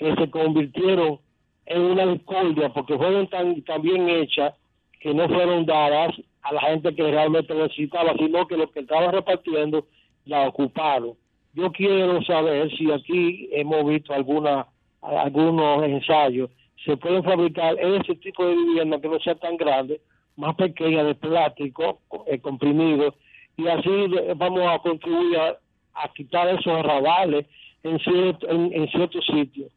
que 0.00 0.14
se 0.14 0.30
convirtieron 0.30 1.18
en 1.66 1.82
una 1.82 2.06
discordia 2.06 2.70
porque 2.70 2.96
fueron 2.96 3.28
tan, 3.28 3.60
tan 3.62 3.82
bien 3.82 4.08
hechas 4.08 4.54
que 4.98 5.12
no 5.12 5.28
fueron 5.28 5.66
dadas 5.66 6.14
a 6.40 6.54
la 6.54 6.60
gente 6.62 6.94
que 6.94 7.02
realmente 7.10 7.54
necesitaba, 7.54 8.14
sino 8.14 8.46
que 8.48 8.56
los 8.56 8.70
que 8.72 8.80
estaban 8.80 9.12
repartiendo 9.12 9.86
la 10.24 10.48
ocuparon. 10.48 11.12
Yo 11.52 11.70
quiero 11.70 12.22
saber 12.22 12.70
si 12.76 12.90
aquí 12.90 13.50
hemos 13.52 13.84
visto 13.84 14.14
alguna 14.14 14.66
algunos 15.02 15.84
ensayos, 15.84 16.50
se 16.84 16.96
pueden 16.96 17.22
fabricar 17.24 17.78
ese 17.78 18.14
tipo 18.16 18.46
de 18.46 18.54
vivienda 18.54 19.00
que 19.00 19.08
no 19.08 19.18
sea 19.20 19.34
tan 19.34 19.56
grande, 19.58 20.00
más 20.36 20.54
pequeña, 20.56 21.04
de 21.04 21.14
plástico, 21.14 22.00
co- 22.08 22.24
eh, 22.26 22.38
comprimido, 22.38 23.14
y 23.58 23.66
así 23.68 23.90
vamos 24.36 24.62
a 24.66 24.78
contribuir 24.78 25.38
a, 25.38 26.08
quitar 26.14 26.48
esos 26.48 26.72
arrabales 26.72 27.46
en, 27.82 27.98
cierto, 27.98 28.48
en, 28.48 28.72
en 28.72 28.88
ciertos 28.88 29.24
sitios. 29.26 29.70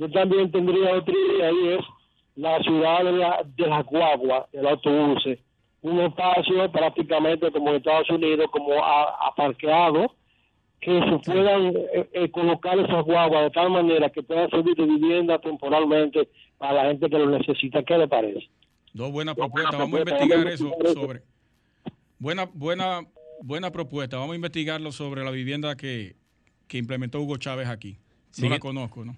Yo 0.00 0.10
también 0.10 0.50
tendría 0.50 0.94
otra 0.96 1.14
idea 1.14 1.52
y 1.52 1.68
es 1.74 1.84
la 2.36 2.58
ciudad 2.62 3.04
de, 3.04 3.12
la, 3.12 3.44
de 3.54 3.66
las 3.66 3.84
guaguas, 3.84 4.50
del 4.50 4.66
autobuses, 4.66 5.38
un 5.82 6.00
espacio 6.00 6.72
prácticamente 6.72 7.50
como 7.52 7.68
en 7.68 7.76
Estados 7.76 8.08
Unidos, 8.08 8.46
como 8.50 8.82
aparqueado, 8.82 10.14
que 10.80 10.98
se 10.98 11.18
puedan 11.30 11.66
eh, 11.76 12.08
eh, 12.14 12.30
colocar 12.30 12.78
esas 12.78 13.04
guaguas 13.04 13.42
de 13.44 13.50
tal 13.50 13.70
manera 13.70 14.08
que 14.08 14.22
puedan 14.22 14.48
servir 14.48 14.74
de 14.74 14.86
vivienda 14.86 15.38
temporalmente 15.38 16.30
para 16.56 16.72
la 16.72 16.84
gente 16.88 17.10
que 17.10 17.18
lo 17.18 17.26
necesita. 17.38 17.82
¿Qué 17.82 17.98
le 17.98 18.08
parece? 18.08 18.48
Dos 18.94 19.12
buenas 19.12 19.34
propuestas. 19.34 19.78
Vamos 19.78 20.00
a 20.00 20.00
investigar 20.00 20.46
eso 20.48 20.72
sobre. 20.94 21.20
Buena, 22.18 22.48
buena, 22.54 23.00
buena 23.42 23.70
propuesta. 23.70 24.16
Vamos 24.16 24.32
a 24.32 24.36
investigarlo 24.36 24.92
sobre 24.92 25.22
la 25.24 25.30
vivienda 25.30 25.76
que, 25.76 26.16
que 26.68 26.78
implementó 26.78 27.20
Hugo 27.20 27.36
Chávez 27.36 27.68
aquí. 27.68 27.92
No 27.92 27.98
Sigue- 28.30 28.48
la 28.48 28.58
conozco, 28.58 29.04
¿no? 29.04 29.14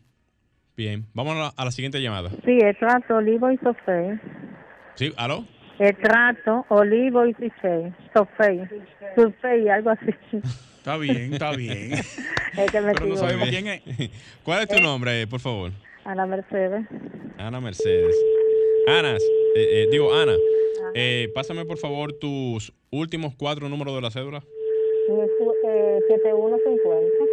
Bien. 0.83 1.05
Vamos 1.15 1.37
a 1.37 1.39
la, 1.39 1.53
a 1.57 1.65
la 1.65 1.71
siguiente 1.71 2.03
llamada. 2.03 2.31
Sí, 2.45 2.59
el 2.61 2.77
trato 2.77 3.15
Olivo 3.15 3.53
y 3.53 3.57
Sofé. 3.59 4.19
Sí, 4.97 5.13
¿aló? 5.17 5.45
El 5.79 5.97
trato 5.97 6.67
Olivo 6.71 7.25
y 7.25 7.33
Sofé. 7.35 7.93
Sofé. 8.13 8.69
Sofé, 9.15 9.71
algo 9.71 9.91
así. 9.91 10.11
Está 10.79 10.97
bien, 10.97 11.33
está 11.35 11.53
bien. 11.53 11.93
Es 12.59 12.71
que 12.73 12.81
me 12.81 12.93
Pero 12.93 13.07
no 13.07 13.13
equivoco. 13.13 13.17
sabemos 13.17 13.49
quién 13.49 13.69
es. 13.69 13.81
¿Cuál 14.43 14.63
es 14.63 14.69
tu 14.69 14.83
nombre, 14.83 15.25
por 15.29 15.39
favor? 15.39 15.71
Ana 16.05 16.27
Mercedes. 16.27 16.85
Ana 17.39 17.61
Mercedes. 17.61 18.17
Ana, 18.89 19.13
eh, 19.15 19.19
eh, 19.57 19.89
digo 19.93 20.13
Ana, 20.13 20.35
eh, 20.95 21.31
pásame 21.33 21.65
por 21.65 21.79
favor 21.79 22.13
tus 22.13 22.73
últimos 22.91 23.35
cuatro 23.39 23.69
números 23.69 23.95
de 23.95 24.01
la 24.03 24.11
cédula. 24.11 24.39
Eh, 25.09 25.99
7150. 26.09 27.25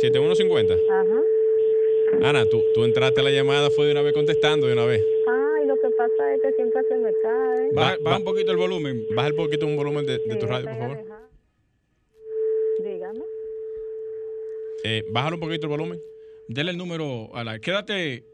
7150. 0.00 0.74
Ajá. 0.74 1.20
Ana, 2.22 2.44
tú, 2.48 2.62
tú 2.74 2.84
entraste 2.84 3.20
a 3.20 3.24
la 3.24 3.30
llamada, 3.30 3.70
fue 3.70 3.86
de 3.86 3.92
una 3.92 4.02
vez 4.02 4.12
contestando 4.14 4.66
de 4.66 4.72
una 4.72 4.84
vez. 4.84 5.00
Ay, 5.28 5.66
lo 5.66 5.74
que 5.76 5.88
pasa 5.96 6.34
es 6.34 6.42
que 6.42 6.52
siempre 6.52 6.82
se 6.88 6.96
me 6.96 7.10
cae. 7.22 7.70
Baja, 7.72 7.96
baja 8.02 8.18
un 8.18 8.24
poquito 8.24 8.50
el 8.52 8.56
volumen. 8.56 9.02
Baja 9.14 9.28
un 9.30 9.36
poquito 9.36 9.66
un 9.66 9.76
volumen 9.76 10.06
de, 10.06 10.18
de 10.18 10.32
Sí, 10.32 10.38
tu 10.38 10.46
radio, 10.46 10.66
por 10.66 10.76
favor. 10.78 10.96
alejada. 10.96 11.28
Dígame. 12.84 13.20
Eh, 14.84 15.04
bájale 15.12 15.34
un 15.34 15.40
poquito 15.40 15.66
el 15.66 15.70
volumen. 15.70 15.98
Dele 16.48 16.70
el 16.70 16.76
número 16.78 17.34
a 17.34 17.42
la. 17.44 17.58
Quédate. 17.58 18.24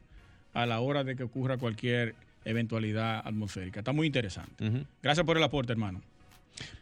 a 0.53 0.65
la 0.65 0.79
hora 0.79 1.03
de 1.03 1.15
que 1.15 1.23
ocurra 1.23 1.57
cualquier 1.57 2.15
eventualidad 2.43 3.21
atmosférica. 3.25 3.79
Está 3.79 3.93
muy 3.93 4.07
interesante. 4.07 4.85
Gracias 5.03 5.25
por 5.25 5.37
el 5.37 5.43
aporte, 5.43 5.71
hermano. 5.71 6.01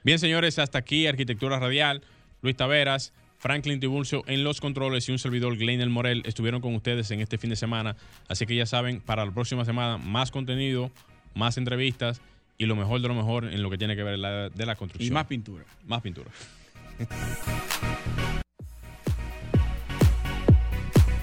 Bien, 0.03 0.19
señores, 0.19 0.59
hasta 0.59 0.77
aquí 0.77 1.07
Arquitectura 1.07 1.59
Radial. 1.59 2.01
Luis 2.41 2.55
Taveras, 2.55 3.11
Franklin 3.39 3.79
Tibulcio 3.79 4.23
en 4.27 4.43
los 4.43 4.61
controles 4.61 5.07
y 5.09 5.11
un 5.11 5.19
servidor 5.19 5.57
Glenel 5.57 5.89
Morel 5.89 6.21
estuvieron 6.25 6.61
con 6.61 6.75
ustedes 6.75 7.09
en 7.11 7.21
este 7.21 7.37
fin 7.37 7.49
de 7.49 7.55
semana. 7.55 7.95
Así 8.27 8.45
que 8.45 8.55
ya 8.55 8.65
saben, 8.65 9.01
para 9.01 9.25
la 9.25 9.31
próxima 9.31 9.65
semana, 9.65 9.97
más 9.97 10.31
contenido, 10.31 10.91
más 11.33 11.57
entrevistas 11.57 12.21
y 12.57 12.65
lo 12.67 12.75
mejor 12.75 13.01
de 13.01 13.07
lo 13.07 13.15
mejor 13.15 13.45
en 13.45 13.61
lo 13.63 13.69
que 13.69 13.77
tiene 13.77 13.95
que 13.95 14.03
ver 14.03 14.17
la- 14.19 14.49
de 14.49 14.65
la 14.65 14.75
construcción. 14.75 15.11
Y 15.11 15.13
más 15.13 15.25
pintura. 15.25 15.65
Más 15.85 16.01
pintura. 16.01 16.29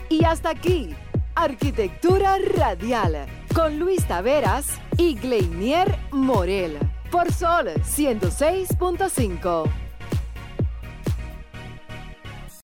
Y 0.08 0.24
hasta 0.24 0.50
aquí, 0.50 0.90
Arquitectura 1.34 2.36
Radial, 2.56 3.26
con 3.54 3.78
Luis 3.78 4.06
Taveras 4.06 4.78
y 4.98 5.14
Gleinier 5.14 5.96
Morel, 6.10 6.78
por 7.12 7.30
Sol 7.30 7.68
106.5. 7.84 9.91